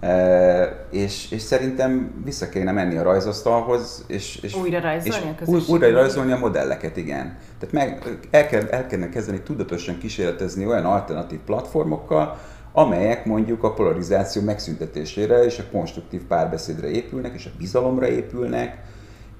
e, 0.00 0.86
és, 0.90 1.30
és 1.30 1.42
szerintem 1.42 2.22
vissza 2.24 2.48
kéne 2.48 2.72
menni 2.72 2.96
a 2.96 3.02
rajzasztalhoz, 3.02 4.04
és, 4.06 4.36
és 4.36 4.54
újra 4.54 4.80
rajzolni 4.80 5.34
és 5.40 5.68
a 5.68 5.72
Újra 5.72 5.90
rajzolni 5.90 6.32
a 6.32 6.38
modelleket, 6.38 6.96
igen. 6.96 7.36
Tehát 7.58 7.74
meg, 7.74 8.18
el, 8.30 8.46
kell, 8.46 8.66
el 8.70 8.86
kellene 8.86 9.08
kezdeni 9.08 9.40
tudatosan 9.40 9.98
kísérletezni 9.98 10.66
olyan 10.66 10.84
alternatív 10.84 11.38
platformokkal, 11.38 12.38
amelyek 12.72 13.24
mondjuk 13.24 13.62
a 13.62 13.72
polarizáció 13.72 14.42
megszüntetésére 14.42 15.44
és 15.44 15.58
a 15.58 15.70
konstruktív 15.72 16.22
párbeszédre 16.22 16.88
épülnek, 16.90 17.34
és 17.34 17.46
a 17.46 17.56
bizalomra 17.58 18.08
épülnek, 18.08 18.78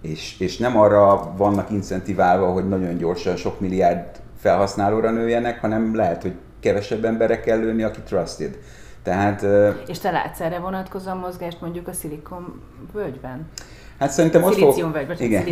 és, 0.01 0.41
és 0.41 0.57
nem 0.57 0.79
arra 0.79 1.35
vannak 1.37 1.71
incentiválva, 1.71 2.53
hogy 2.53 2.69
nagyon 2.69 2.97
gyorsan 2.97 3.37
sok 3.37 3.61
milliárd 3.61 4.21
felhasználóra 4.37 5.11
nőjenek, 5.11 5.61
hanem 5.61 5.97
lehet, 5.97 6.23
hogy 6.23 6.35
kevesebb 6.61 7.05
emberre 7.05 7.41
kell 7.41 7.59
lőni, 7.59 7.83
aki 7.83 8.01
trusted. 8.01 8.59
Tehát, 9.03 9.47
és 9.87 9.99
te 9.99 10.11
látsz 10.11 10.41
erre 10.41 10.59
vonatkozóan 10.59 11.17
mozgást 11.17 11.61
mondjuk 11.61 11.89
a 11.89 11.93
Silicon 11.93 12.63
völgyben? 12.93 13.49
Hát 14.01 14.11
szerintem 14.11 14.43
ott, 14.43 14.55
fog... 14.55 14.97
igen. 15.19 15.45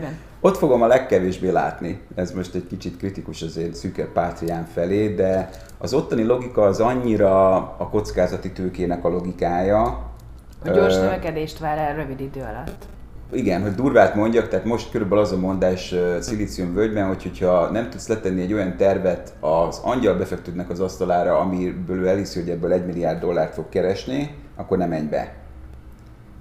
ott 0.40 0.56
fogom 0.56 0.82
a 0.82 0.86
legkevésbé 0.86 1.50
látni. 1.50 2.00
Ez 2.14 2.32
most 2.32 2.54
egy 2.54 2.66
kicsit 2.66 2.96
kritikus 2.96 3.42
azért 3.42 3.74
szűke 3.74 4.04
pátrián 4.04 4.64
felé, 4.64 5.14
de 5.14 5.50
az 5.78 5.94
ottani 5.94 6.24
logika 6.24 6.62
az 6.62 6.80
annyira 6.80 7.54
a 7.56 7.88
kockázati 7.90 8.52
tőkének 8.52 9.04
a 9.04 9.08
logikája. 9.08 9.82
A 10.64 10.70
gyors 10.70 10.94
növekedést 10.94 11.58
vár 11.58 11.78
el 11.78 11.94
rövid 11.94 12.20
idő 12.20 12.40
alatt. 12.40 12.84
Igen, 13.32 13.62
hogy 13.62 13.74
durvát 13.74 14.14
mondjak, 14.14 14.48
tehát 14.48 14.64
most 14.64 14.90
körülbelül 14.90 15.24
az 15.24 15.32
a 15.32 15.38
mondás 15.38 15.92
uh, 15.92 16.18
Szilícium 16.18 16.74
völgyben, 16.74 17.06
hogy 17.06 17.22
hogyha 17.22 17.70
nem 17.70 17.90
tudsz 17.90 18.08
letenni 18.08 18.42
egy 18.42 18.52
olyan 18.52 18.76
tervet 18.76 19.34
az 19.40 19.80
angyal 19.84 20.14
befektetőnek 20.14 20.70
az 20.70 20.80
asztalára, 20.80 21.38
amiből 21.38 21.98
ő 21.98 22.08
elhiszi, 22.08 22.40
hogy 22.40 22.50
ebből 22.50 22.72
egy 22.72 22.86
milliárd 22.86 23.20
dollárt 23.20 23.54
fog 23.54 23.68
keresni, 23.68 24.34
akkor 24.56 24.78
nem 24.78 24.88
menj 24.88 25.06
be. 25.06 25.45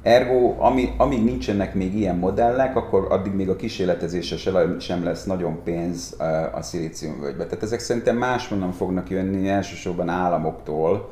Ergo, 0.06 0.56
ami, 0.58 0.94
amíg 0.98 1.24
nincsenek 1.24 1.74
még 1.74 1.96
ilyen 1.96 2.16
modellek, 2.16 2.76
akkor 2.76 3.08
addig 3.10 3.34
még 3.34 3.50
a 3.50 3.56
kísérletezése 3.56 4.38
sem 4.80 5.04
lesz 5.04 5.24
nagyon 5.24 5.64
pénz 5.64 6.16
a 6.54 6.62
szilíciumvölgybe. 6.62 7.46
Tehát 7.46 7.64
ezek 7.64 7.80
szerintem 7.80 8.18
máshonnan 8.18 8.72
fognak 8.72 9.10
jönni, 9.10 9.50
elsősorban 9.50 10.10
államoktól, 10.10 11.10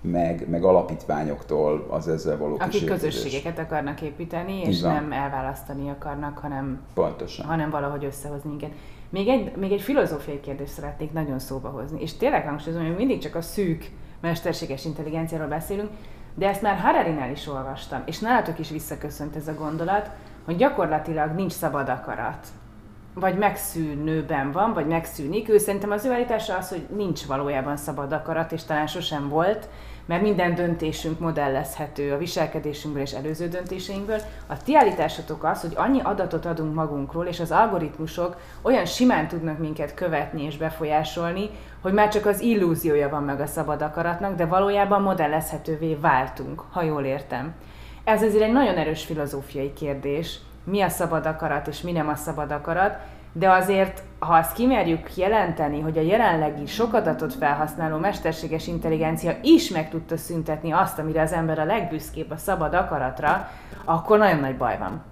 meg, 0.00 0.46
meg 0.50 0.64
alapítványoktól 0.64 1.86
az 1.90 2.08
ezzel 2.08 2.38
való 2.38 2.56
Akik 2.60 2.84
közösségeket 2.84 3.58
akarnak 3.58 4.00
építeni, 4.00 4.60
és 4.60 4.78
Igen. 4.78 4.92
nem 4.92 5.12
elválasztani 5.12 5.90
akarnak, 5.90 6.38
hanem, 6.38 6.80
Pontosan. 6.94 7.46
hanem 7.46 7.70
valahogy 7.70 8.04
összehozni 8.04 8.48
minket. 8.48 8.70
Még 9.08 9.28
egy, 9.28 9.56
még 9.56 9.72
egy 9.72 9.80
filozófiai 9.80 10.40
kérdést 10.40 10.72
szeretnék 10.72 11.12
nagyon 11.12 11.38
szóba 11.38 11.68
hozni, 11.68 12.00
és 12.00 12.16
tényleg 12.16 12.46
hangsúlyozom, 12.46 12.86
hogy 12.86 12.96
mindig 12.96 13.18
csak 13.18 13.34
a 13.34 13.42
szűk 13.42 13.90
mesterséges 14.20 14.84
intelligenciáról 14.84 15.48
beszélünk, 15.48 15.90
de 16.34 16.48
ezt 16.48 16.62
már 16.62 16.78
Hararinál 16.78 17.30
is 17.30 17.46
olvastam, 17.46 18.02
és 18.04 18.18
nálatok 18.18 18.58
is 18.58 18.70
visszaköszönt 18.70 19.36
ez 19.36 19.48
a 19.48 19.54
gondolat, 19.54 20.10
hogy 20.44 20.56
gyakorlatilag 20.56 21.30
nincs 21.30 21.52
szabad 21.52 21.88
akarat. 21.88 22.46
Vagy 23.14 23.38
megszűnőben 23.38 24.52
van, 24.52 24.72
vagy 24.72 24.86
megszűnik. 24.86 25.48
Ő 25.48 25.58
szerintem 25.58 25.90
az 25.90 26.04
ő 26.04 26.12
állítása 26.12 26.56
az, 26.56 26.68
hogy 26.68 26.86
nincs 26.96 27.24
valójában 27.24 27.76
szabad 27.76 28.12
akarat, 28.12 28.52
és 28.52 28.64
talán 28.64 28.86
sosem 28.86 29.28
volt, 29.28 29.68
mert 30.06 30.22
minden 30.22 30.54
döntésünk 30.54 31.18
modellezhető 31.18 32.12
a 32.12 32.18
viselkedésünkből 32.18 33.02
és 33.02 33.12
előző 33.12 33.48
döntéseinkből. 33.48 34.18
A 34.46 34.62
ti 34.62 34.76
állításatok 34.76 35.44
az, 35.44 35.60
hogy 35.60 35.72
annyi 35.74 36.00
adatot 36.02 36.46
adunk 36.46 36.74
magunkról, 36.74 37.26
és 37.26 37.40
az 37.40 37.50
algoritmusok 37.50 38.36
olyan 38.62 38.84
simán 38.84 39.28
tudnak 39.28 39.58
minket 39.58 39.94
követni 39.94 40.42
és 40.42 40.56
befolyásolni, 40.56 41.50
hogy 41.80 41.92
már 41.92 42.08
csak 42.08 42.26
az 42.26 42.40
illúziója 42.40 43.08
van 43.08 43.22
meg 43.22 43.40
a 43.40 43.46
szabad 43.46 43.82
akaratnak, 43.82 44.34
de 44.34 44.46
valójában 44.46 45.02
modellezhetővé 45.02 45.94
váltunk, 45.94 46.62
ha 46.70 46.82
jól 46.82 47.04
értem. 47.04 47.54
Ez 48.04 48.22
azért 48.22 48.44
egy 48.44 48.52
nagyon 48.52 48.76
erős 48.76 49.04
filozófiai 49.04 49.72
kérdés, 49.72 50.38
mi 50.64 50.80
a 50.80 50.88
szabad 50.88 51.26
akarat 51.26 51.66
és 51.66 51.80
mi 51.80 51.92
nem 51.92 52.08
a 52.08 52.14
szabad 52.14 52.50
akarat, 52.50 52.98
de 53.32 53.50
azért, 53.50 54.02
ha 54.18 54.34
azt 54.34 54.52
kimerjük 54.52 55.16
jelenteni, 55.16 55.80
hogy 55.80 55.98
a 55.98 56.00
jelenlegi 56.00 56.66
sok 56.66 56.94
adatot 56.94 57.34
felhasználó 57.34 57.96
mesterséges 57.96 58.66
intelligencia 58.66 59.32
is 59.42 59.70
meg 59.70 59.90
tudta 59.90 60.16
szüntetni 60.16 60.72
azt, 60.72 60.98
amire 60.98 61.22
az 61.22 61.32
ember 61.32 61.58
a 61.58 61.64
legbüszkébb 61.64 62.30
a 62.30 62.36
szabad 62.36 62.74
akaratra, 62.74 63.48
akkor 63.84 64.18
nagyon 64.18 64.40
nagy 64.40 64.56
baj 64.56 64.78
van. 64.78 65.02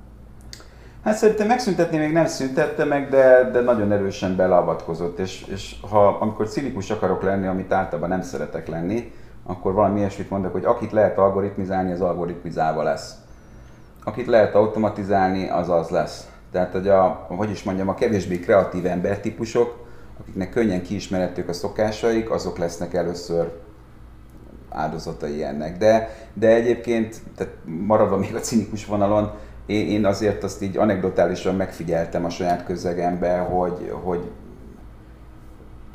Hát 1.05 1.17
szerintem 1.17 1.47
megszüntetni 1.47 1.99
még 1.99 2.13
nem 2.13 2.27
szüntette 2.27 2.85
meg, 2.85 3.09
de, 3.09 3.51
de 3.53 3.61
nagyon 3.61 3.93
erősen 3.93 4.37
beleavatkozott, 4.37 5.19
és, 5.19 5.45
és 5.49 5.77
ha 5.91 6.07
amikor 6.07 6.49
cinikus 6.49 6.91
akarok 6.91 7.23
lenni, 7.23 7.47
amit 7.47 7.73
általában 7.73 8.09
nem 8.09 8.23
szeretek 8.23 8.69
lenni, 8.69 9.13
akkor 9.47 9.73
valami 9.73 9.99
ilyesmit 9.99 10.31
mondok, 10.31 10.53
hogy 10.53 10.65
akit 10.65 10.93
lehet 10.93 11.19
algoritmizálni, 11.19 11.93
az 11.93 12.01
algoritmizálva 12.01 12.83
lesz. 12.83 13.15
Akit 14.05 14.27
lehet 14.27 14.55
automatizálni, 14.55 15.49
az 15.49 15.69
az 15.69 15.89
lesz. 15.89 16.29
Tehát, 16.53 16.73
hogy 16.73 16.89
a, 16.89 17.27
hogy 17.29 17.51
is 17.51 17.63
mondjam, 17.63 17.89
a 17.89 17.95
kevésbé 17.95 18.39
kreatív 18.39 18.87
embertípusok, 18.87 19.87
akiknek 20.21 20.51
könnyen 20.51 20.83
kiismerhetők 20.83 21.49
a 21.49 21.53
szokásaik, 21.53 22.31
azok 22.31 22.59
lesznek 22.59 22.95
először 22.95 23.53
áldozatai 24.69 25.45
ennek. 25.45 25.79
De, 25.79 26.17
de 26.35 26.49
egyébként, 26.49 27.17
tehát 27.37 27.53
maradva 27.65 28.17
még 28.17 28.35
a 28.35 28.41
cinikus 28.41 28.87
vonalon, 28.87 29.31
én, 29.67 29.89
én 29.89 30.07
azért 30.07 30.45
azt 30.45 30.63
így 30.63 30.77
anekdotálisan 30.77 31.55
megfigyeltem 31.55 32.25
a 32.25 32.31
saját 32.31 32.65
közegemben, 32.65 33.45
hogy, 33.45 33.93
hogy 34.03 34.31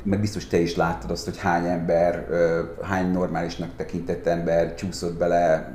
meg 0.02 0.20
biztos 0.20 0.46
te 0.46 0.58
is 0.58 0.76
láttad 0.76 1.10
azt, 1.10 1.24
hogy 1.24 1.38
hány 1.38 1.66
ember, 1.66 2.26
hány 2.82 3.10
normálisnak 3.10 3.70
tekintett 3.76 4.26
ember 4.26 4.74
csúszott 4.74 5.18
bele 5.18 5.72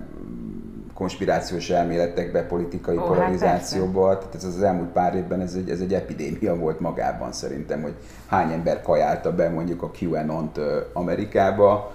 konspirációs 1.02 1.70
elméletekbe, 1.70 2.43
politikai 2.43 2.97
oh, 2.97 3.08
polarizációba. 3.08 4.08
Hát 4.08 4.18
Tehát 4.18 4.36
ez 4.36 4.43
az 4.43 4.62
elmúlt 4.62 4.89
pár 4.89 5.16
évben 5.16 5.41
ez 5.41 5.54
egy, 5.54 5.70
ez 5.70 5.80
egy 5.80 5.93
epidémia 5.93 6.56
volt 6.56 6.80
magában 6.80 7.32
szerintem, 7.32 7.82
hogy 7.82 7.93
hány 8.28 8.52
ember 8.52 8.82
kajálta 8.82 9.36
be 9.36 9.49
mondjuk 9.49 9.82
a 9.82 9.91
QAnon-t 9.99 10.60
Amerikába. 10.93 11.91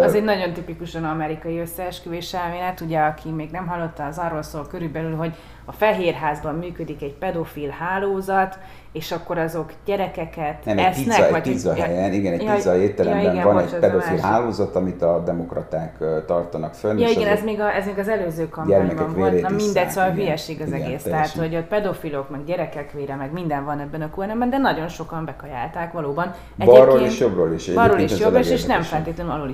Az 0.00 0.14
egy 0.14 0.24
nagyon 0.24 0.52
tipikusan 0.52 1.04
amerikai 1.04 1.58
összeesküvés 1.58 2.34
elmélet, 2.34 2.80
ugye 2.80 2.98
aki 2.98 3.30
még 3.30 3.50
nem 3.50 3.66
hallotta, 3.66 4.06
az 4.06 4.18
arról 4.18 4.42
szól 4.42 4.66
körülbelül, 4.66 5.14
hogy 5.16 5.34
a 5.64 5.72
Fehérházban 5.72 6.54
működik 6.54 7.02
egy 7.02 7.14
pedofil 7.14 7.68
hálózat, 7.68 8.58
és 8.96 9.12
akkor 9.12 9.38
azok 9.38 9.72
gyerekeket 9.84 10.64
Nem, 10.64 10.78
esznek, 10.78 10.96
egy 10.96 11.04
pizza, 11.04 11.30
vagy 11.30 11.46
egy 11.46 11.52
pizza 11.52 11.74
helyen, 11.74 12.12
igen, 12.12 12.32
egy 12.32 12.42
ja, 12.42 12.54
pizza 12.54 12.76
étteremben 12.76 13.22
ja, 13.22 13.32
igen, 13.32 13.44
van 13.44 13.58
egy 13.58 13.74
pedofil 13.74 14.18
hálózat, 14.18 14.76
amit 14.76 15.02
a 15.02 15.22
demokraták 15.24 15.96
tartanak 16.26 16.74
fönn. 16.74 16.98
Ja 16.98 17.08
igen, 17.08 17.28
ez 17.28 17.42
még, 17.42 17.60
a, 17.60 17.74
ez 17.74 17.86
még 17.86 17.98
az 17.98 18.08
előző 18.08 18.48
kampányban 18.48 19.14
volt, 19.14 19.40
na 19.40 19.48
mindegy, 19.48 19.90
szóval 19.90 20.10
igen, 20.10 20.24
hülyeség 20.24 20.60
az 20.60 20.68
igen, 20.68 20.82
egész. 20.82 21.02
Teljesen. 21.02 21.34
Tehát, 21.34 21.48
hogy 21.48 21.56
ott 21.56 21.66
pedofilok, 21.68 22.30
meg 22.30 22.44
gyerekek 22.44 22.92
vére, 22.92 23.14
meg 23.14 23.32
minden 23.32 23.64
van 23.64 23.80
ebben 23.80 24.02
a 24.02 24.10
qnm 24.10 24.50
de 24.50 24.58
nagyon 24.58 24.88
sokan 24.88 25.24
bekajálták 25.24 25.92
valóban. 25.92 26.34
Balról 26.56 27.00
és 27.00 27.18
jobbról 27.18 27.52
is. 27.52 27.72
Balról 27.72 27.98
és 27.98 28.18
jobbról 28.18 28.40
is, 28.40 28.50
és 28.50 28.64
nem 28.64 28.82
feltétlenül 28.82 29.32
alul 29.32 29.50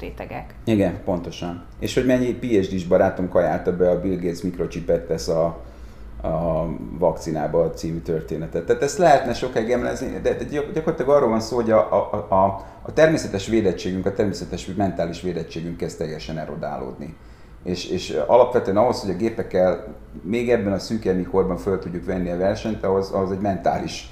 rétegek. 0.00 0.54
Igen, 0.64 0.98
pontosan. 1.04 1.64
És 1.78 1.94
hogy 1.94 2.06
mennyi 2.06 2.34
PhD-s 2.34 2.84
barátom 2.84 3.28
kajálta 3.28 3.76
be 3.76 3.90
a 3.90 4.00
Bill 4.00 4.16
Gates 4.16 4.42
mikrocsipet 4.42 5.06
tesz 5.06 5.28
a 5.28 5.60
a 6.22 6.66
vakcinába 6.98 7.70
című 7.70 7.98
történetet. 7.98 8.66
Tehát 8.66 8.82
ezt 8.82 8.98
lehetne 8.98 9.34
sokáig 9.34 9.70
emlezni, 9.70 10.20
de 10.22 10.36
gyakorlatilag 10.72 11.10
arról 11.10 11.28
van 11.28 11.40
szó, 11.40 11.56
hogy 11.56 11.70
a, 11.70 11.92
a, 11.92 12.26
a, 12.34 12.44
a 12.82 12.92
természetes 12.92 13.46
védettségünk, 13.46 14.06
a 14.06 14.12
természetes 14.12 14.66
mentális 14.76 15.20
védettségünk 15.20 15.76
kezd 15.76 15.98
teljesen 15.98 16.38
erodálódni. 16.38 17.16
És, 17.64 17.88
és 17.88 18.18
alapvetően 18.26 18.76
ahhoz, 18.76 19.00
hogy 19.00 19.10
a 19.10 19.16
gépekkel 19.16 19.94
még 20.22 20.50
ebben 20.50 20.72
a 20.72 20.78
szűk 20.78 21.28
korban 21.30 21.56
föl 21.56 21.78
tudjuk 21.78 22.04
venni 22.04 22.30
a 22.30 22.36
versenyt, 22.36 22.84
ahhoz, 22.84 23.10
ahhoz 23.10 23.30
egy 23.30 23.40
mentális 23.40 24.10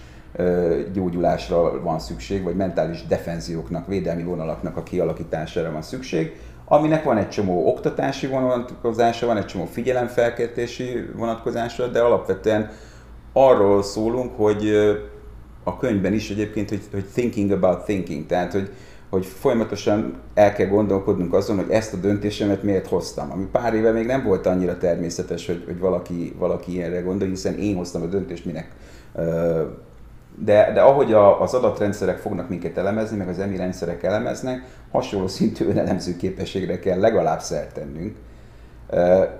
gyógyulásra 0.92 1.82
van 1.82 1.98
szükség, 1.98 2.42
vagy 2.42 2.56
mentális 2.56 3.06
defenzióknak, 3.06 3.86
védelmi 3.86 4.22
vonalaknak 4.22 4.76
a 4.76 4.82
kialakítására 4.82 5.72
van 5.72 5.82
szükség, 5.82 6.40
aminek 6.72 7.04
van 7.04 7.16
egy 7.16 7.28
csomó 7.28 7.68
oktatási 7.68 8.26
vonatkozása, 8.26 9.26
van 9.26 9.36
egy 9.36 9.46
csomó 9.46 9.64
figyelemfelkeltési 9.64 11.10
vonatkozása, 11.16 11.86
de 11.86 12.00
alapvetően 12.00 12.70
arról 13.32 13.82
szólunk, 13.82 14.36
hogy 14.36 14.70
a 15.64 15.76
könyvben 15.76 16.12
is 16.12 16.30
egyébként, 16.30 16.68
hogy, 16.68 16.82
hogy 16.92 17.04
thinking 17.04 17.50
about 17.50 17.84
thinking, 17.84 18.26
tehát 18.26 18.52
hogy, 18.52 18.70
hogy 19.10 19.26
folyamatosan 19.26 20.20
el 20.34 20.52
kell 20.52 20.66
gondolkodnunk 20.66 21.34
azon, 21.34 21.56
hogy 21.56 21.70
ezt 21.70 21.94
a 21.94 21.96
döntésemet 21.96 22.62
miért 22.62 22.86
hoztam. 22.86 23.30
Ami 23.30 23.44
pár 23.52 23.74
éve 23.74 23.90
még 23.90 24.06
nem 24.06 24.24
volt 24.24 24.46
annyira 24.46 24.78
természetes, 24.78 25.46
hogy, 25.46 25.62
hogy 25.66 25.78
valaki, 25.78 26.34
valaki 26.38 26.72
ilyenre 26.72 27.00
gondol, 27.00 27.28
hiszen 27.28 27.58
én 27.58 27.76
hoztam 27.76 28.02
a 28.02 28.06
döntést, 28.06 28.44
minek 28.44 28.70
de, 30.44 30.70
de 30.72 30.80
ahogy 30.80 31.12
a, 31.12 31.40
az 31.40 31.54
adatrendszerek 31.54 32.18
fognak 32.18 32.48
minket 32.48 32.76
elemezni, 32.76 33.16
meg 33.16 33.28
az 33.28 33.38
EMI 33.38 33.56
rendszerek 33.56 34.02
elemeznek, 34.02 34.62
hasonló 34.90 35.26
szintű 35.26 35.68
önelemző 35.68 36.16
képességre 36.16 36.78
kell 36.78 36.98
legalább 36.98 37.40
szert 37.40 37.74
tennünk. 37.74 38.16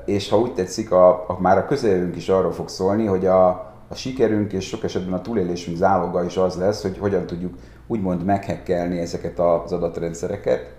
És 0.05 0.29
ha 0.29 0.39
úgy 0.39 0.55
tetszik, 0.55 0.91
a, 0.93 1.09
a, 1.09 1.37
már 1.41 1.59
a 1.59 1.67
közeljövünk 1.67 2.17
is 2.17 2.29
arról 2.29 2.53
fog 2.53 2.69
szólni, 2.69 3.07
hogy 3.07 3.27
a, 3.27 3.49
a 3.89 3.95
sikerünk 3.95 4.53
és 4.53 4.67
sok 4.67 4.85
esetben 4.85 5.13
a 5.13 5.21
túlélésünk 5.21 5.77
záloga 5.77 6.25
is 6.25 6.37
az 6.37 6.57
lesz, 6.57 6.83
hogy 6.83 6.99
hogyan 6.99 7.27
tudjuk 7.27 7.55
úgymond 7.87 8.25
meghekkelni 8.25 8.99
ezeket 8.99 9.39
az 9.39 9.73
adatrendszereket. 9.73 10.73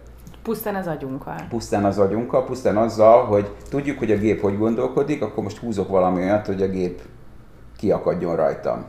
Pusztán 0.44 0.76
az 0.76 0.88
agyunkkal. 0.88 1.36
Pusztán 1.50 1.86
az 1.86 1.98
agyunkkal, 1.98 2.46
pusztán 2.46 2.78
azzal, 2.78 3.26
hogy 3.26 3.56
tudjuk, 3.70 4.00
hogy 4.00 4.12
a 4.12 4.18
gép 4.18 4.42
hogy 4.42 4.58
gondolkodik, 4.58 5.22
akkor 5.22 5.44
most 5.44 5.58
húzok 5.58 5.90
valami 5.90 6.22
olyat, 6.22 6.46
hogy 6.46 6.62
a 6.62 6.68
gép 6.68 7.02
kiakadjon 7.78 8.36
rajtam 8.36 8.86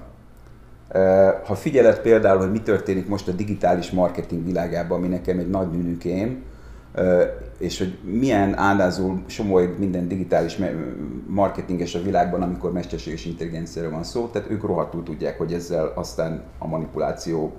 ha 1.44 1.54
figyeled 1.54 1.98
például, 1.98 2.38
hogy 2.38 2.50
mi 2.50 2.60
történik 2.60 3.08
most 3.08 3.28
a 3.28 3.32
digitális 3.32 3.90
marketing 3.90 4.44
világában, 4.44 4.98
ami 4.98 5.08
nekem 5.08 5.38
egy 5.38 5.50
nagy 5.50 5.70
nünükém, 5.70 6.42
és 7.58 7.78
hogy 7.78 7.98
milyen 8.02 8.58
áldázó 8.58 9.14
somolyg 9.26 9.78
minden 9.78 10.08
digitális 10.08 10.58
marketinges 11.26 11.94
a 11.94 12.02
világban, 12.02 12.42
amikor 12.42 12.72
mesterséges 12.72 13.24
intelligenciáról 13.24 13.90
van 13.90 14.04
szó, 14.04 14.26
tehát 14.26 14.50
ők 14.50 14.62
rohadtul 14.62 15.02
tudják, 15.02 15.38
hogy 15.38 15.52
ezzel 15.52 15.92
aztán 15.94 16.42
a 16.58 16.66
manipuláció 16.66 17.52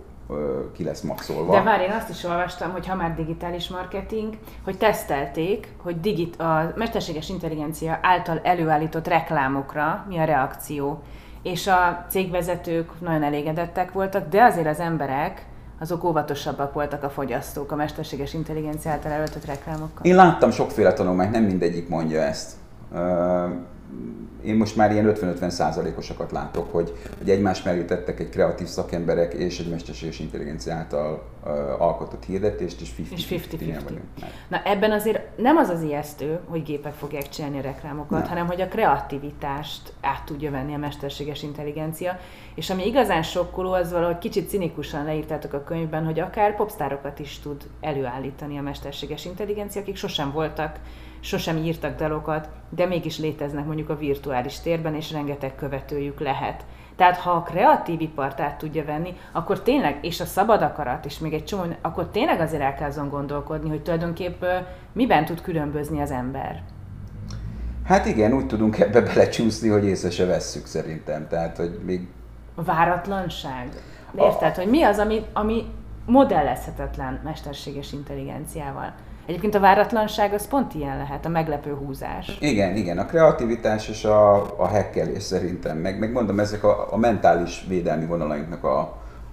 ki 0.73 0.83
lesz 0.83 1.01
maxolva. 1.01 1.51
De 1.51 1.61
várj, 1.61 1.83
én 1.83 1.91
azt 1.91 2.09
is 2.09 2.23
olvastam, 2.23 2.71
hogy 2.71 2.87
ha 2.87 2.95
már 2.95 3.15
digitális 3.15 3.69
marketing, 3.69 4.37
hogy 4.63 4.77
tesztelték, 4.77 5.67
hogy 5.77 5.99
digit, 5.99 6.35
a 6.35 6.73
mesterséges 6.75 7.29
intelligencia 7.29 7.99
által 8.01 8.39
előállított 8.43 9.07
reklámokra 9.07 10.05
mi 10.09 10.17
a 10.17 10.23
reakció. 10.23 11.01
És 11.43 11.67
a 11.67 12.05
cégvezetők 12.09 13.01
nagyon 13.01 13.23
elégedettek 13.23 13.91
voltak, 13.91 14.29
de 14.29 14.43
azért 14.43 14.67
az 14.67 14.79
emberek 14.79 15.45
azok 15.79 16.03
óvatosabbak 16.03 16.73
voltak 16.73 17.03
a 17.03 17.09
fogyasztók 17.09 17.71
a 17.71 17.75
mesterséges 17.75 18.33
intelligencia 18.33 18.91
által 18.91 19.11
előállított 19.11 19.45
reklámokkal. 19.45 20.05
Én 20.05 20.15
láttam 20.15 20.51
sokféle 20.51 20.93
tanulmányt, 20.93 21.31
nem 21.31 21.43
mindegyik 21.43 21.89
mondja 21.89 22.21
ezt 22.21 22.51
én 24.45 24.55
most 24.55 24.75
már 24.75 24.91
ilyen 24.91 25.13
50-50 25.15 25.49
százalékosakat 25.49 26.31
látok, 26.31 26.71
hogy, 26.71 26.93
hogy 27.17 27.29
egymás 27.29 27.63
mellé 27.63 27.83
tettek 27.83 28.19
egy 28.19 28.29
kreatív 28.29 28.67
szakemberek 28.67 29.33
és 29.33 29.59
egy 29.59 29.69
mesterséges 29.69 30.19
intelligencia 30.19 30.73
által 30.73 31.23
uh, 31.43 31.81
alkotott 31.81 32.25
hirdetést, 32.25 32.81
és 32.81 32.89
50-50 32.97 33.79
vagyunk. 33.83 34.03
Na 34.47 34.61
ebben 34.63 34.91
azért 34.91 35.37
nem 35.37 35.57
az 35.57 35.69
az 35.69 35.81
ijesztő, 35.81 36.39
hogy 36.47 36.63
gépek 36.63 36.93
fogják 36.93 37.29
csinálni 37.29 37.57
a 37.57 37.61
reklámokat, 37.61 38.19
nem. 38.19 38.27
hanem 38.27 38.47
hogy 38.47 38.61
a 38.61 38.67
kreativitást 38.67 39.93
át 40.01 40.23
tudja 40.25 40.51
venni 40.51 40.73
a 40.73 40.77
mesterséges 40.77 41.43
intelligencia, 41.43 42.19
és 42.55 42.69
ami 42.69 42.85
igazán 42.85 43.23
sokkoló, 43.23 43.71
az 43.71 43.91
valahogy 43.91 44.17
kicsit 44.17 44.49
cinikusan 44.49 45.05
leírtátok 45.05 45.53
a 45.53 45.63
könyvben, 45.63 46.05
hogy 46.05 46.19
akár 46.19 46.55
popstárokat 46.55 47.19
is 47.19 47.39
tud 47.39 47.63
előállítani 47.81 48.57
a 48.57 48.61
mesterséges 48.61 49.25
intelligencia, 49.25 49.81
akik 49.81 49.95
sosem 49.95 50.31
voltak 50.31 50.79
sosem 51.23 51.57
írtak 51.57 51.97
dalokat, 51.97 52.49
de 52.69 52.85
mégis 52.85 53.19
léteznek 53.19 53.65
mondjuk 53.65 53.89
a 53.89 53.97
virtuális 53.97 54.59
térben, 54.59 54.95
és 54.95 55.11
rengeteg 55.11 55.55
követőjük 55.55 56.19
lehet. 56.19 56.65
Tehát 56.95 57.17
ha 57.17 57.31
a 57.31 57.41
kreatív 57.41 58.01
ipart 58.01 58.39
át 58.39 58.57
tudja 58.57 58.85
venni, 58.85 59.17
akkor 59.31 59.61
tényleg, 59.61 59.97
és 60.01 60.19
a 60.19 60.25
szabad 60.25 60.61
akarat, 60.61 61.05
és 61.05 61.19
még 61.19 61.33
egy 61.33 61.45
csomó, 61.45 61.63
akkor 61.81 62.09
tényleg 62.09 62.39
azért 62.39 62.61
el 62.61 62.73
kell 62.73 62.89
azon 62.89 63.09
gondolkodni, 63.09 63.69
hogy 63.69 63.81
tulajdonképp 63.81 64.43
miben 64.91 65.25
tud 65.25 65.41
különbözni 65.41 66.01
az 66.01 66.11
ember. 66.11 66.61
Hát 67.85 68.05
igen, 68.05 68.33
úgy 68.33 68.47
tudunk 68.47 68.79
ebbe 68.79 69.01
belecsúszni, 69.01 69.69
hogy 69.69 69.85
észre 69.85 70.09
se 70.09 70.25
vesszük 70.25 70.65
szerintem. 70.65 71.27
Tehát, 71.27 71.57
hogy 71.57 71.79
még... 71.85 72.07
A 72.55 72.63
váratlanság. 72.63 73.69
Érted, 74.15 74.57
a... 74.57 74.59
hogy 74.61 74.69
mi 74.69 74.83
az, 74.83 74.97
ami, 74.97 75.25
ami 75.33 75.65
modellezhetetlen 76.05 77.19
mesterséges 77.23 77.93
intelligenciával? 77.93 78.93
Egyébként 79.25 79.55
a 79.55 79.59
váratlanság 79.59 80.33
az 80.33 80.47
pont 80.47 80.73
ilyen 80.73 80.97
lehet, 80.97 81.25
a 81.25 81.29
meglepő 81.29 81.73
húzás. 81.73 82.37
Igen, 82.39 82.75
igen, 82.75 82.97
a 82.97 83.05
kreativitás 83.05 83.89
és 83.89 84.03
a, 84.03 84.35
a 84.59 84.67
hekkelés 84.67 85.23
szerintem, 85.23 85.77
meg, 85.77 85.99
meg 85.99 86.11
mondom, 86.11 86.39
ezek 86.39 86.63
a, 86.63 86.93
a 86.93 86.97
mentális 86.97 87.65
védelmi 87.67 88.05
vonalainknak 88.05 88.63
a, 88.63 88.79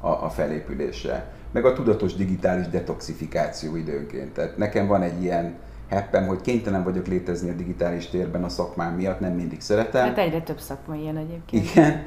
a, 0.00 0.08
a 0.08 0.28
felépülése, 0.28 1.26
meg 1.52 1.64
a 1.64 1.72
tudatos 1.72 2.14
digitális 2.14 2.68
detoxifikáció 2.68 3.76
időnként. 3.76 4.32
Tehát 4.32 4.56
nekem 4.56 4.86
van 4.86 5.02
egy 5.02 5.22
ilyen 5.22 5.54
heppem, 5.88 6.26
hogy 6.26 6.40
kénytelen 6.40 6.84
vagyok 6.84 7.06
létezni 7.06 7.50
a 7.50 7.54
digitális 7.54 8.06
térben 8.08 8.44
a 8.44 8.48
szakmám 8.48 8.94
miatt, 8.94 9.20
nem 9.20 9.32
mindig 9.32 9.60
szeretem. 9.60 10.04
Hát 10.04 10.18
egyre 10.18 10.40
több 10.40 10.58
szakma 10.58 10.94
ilyen 10.94 11.16
egyébként. 11.16 11.64
Igen, 11.64 12.02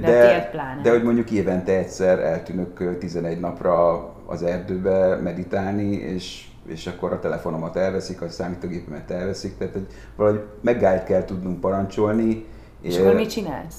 de, 0.00 0.10
de, 0.10 0.50
de 0.82 0.90
hogy 0.90 1.02
mondjuk 1.02 1.30
évente 1.30 1.72
egyszer 1.72 2.18
eltűnök 2.18 2.98
11 2.98 3.40
napra 3.40 4.08
az 4.26 4.42
erdőbe 4.42 5.16
meditálni, 5.16 5.90
és 5.92 6.46
és 6.66 6.86
akkor 6.86 7.12
a 7.12 7.18
telefonomat 7.18 7.76
elveszik, 7.76 8.22
a 8.22 8.28
számítógépemet 8.28 9.10
elveszik, 9.10 9.58
tehát 9.58 9.72
hogy 9.72 9.86
valahogy 10.16 10.44
megállt 10.60 11.04
kell 11.04 11.24
tudnunk 11.24 11.60
parancsolni. 11.60 12.46
És 12.80 12.98
akkor 12.98 13.14
mit 13.14 13.30
csinálsz? 13.30 13.76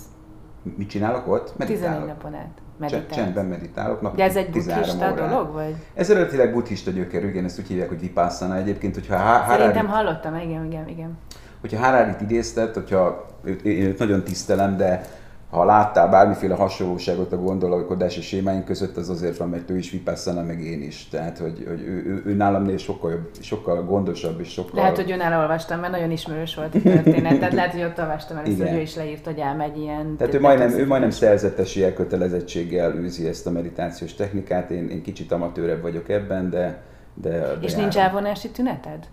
Mit 0.77 0.89
csinálok 0.89 1.27
ott? 1.27 1.57
Meditálok. 1.57 1.99
11 1.99 2.15
napon 2.15 2.33
át. 2.33 2.61
Meditálsz. 2.77 3.15
Csendben 3.15 3.45
meditálok. 3.45 4.01
Napi 4.01 4.17
De 4.17 4.23
ez 4.23 4.35
egy 4.35 4.49
buddhista 4.49 5.11
dolog, 5.11 5.53
vagy? 5.53 5.75
Ez 5.93 6.09
eredetileg 6.09 6.53
buddhista 6.53 6.91
gyökerű, 6.91 7.27
igen, 7.27 7.43
ezt 7.43 7.59
úgy 7.59 7.67
hívják, 7.67 7.89
hogy 7.89 7.99
vipassana 7.99 8.55
egyébként, 8.55 8.93
hogyha 8.93 9.17
Harari... 9.17 9.59
Szerintem 9.59 9.87
hallottam, 9.87 10.35
igen, 10.35 10.65
igen, 10.65 10.87
igen. 10.87 11.17
Hogyha 11.61 11.85
Hararit 11.85 12.21
idéztet, 12.21 12.73
hogyha 12.73 13.25
őt, 13.43 13.61
én 13.61 13.85
őt 13.85 13.99
nagyon 13.99 14.23
tisztelem, 14.23 14.77
de 14.77 15.05
ha 15.53 15.65
láttál 15.65 16.09
bármiféle 16.09 16.55
hasonlóságot 16.55 17.31
a 17.31 17.37
gondolkodási 17.37 18.21
sémáink 18.21 18.65
között, 18.65 18.97
az 18.97 19.09
azért 19.09 19.37
van, 19.37 19.49
mert 19.49 19.69
ő 19.69 19.77
is 19.77 19.91
vipassana, 19.91 20.43
meg 20.43 20.61
én 20.61 20.81
is. 20.81 21.07
Tehát, 21.09 21.37
hogy, 21.37 21.65
hogy 21.67 21.81
ő, 21.81 22.03
ő, 22.05 22.23
ő 22.25 22.33
nálam 22.33 22.77
sokkal, 22.77 23.11
jobb, 23.11 23.29
sokkal 23.41 23.83
gondosabb 23.83 24.39
és 24.39 24.51
sokkal... 24.51 24.81
Lehet, 24.81 24.95
hogy 24.95 25.15
nála 25.17 25.41
olvastam, 25.41 25.79
mert 25.79 25.91
nagyon 25.91 26.11
ismerős 26.11 26.55
volt 26.55 26.75
a 26.75 26.81
történet. 26.81 27.37
Tehát 27.39 27.53
lehet, 27.53 27.71
hogy 27.71 27.83
ott 27.83 27.99
olvastam 27.99 28.37
el, 28.37 28.43
hogy 28.43 28.59
ő 28.59 28.79
is 28.79 28.95
leírt, 28.95 29.25
hogy 29.25 29.37
elmegy 29.37 29.77
ilyen... 29.77 30.15
Tehát 30.17 30.33
ő 30.33 30.39
majdnem, 30.39 30.69
ő 30.69 30.87
majdnem 30.87 31.09
szerzetesi 31.09 31.83
elkötelezettséggel 31.83 32.95
űzi 32.95 33.27
ezt 33.27 33.47
a 33.47 33.51
meditációs 33.51 34.13
technikát. 34.13 34.69
Én, 34.71 34.89
én 34.89 35.01
kicsit 35.01 35.31
amatőrebb 35.31 35.81
vagyok 35.81 36.09
ebben, 36.09 36.49
de... 36.49 36.81
de, 37.13 37.29
de 37.29 37.57
és 37.61 37.73
nincs 37.73 37.97
elvonási 37.97 38.49
tüneted? 38.49 39.07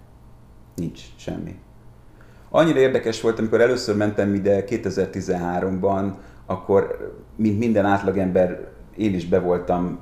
Nincs, 0.75 1.01
semmi. 1.17 1.59
Annyira 2.53 2.79
érdekes 2.79 3.21
volt, 3.21 3.39
amikor 3.39 3.61
először 3.61 3.97
mentem 3.97 4.35
ide 4.35 4.65
2013-ban, 4.67 6.13
akkor 6.51 7.13
mint 7.37 7.59
minden 7.59 7.85
átlagember 7.85 8.69
én 8.97 9.15
is 9.15 9.27
be 9.27 9.41
voltam 9.41 9.99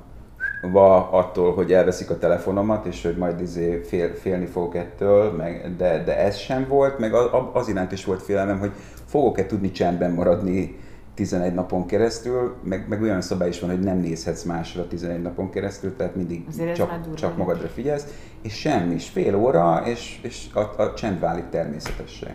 va 0.71 1.09
attól, 1.11 1.53
hogy 1.53 1.73
elveszik 1.73 2.09
a 2.09 2.17
telefonomat, 2.17 2.85
és 2.85 3.03
hogy 3.03 3.17
majd 3.17 3.41
izé 3.41 3.81
fél, 3.83 4.15
félni 4.15 4.45
fogok 4.45 4.75
ettől, 4.75 5.31
meg, 5.31 5.75
de, 5.77 6.03
de 6.03 6.17
ez 6.17 6.37
sem 6.37 6.67
volt, 6.67 6.99
meg 6.99 7.13
az, 7.13 7.25
az 7.53 7.67
iránt 7.67 7.91
is 7.91 8.05
volt 8.05 8.21
félelmem, 8.21 8.59
hogy 8.59 8.71
fogok-e 9.05 9.45
tudni 9.45 9.71
csendben 9.71 10.11
maradni 10.11 10.79
11 11.13 11.53
napon 11.53 11.85
keresztül, 11.85 12.55
meg, 12.63 12.85
meg 12.89 13.01
olyan 13.01 13.21
szabály 13.21 13.49
is 13.49 13.59
van, 13.59 13.69
hogy 13.69 13.79
nem 13.79 13.97
nézhetsz 13.97 14.43
másra 14.43 14.87
11 14.87 15.21
napon 15.21 15.49
keresztül, 15.49 15.95
tehát 15.95 16.15
mindig 16.15 16.45
csak, 16.75 17.13
csak 17.13 17.37
magadra 17.37 17.67
figyelsz, 17.67 18.07
és 18.41 18.53
semmi, 18.53 18.93
és 18.93 19.09
fél 19.09 19.35
óra, 19.35 19.81
és, 19.85 20.19
és 20.23 20.47
a, 20.53 20.81
a 20.81 20.93
csend 20.93 21.19
válik 21.19 21.49
természetessé. 21.49 22.27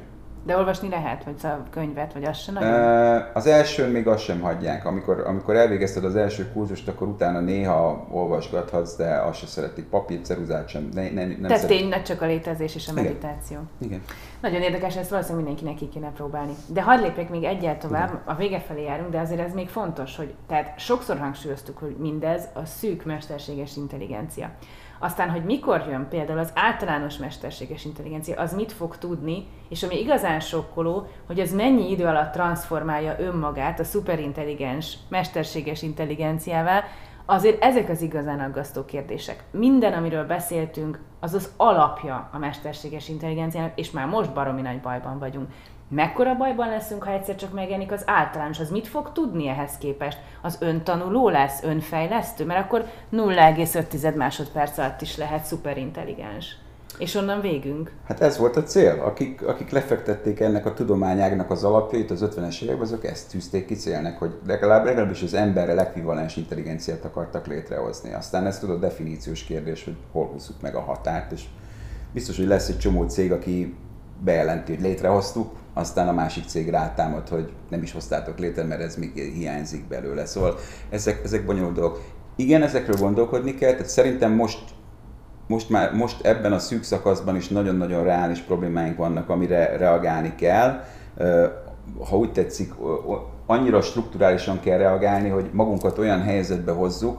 De 0.47 0.57
olvasni 0.57 0.89
lehet, 0.89 1.25
vagy 1.25 1.35
a 1.43 1.63
könyvet, 1.71 2.13
vagy 2.13 2.25
azt 2.25 2.43
sem 2.43 2.55
nagyon? 2.55 3.23
Az 3.35 3.47
elsőn 3.47 3.91
még 3.91 4.07
azt 4.07 4.25
sem 4.25 4.41
hagyják. 4.41 4.85
Amikor, 4.87 5.23
amikor 5.27 5.57
elvégezted 5.57 6.05
az 6.05 6.17
első 6.17 6.51
kurzust, 6.53 6.89
akkor 6.89 7.09
utána 7.09 7.41
néha 7.41 8.07
olvasgathatsz, 8.11 8.97
de 8.97 9.15
azt 9.15 9.39
se 9.39 9.47
szeretik. 9.47 9.85
Papír, 9.85 10.21
ceruzát 10.21 10.69
sem. 10.69 10.89
Ne, 10.93 11.11
ne, 11.11 11.27
nem 11.27 11.43
Tehát 11.43 11.67
tényleg 11.67 12.03
csak 12.03 12.23
a 12.23 12.27
létezés 12.27 12.75
és 12.75 12.89
a 12.89 12.93
meditáció. 12.93 13.59
Igen. 13.79 13.93
Igen. 13.93 14.01
Nagyon 14.41 14.63
érdekes, 14.63 14.97
ezt 14.97 15.11
valószínűleg 15.11 15.45
mindenkinek 15.45 15.77
ki 15.77 15.89
kéne 15.89 16.13
próbálni. 16.13 16.53
De 16.67 16.83
hadd 16.83 17.01
lépjek 17.01 17.31
még 17.31 17.45
egyet 17.45 17.79
tovább, 17.79 18.09
Igen. 18.09 18.23
a 18.25 18.35
vége 18.35 18.61
felé 18.61 18.83
járunk, 18.83 19.11
de 19.11 19.19
azért 19.19 19.41
ez 19.41 19.53
még 19.53 19.69
fontos, 19.69 20.17
hogy 20.17 20.35
tehát 20.47 20.79
sokszor 20.79 21.19
hangsúlyoztuk, 21.19 21.79
hogy 21.79 21.97
mindez 21.99 22.49
a 22.53 22.65
szűk 22.65 23.05
mesterséges 23.05 23.77
intelligencia. 23.77 24.51
Aztán, 24.99 25.31
hogy 25.31 25.45
mikor 25.45 25.85
jön 25.89 26.09
például 26.09 26.39
az 26.39 26.53
általános 26.55 27.17
mesterséges 27.17 27.85
intelligencia, 27.85 28.41
az 28.41 28.55
mit 28.55 28.73
fog 28.73 28.99
tudni, 28.99 29.47
és 29.69 29.83
ami 29.83 30.01
igazán 30.01 30.41
sokkoló, 30.41 31.07
hogy 31.27 31.41
ez 31.41 31.55
mennyi 31.55 31.91
idő 31.91 32.05
alatt 32.05 32.33
transformálja 32.33 33.17
önmagát 33.19 33.81
a 33.81 33.85
szuperintelligens 33.85 34.97
mesterséges 35.09 35.83
intelligenciával, 35.83 36.83
azért 37.27 37.63
ezek 37.63 37.89
az 37.89 38.03
igazán 38.03 38.41
aggasztó 38.41 38.85
kérdések. 38.85 39.45
Minden, 39.51 39.93
amiről 39.93 40.27
beszéltünk, 40.27 41.01
az 41.21 41.35
az 41.35 41.53
alapja 41.57 42.29
a 42.33 42.39
mesterséges 42.39 43.09
intelligenciának, 43.09 43.79
és 43.79 43.91
már 43.91 44.07
most 44.07 44.33
baromi 44.33 44.61
nagy 44.61 44.81
bajban 44.81 45.19
vagyunk. 45.19 45.49
Mekkora 45.89 46.35
bajban 46.37 46.68
leszünk, 46.68 47.03
ha 47.03 47.12
egyszer 47.12 47.37
csak 47.37 47.53
megjelenik 47.53 47.93
az 47.93 48.03
általános? 48.07 48.61
Az 48.61 48.70
mit 48.70 48.87
fog 48.87 49.12
tudni 49.12 49.49
ehhez 49.49 49.78
képest? 49.78 50.18
Az 50.43 50.57
öntanuló 50.61 51.28
lesz, 51.28 51.62
önfejlesztő? 51.62 52.45
Mert 52.45 52.64
akkor 52.64 52.85
0,5 53.12 54.14
másodperc 54.14 54.78
alatt 54.78 55.01
is 55.01 55.16
lehet 55.16 55.45
szuperintelligens. 55.45 56.57
És 56.99 57.14
onnan 57.14 57.41
végünk. 57.41 57.93
Hát 58.07 58.20
ez 58.20 58.39
volt 58.39 58.57
a 58.57 58.62
cél. 58.62 59.01
Akik, 59.01 59.47
akik 59.47 59.70
lefektették 59.70 60.41
ennek 60.41 60.66
a 60.66 60.74
tudományágnak 60.74 61.51
az 61.51 61.64
alapjait 61.64 62.11
az 62.11 62.24
50-es 62.24 62.62
években, 62.62 62.85
azok 62.85 63.05
ezt 63.05 63.30
tűzték 63.30 63.66
ki 63.66 63.74
célnek, 63.74 64.18
hogy 64.18 64.35
legalább, 64.47 64.85
legalábbis 64.85 65.22
az 65.22 65.35
emberre 65.35 65.80
ekvivalens 65.80 66.37
intelligenciát 66.37 67.05
akartak 67.05 67.47
létrehozni. 67.47 68.12
Aztán 68.12 68.47
ez 68.47 68.59
tudod 68.59 68.80
definíciós 68.80 69.45
kérdés, 69.45 69.85
hogy 69.85 69.97
hol 70.12 70.26
húzzuk 70.26 70.61
meg 70.61 70.74
a 70.74 70.80
határt, 70.80 71.32
és 71.32 71.45
biztos, 72.12 72.37
hogy 72.37 72.47
lesz 72.47 72.68
egy 72.68 72.78
csomó 72.78 73.09
cég, 73.09 73.32
aki 73.32 73.76
bejelenti, 74.20 74.74
hogy 74.74 74.82
létrehoztuk, 74.82 75.53
aztán 75.75 76.09
a 76.09 76.12
másik 76.12 76.45
cég 76.47 76.70
rátámad, 76.70 77.29
hogy 77.29 77.53
nem 77.68 77.83
is 77.83 77.93
hoztátok 77.93 78.39
létre, 78.39 78.64
mert 78.64 78.81
ez 78.81 78.97
még 78.97 79.12
hiányzik 79.14 79.89
belőle. 79.89 80.27
Szóval 80.27 80.55
ezek, 80.91 81.20
ezek 81.25 81.45
bonyolult 81.47 81.75
dolgok. 81.75 82.01
Igen, 82.37 82.62
ezekről 82.62 82.97
gondolkodni 82.97 83.55
kell, 83.55 83.70
tehát 83.70 83.89
szerintem 83.89 84.33
most, 84.33 84.62
most, 85.47 85.70
már, 85.70 85.95
most 85.95 86.25
ebben 86.25 86.53
a 86.53 86.59
szűk 86.59 86.83
szakaszban 86.83 87.37
is 87.37 87.49
nagyon-nagyon 87.49 88.05
reális 88.05 88.41
problémáink 88.41 88.97
vannak, 88.97 89.29
amire 89.29 89.77
reagálni 89.77 90.35
kell. 90.35 90.85
Ha 92.09 92.16
úgy 92.16 92.33
tetszik, 92.33 92.72
annyira 93.47 93.81
strukturálisan 93.81 94.61
kell 94.61 94.79
reagálni, 94.79 95.29
hogy 95.29 95.51
magunkat 95.53 95.99
olyan 95.99 96.22
helyzetbe 96.22 96.72
hozzuk, 96.72 97.18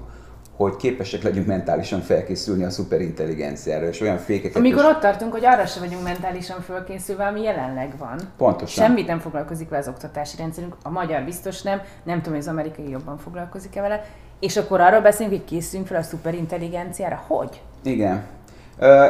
hogy 0.55 0.75
képesek 0.75 1.23
legyünk 1.23 1.47
mentálisan 1.47 2.01
felkészülni 2.01 2.63
a 2.63 2.69
szuperintelligenciára, 2.69 3.87
és 3.87 4.01
olyan 4.01 4.17
fékeket... 4.17 4.55
Amikor 4.55 4.83
és... 4.83 4.89
ott 4.89 4.99
tartunk, 4.99 5.31
hogy 5.31 5.45
arra 5.45 5.65
sem 5.65 5.83
vagyunk 5.83 6.03
mentálisan 6.03 6.61
felkészülve, 6.61 7.25
ami 7.25 7.41
jelenleg 7.41 7.97
van. 7.97 8.19
Pontosan. 8.37 8.85
Semmit 8.85 9.07
nem 9.07 9.19
foglalkozik 9.19 9.69
vele 9.69 9.81
az 9.81 9.87
oktatási 9.87 10.37
rendszerünk, 10.37 10.75
a 10.83 10.89
magyar 10.89 11.23
biztos 11.23 11.61
nem, 11.61 11.81
nem 12.03 12.17
tudom, 12.17 12.33
hogy 12.33 12.41
az 12.41 12.47
amerikai 12.47 12.89
jobban 12.89 13.17
foglalkozik-e 13.17 13.81
vele, 13.81 14.05
És 14.39 14.57
akkor 14.57 14.79
arról 14.79 15.01
beszélünk, 15.01 15.35
hogy 15.35 15.45
készülünk 15.45 15.87
fel 15.87 15.97
a 15.97 16.01
szuperintelligenciára. 16.01 17.23
Hogy? 17.27 17.61
Igen. 17.83 18.23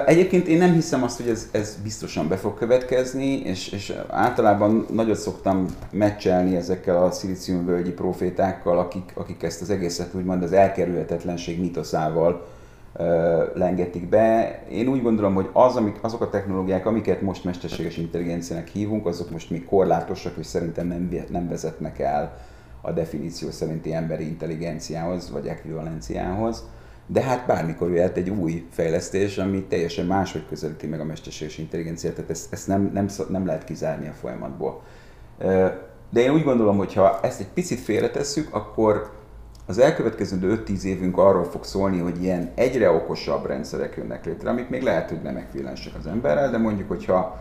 Egyébként 0.05 0.47
én 0.47 0.57
nem 0.57 0.74
hiszem 0.74 1.03
azt, 1.03 1.18
hogy 1.18 1.30
ez, 1.30 1.49
ez 1.51 1.78
biztosan 1.84 2.28
be 2.28 2.38
fog 2.38 2.53
következni, 2.53 3.39
és, 3.39 3.68
és 3.68 3.93
általában 4.09 4.86
nagyot 4.91 5.18
szoktam 5.18 5.66
meccselni 5.91 6.55
ezekkel 6.55 7.03
a 7.03 7.11
szilíciumvölgyi 7.11 7.91
profétákkal, 7.91 8.80
akik, 8.80 9.11
akik 9.13 9.43
ezt 9.43 9.61
az 9.61 9.70
egészet 9.70 10.13
úgymond 10.13 10.43
az 10.43 10.53
elkerülhetetlenség 10.53 11.59
mitoszával 11.59 12.47
lengetik 13.53 14.09
be. 14.09 14.59
Én 14.70 14.88
úgy 14.88 15.01
gondolom, 15.01 15.34
hogy 15.34 15.49
az, 15.53 15.76
amik, 15.76 15.95
azok 16.01 16.22
a 16.22 16.30
technológiák, 16.30 16.86
amiket 16.86 17.22
most 17.22 17.43
mesterséges 17.43 17.97
intelligenciának 17.97 18.68
hívunk, 18.68 19.05
azok 19.05 19.32
most 19.32 19.49
még 19.49 19.66
korlátosak, 19.66 20.34
és 20.38 20.45
szerintem 20.45 20.88
nem, 20.88 21.09
nem 21.30 21.49
vezetnek 21.49 21.99
el 21.99 22.38
a 22.82 22.91
definíció 22.91 23.49
szerinti 23.51 23.93
emberi 23.93 24.28
intelligenciához, 24.28 25.32
vagy 25.32 25.47
ekvivalenciához. 25.47 26.63
De 27.07 27.21
hát 27.21 27.45
bármikor 27.45 27.91
jöhet 27.91 28.17
egy 28.17 28.29
új 28.29 28.67
fejlesztés, 28.71 29.37
ami 29.37 29.63
teljesen 29.63 30.05
máshogy 30.05 30.47
közelíti 30.47 30.87
meg 30.87 30.99
a 30.99 31.03
mesterséges 31.03 31.57
intelligenciát, 31.57 32.13
tehát 32.13 32.29
ezt, 32.29 32.53
ezt 32.53 32.67
nem, 32.67 32.89
nem, 32.93 33.07
nem 33.29 33.45
lehet 33.45 33.63
kizárni 33.63 34.07
a 34.07 34.13
folyamatból. 34.13 34.81
De 36.09 36.21
én 36.21 36.31
úgy 36.31 36.43
gondolom, 36.43 36.77
hogy 36.77 36.93
ha 36.93 37.19
ezt 37.21 37.39
egy 37.39 37.49
picit 37.53 37.79
félretesszük, 37.79 38.53
akkor 38.53 39.11
az 39.65 39.77
elkövetkező 39.77 40.63
5-10 40.67 40.83
évünk 40.83 41.17
arról 41.17 41.43
fog 41.43 41.63
szólni, 41.63 41.99
hogy 41.99 42.23
ilyen 42.23 42.51
egyre 42.55 42.91
okosabb 42.91 43.45
rendszerek 43.45 43.95
jönnek 43.97 44.25
létre, 44.25 44.49
amik 44.49 44.69
még 44.69 44.81
lehet, 44.81 45.09
hogy 45.09 45.21
nem 45.21 45.35
ekvilensek 45.35 45.93
az 45.97 46.07
emberrel, 46.07 46.51
de 46.51 46.57
mondjuk, 46.57 46.87
hogyha 46.87 47.39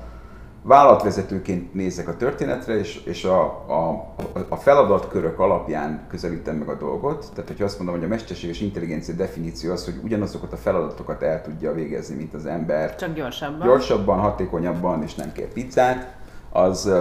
vállalatvezetőként 0.66 1.74
nézek 1.74 2.08
a 2.08 2.16
történetre, 2.16 2.78
és, 2.78 3.02
és 3.04 3.24
a, 3.24 3.42
a, 3.66 4.06
a 4.48 4.56
feladatkörök 4.56 5.38
alapján 5.38 6.06
közelítem 6.08 6.56
meg 6.56 6.68
a 6.68 6.74
dolgot. 6.74 7.30
Tehát, 7.34 7.48
hogyha 7.48 7.64
azt 7.64 7.78
mondom, 7.78 7.96
hogy 7.96 8.04
a 8.04 8.08
mesterséges 8.08 8.60
intelligencia 8.60 9.14
definíció 9.14 9.72
az, 9.72 9.84
hogy 9.84 9.94
ugyanazokat 10.02 10.52
a 10.52 10.56
feladatokat 10.56 11.22
el 11.22 11.42
tudja 11.42 11.72
végezni, 11.72 12.16
mint 12.16 12.34
az 12.34 12.46
ember. 12.46 12.96
Csak 12.96 13.14
gyorsabban. 13.14 13.66
Gyorsabban, 13.66 14.18
hatékonyabban, 14.18 15.02
és 15.02 15.14
nem 15.14 15.32
kér 15.32 15.48
pizzát, 15.48 16.14
az, 16.52 16.92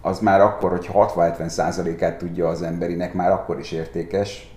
az 0.00 0.20
már 0.20 0.40
akkor, 0.40 0.70
hogy 0.70 0.90
60-70%-át 0.92 2.18
tudja 2.18 2.48
az 2.48 2.62
emberinek, 2.62 3.14
már 3.14 3.30
akkor 3.30 3.58
is 3.58 3.72
értékes 3.72 4.56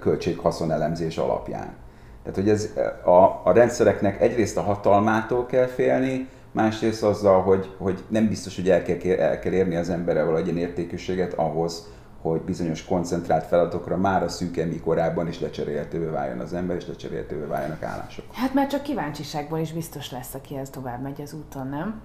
költség-haszon 0.00 0.72
elemzés 0.72 1.18
alapján. 1.18 1.74
Tehát, 2.22 2.38
hogy 2.38 2.48
ez 2.48 2.68
a, 3.04 3.40
a 3.44 3.52
rendszereknek 3.52 4.20
egyrészt 4.20 4.56
a 4.56 4.62
hatalmától 4.62 5.46
kell 5.46 5.66
félni, 5.66 6.28
másrészt 6.52 7.02
azzal, 7.02 7.42
hogy, 7.42 7.74
hogy 7.78 8.04
nem 8.08 8.28
biztos, 8.28 8.56
hogy 8.56 8.70
el 8.70 8.82
kell, 8.82 9.18
el 9.18 9.38
kell 9.38 9.52
érni 9.52 9.76
az 9.76 9.90
emberrel 9.90 10.24
valahogy 10.24 10.56
értékűséget 10.56 11.32
ahhoz, 11.34 11.88
hogy 12.22 12.40
bizonyos 12.40 12.84
koncentrált 12.84 13.46
feladatokra 13.46 13.96
már 13.96 14.22
a 14.22 14.28
szűke 14.28 14.64
mikorában 14.64 15.28
is 15.28 15.40
lecserélhetővé 15.40 16.06
váljon 16.06 16.38
az 16.38 16.52
ember, 16.52 16.76
és 16.76 16.86
lecserélhetővé 16.86 17.44
váljanak 17.44 17.82
állások. 17.82 18.24
Hát 18.32 18.54
már 18.54 18.66
csak 18.66 18.82
kíváncsiságból 18.82 19.58
is 19.58 19.72
biztos 19.72 20.10
lesz, 20.10 20.34
aki 20.34 20.56
ez 20.56 20.70
tovább 20.70 21.02
megy 21.02 21.20
az 21.22 21.32
úton, 21.32 21.66
nem? 21.66 22.00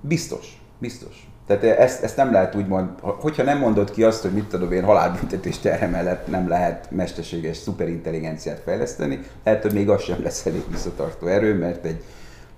Biztos, 0.00 0.62
biztos. 0.78 1.30
Tehát 1.46 1.62
ezt, 1.64 2.02
ezt 2.02 2.16
nem 2.16 2.32
lehet 2.32 2.54
úgy 2.54 2.66
mond, 2.66 2.88
hogyha 3.00 3.42
nem 3.42 3.58
mondod 3.58 3.90
ki 3.90 4.04
azt, 4.04 4.22
hogy 4.22 4.32
mit 4.32 4.44
tudom 4.44 4.72
én, 4.72 4.84
halálbüntetés 4.84 5.58
terhe 5.58 5.86
mellett 5.86 6.26
nem 6.26 6.48
lehet 6.48 6.90
mesterséges 6.90 7.56
szuperintelligenciát 7.56 8.60
fejleszteni, 8.60 9.20
lehet, 9.44 9.62
hogy 9.62 9.72
még 9.72 9.88
az 9.88 10.02
sem 10.02 10.22
lesz 10.22 10.46
elég 10.46 10.62
visszatartó 10.70 11.26
erő, 11.26 11.58
mert 11.58 11.84
egy 11.84 12.04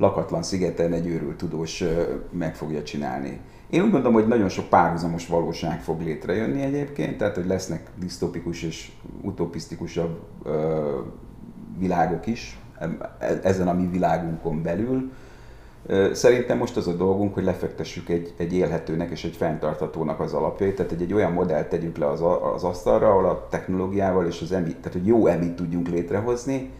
lakatlan 0.01 0.43
szigeten 0.43 0.93
egy 0.93 1.07
őrült 1.07 1.37
tudós 1.37 1.85
meg 2.31 2.57
fogja 2.57 2.83
csinálni. 2.83 3.41
Én 3.71 3.83
úgy 3.83 3.91
gondolom, 3.91 4.13
hogy 4.13 4.27
nagyon 4.27 4.49
sok 4.49 4.69
párhuzamos 4.69 5.27
valóság 5.27 5.83
fog 5.83 6.01
létrejönni 6.01 6.63
egyébként, 6.63 7.19
tehát 7.19 7.35
hogy 7.35 7.47
lesznek 7.47 7.91
disztopikus 7.99 8.63
és 8.63 8.91
utopisztikusabb 9.23 10.21
ö, 10.45 10.99
világok 11.79 12.27
is 12.27 12.59
e, 12.79 13.41
ezen 13.43 13.69
a 13.69 13.73
mi 13.73 13.87
világunkon 13.87 14.63
belül. 14.63 15.11
Szerintem 16.13 16.59
most 16.59 16.77
az 16.77 16.89
a 16.89 16.93
dolgunk, 16.93 17.35
hogy 17.35 17.45
lefektessük 17.45 18.09
egy, 18.09 18.35
egy 18.37 18.53
élhetőnek 18.53 19.11
és 19.11 19.25
egy 19.25 19.37
fenntarthatónak 19.37 20.21
az 20.21 20.33
alapjait, 20.33 20.75
tehát 20.77 20.93
egy, 20.93 21.03
egy 21.03 21.13
olyan 21.13 21.33
modellt 21.33 21.69
tegyünk 21.69 21.97
le 21.97 22.09
az, 22.09 22.23
az 22.55 22.65
asztalra, 22.65 23.11
ahol 23.11 23.29
a 23.29 23.47
technológiával 23.51 24.27
és 24.27 24.41
az 24.41 24.53
emi, 24.53 24.71
tehát 24.75 24.93
hogy 24.93 25.07
jó 25.07 25.27
emit 25.27 25.53
tudjunk 25.53 25.89
létrehozni, 25.89 26.71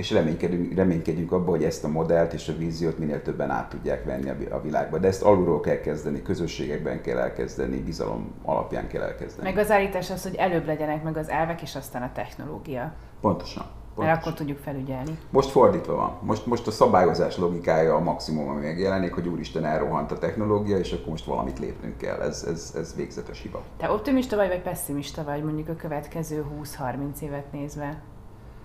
és 0.00 0.10
reménykedünk, 0.10 0.74
reménykedjünk 0.74 1.32
abban, 1.32 1.48
hogy 1.48 1.64
ezt 1.64 1.84
a 1.84 1.88
modellt 1.88 2.32
és 2.32 2.48
a 2.48 2.56
víziót 2.56 2.98
minél 2.98 3.22
többen 3.22 3.50
át 3.50 3.68
tudják 3.68 4.04
venni 4.04 4.30
a 4.50 4.60
világba. 4.60 4.98
De 4.98 5.06
ezt 5.06 5.22
alulról 5.22 5.60
kell 5.60 5.80
kezdeni, 5.80 6.22
közösségekben 6.22 7.00
kell 7.00 7.18
elkezdeni, 7.18 7.76
bizalom 7.76 8.34
alapján 8.42 8.88
kell 8.88 9.02
elkezdeni. 9.02 9.48
Meg 9.48 9.58
az 9.58 9.70
állítás 9.70 10.10
az, 10.10 10.22
hogy 10.22 10.34
előbb 10.34 10.66
legyenek 10.66 11.02
meg 11.02 11.16
az 11.16 11.28
elvek, 11.28 11.62
és 11.62 11.76
aztán 11.76 12.02
a 12.02 12.10
technológia. 12.14 12.92
Pontosan. 13.20 13.64
Pontosan. 13.94 14.14
Mert 14.14 14.26
akkor 14.26 14.38
tudjuk 14.38 14.58
felügyelni. 14.58 15.18
Most 15.30 15.50
fordítva 15.50 15.94
van. 15.94 16.18
Most, 16.20 16.46
most 16.46 16.66
a 16.66 16.70
szabályozás 16.70 17.36
logikája 17.36 17.94
a 17.94 18.00
maximum, 18.00 18.48
ami 18.48 18.60
megjelenik, 18.60 19.14
hogy 19.14 19.28
úristen 19.28 19.64
elrohant 19.64 20.10
a 20.12 20.18
technológia, 20.18 20.78
és 20.78 20.92
akkor 20.92 21.08
most 21.08 21.24
valamit 21.24 21.58
lépnünk 21.58 21.96
kell. 21.96 22.20
Ez, 22.20 22.44
ez, 22.48 22.74
ez 22.76 22.94
végzetes 22.96 23.40
hiba. 23.40 23.62
Te 23.76 23.90
optimista 23.90 24.36
vagy, 24.36 24.48
vagy 24.48 24.62
pessimista 24.62 25.24
vagy 25.24 25.42
mondjuk 25.42 25.68
a 25.68 25.76
következő 25.76 26.44
20-30 26.62 27.20
évet 27.20 27.52
nézve? 27.52 28.02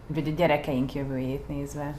Vagy 0.07 0.27
a 0.27 0.31
gyerekeink 0.31 0.93
jövőjét 0.93 1.47
nézve? 1.47 1.97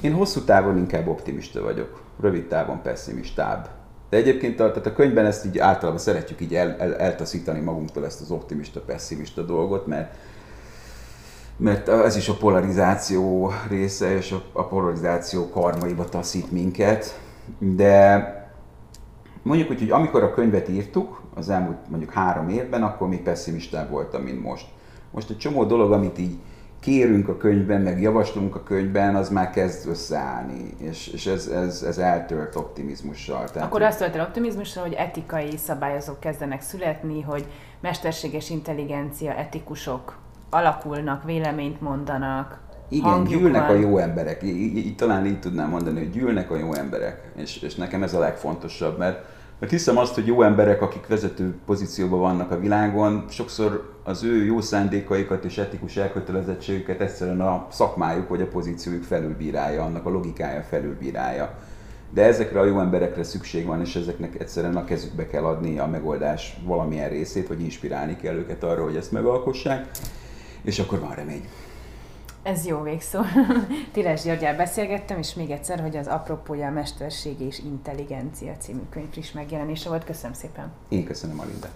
Én 0.00 0.12
hosszú 0.12 0.40
távon 0.40 0.78
inkább 0.78 1.06
optimista 1.06 1.62
vagyok, 1.62 2.02
rövid 2.20 2.46
távon 2.46 2.82
pessimistább. 2.82 3.68
De 4.10 4.16
egyébként 4.16 4.60
a, 4.60 4.68
tehát 4.68 4.86
a 4.86 4.92
könyvben 4.92 5.26
ezt 5.26 5.46
így 5.46 5.58
általában 5.58 6.00
szeretjük 6.00 6.40
így 6.40 6.54
el, 6.54 6.76
el, 6.78 6.96
eltaszítani 6.96 7.60
magunktól 7.60 8.04
ezt 8.04 8.20
az 8.20 8.30
optimista-pessimista 8.30 9.42
dolgot, 9.42 9.86
mert 9.86 10.16
mert 11.56 11.88
ez 11.88 12.16
is 12.16 12.28
a 12.28 12.34
polarizáció 12.34 13.52
része, 13.68 14.16
és 14.16 14.32
a, 14.32 14.42
a 14.52 14.66
polarizáció 14.66 15.48
karmaiba 15.48 16.04
taszít 16.04 16.52
minket. 16.52 17.20
De 17.58 18.18
mondjuk 19.42 19.70
úgy, 19.70 19.78
hogy 19.78 19.90
amikor 19.90 20.22
a 20.22 20.34
könyvet 20.34 20.68
írtuk, 20.68 21.20
az 21.34 21.48
elmúlt 21.48 21.76
mondjuk 21.88 22.12
három 22.12 22.48
évben, 22.48 22.82
akkor 22.82 23.08
még 23.08 23.22
pessimistább 23.22 23.90
voltam, 23.90 24.22
mint 24.22 24.42
most. 24.42 24.66
Most 25.10 25.30
egy 25.30 25.38
csomó 25.38 25.64
dolog, 25.64 25.92
amit 25.92 26.18
így 26.18 26.36
kérünk 26.84 27.28
a 27.28 27.36
könyvben, 27.36 27.80
meg 27.80 28.00
javaslunk 28.00 28.54
a 28.54 28.62
könyvben, 28.62 29.14
az 29.14 29.28
már 29.28 29.50
kezd 29.50 29.88
összeállni, 29.88 30.74
és, 30.78 31.08
és 31.08 31.26
ez, 31.26 31.46
ez, 31.46 31.82
ez 31.82 31.98
eltölt 31.98 32.56
optimizmussal. 32.56 33.44
Tehát, 33.50 33.68
Akkor 33.68 33.82
azt 33.82 33.98
tölt 33.98 34.14
el 34.14 34.26
optimizmussal, 34.26 34.82
hogy 34.82 34.92
etikai 34.92 35.56
szabályozók 35.56 36.20
kezdenek 36.20 36.60
születni, 36.60 37.20
hogy 37.20 37.46
mesterséges 37.80 38.50
intelligencia 38.50 39.34
etikusok 39.34 40.18
alakulnak, 40.50 41.24
véleményt 41.24 41.80
mondanak, 41.80 42.60
igen, 42.88 43.24
gyűlnek 43.24 43.66
van. 43.66 43.76
a 43.76 43.78
jó 43.78 43.98
emberek. 43.98 44.42
Így, 44.42 44.76
így, 44.76 44.96
talán 44.96 45.26
így 45.26 45.40
tudnám 45.40 45.68
mondani, 45.68 45.98
hogy 45.98 46.10
gyűlnek 46.10 46.50
a 46.50 46.56
jó 46.56 46.74
emberek. 46.74 47.32
És, 47.36 47.62
és 47.62 47.74
nekem 47.74 48.02
ez 48.02 48.14
a 48.14 48.18
legfontosabb, 48.18 48.98
mert 48.98 49.24
mert 49.64 49.76
hiszem 49.76 49.98
azt, 49.98 50.14
hogy 50.14 50.26
jó 50.26 50.42
emberek, 50.42 50.82
akik 50.82 51.06
vezető 51.06 51.54
pozícióban 51.66 52.20
vannak 52.20 52.50
a 52.50 52.58
világon, 52.58 53.24
sokszor 53.28 53.94
az 54.02 54.22
ő 54.22 54.44
jó 54.44 54.60
szándékaikat 54.60 55.44
és 55.44 55.58
etikus 55.58 55.96
elkötelezettségüket 55.96 57.00
egyszerűen 57.00 57.40
a 57.40 57.66
szakmájuk 57.70 58.28
vagy 58.28 58.40
a 58.40 58.46
pozíciójuk 58.46 59.02
felülbírálja, 59.02 59.82
annak 59.82 60.06
a 60.06 60.10
logikája 60.10 60.62
felülbírálja. 60.62 61.58
De 62.10 62.22
ezekre 62.22 62.60
a 62.60 62.64
jó 62.64 62.80
emberekre 62.80 63.22
szükség 63.22 63.66
van, 63.66 63.80
és 63.80 63.96
ezeknek 63.96 64.40
egyszerűen 64.40 64.76
a 64.76 64.84
kezükbe 64.84 65.26
kell 65.26 65.44
adni 65.44 65.78
a 65.78 65.86
megoldás 65.86 66.56
valamilyen 66.64 67.08
részét, 67.08 67.48
vagy 67.48 67.60
inspirálni 67.60 68.16
kell 68.16 68.34
őket 68.34 68.64
arra, 68.64 68.84
hogy 68.84 68.96
ezt 68.96 69.12
megalkossák, 69.12 69.90
és 70.62 70.78
akkor 70.78 71.00
van 71.00 71.14
remény. 71.14 71.48
Ez 72.44 72.66
jó 72.66 72.82
végszó. 72.82 73.20
Tires 73.92 74.22
Györgyel 74.22 74.56
beszélgettem, 74.56 75.18
és 75.18 75.34
még 75.34 75.50
egyszer, 75.50 75.80
hogy 75.80 75.96
az 75.96 76.06
apropója 76.06 76.66
a 76.66 76.70
Mesterség 76.70 77.40
és 77.40 77.58
Intelligencia 77.58 78.56
című 78.56 78.80
könyv 78.90 79.10
friss 79.10 79.32
megjelenése 79.32 79.88
volt. 79.88 80.04
Köszönöm 80.04 80.32
szépen. 80.32 80.72
Én 80.88 81.04
köszönöm, 81.04 81.40
Alinda. 81.40 81.68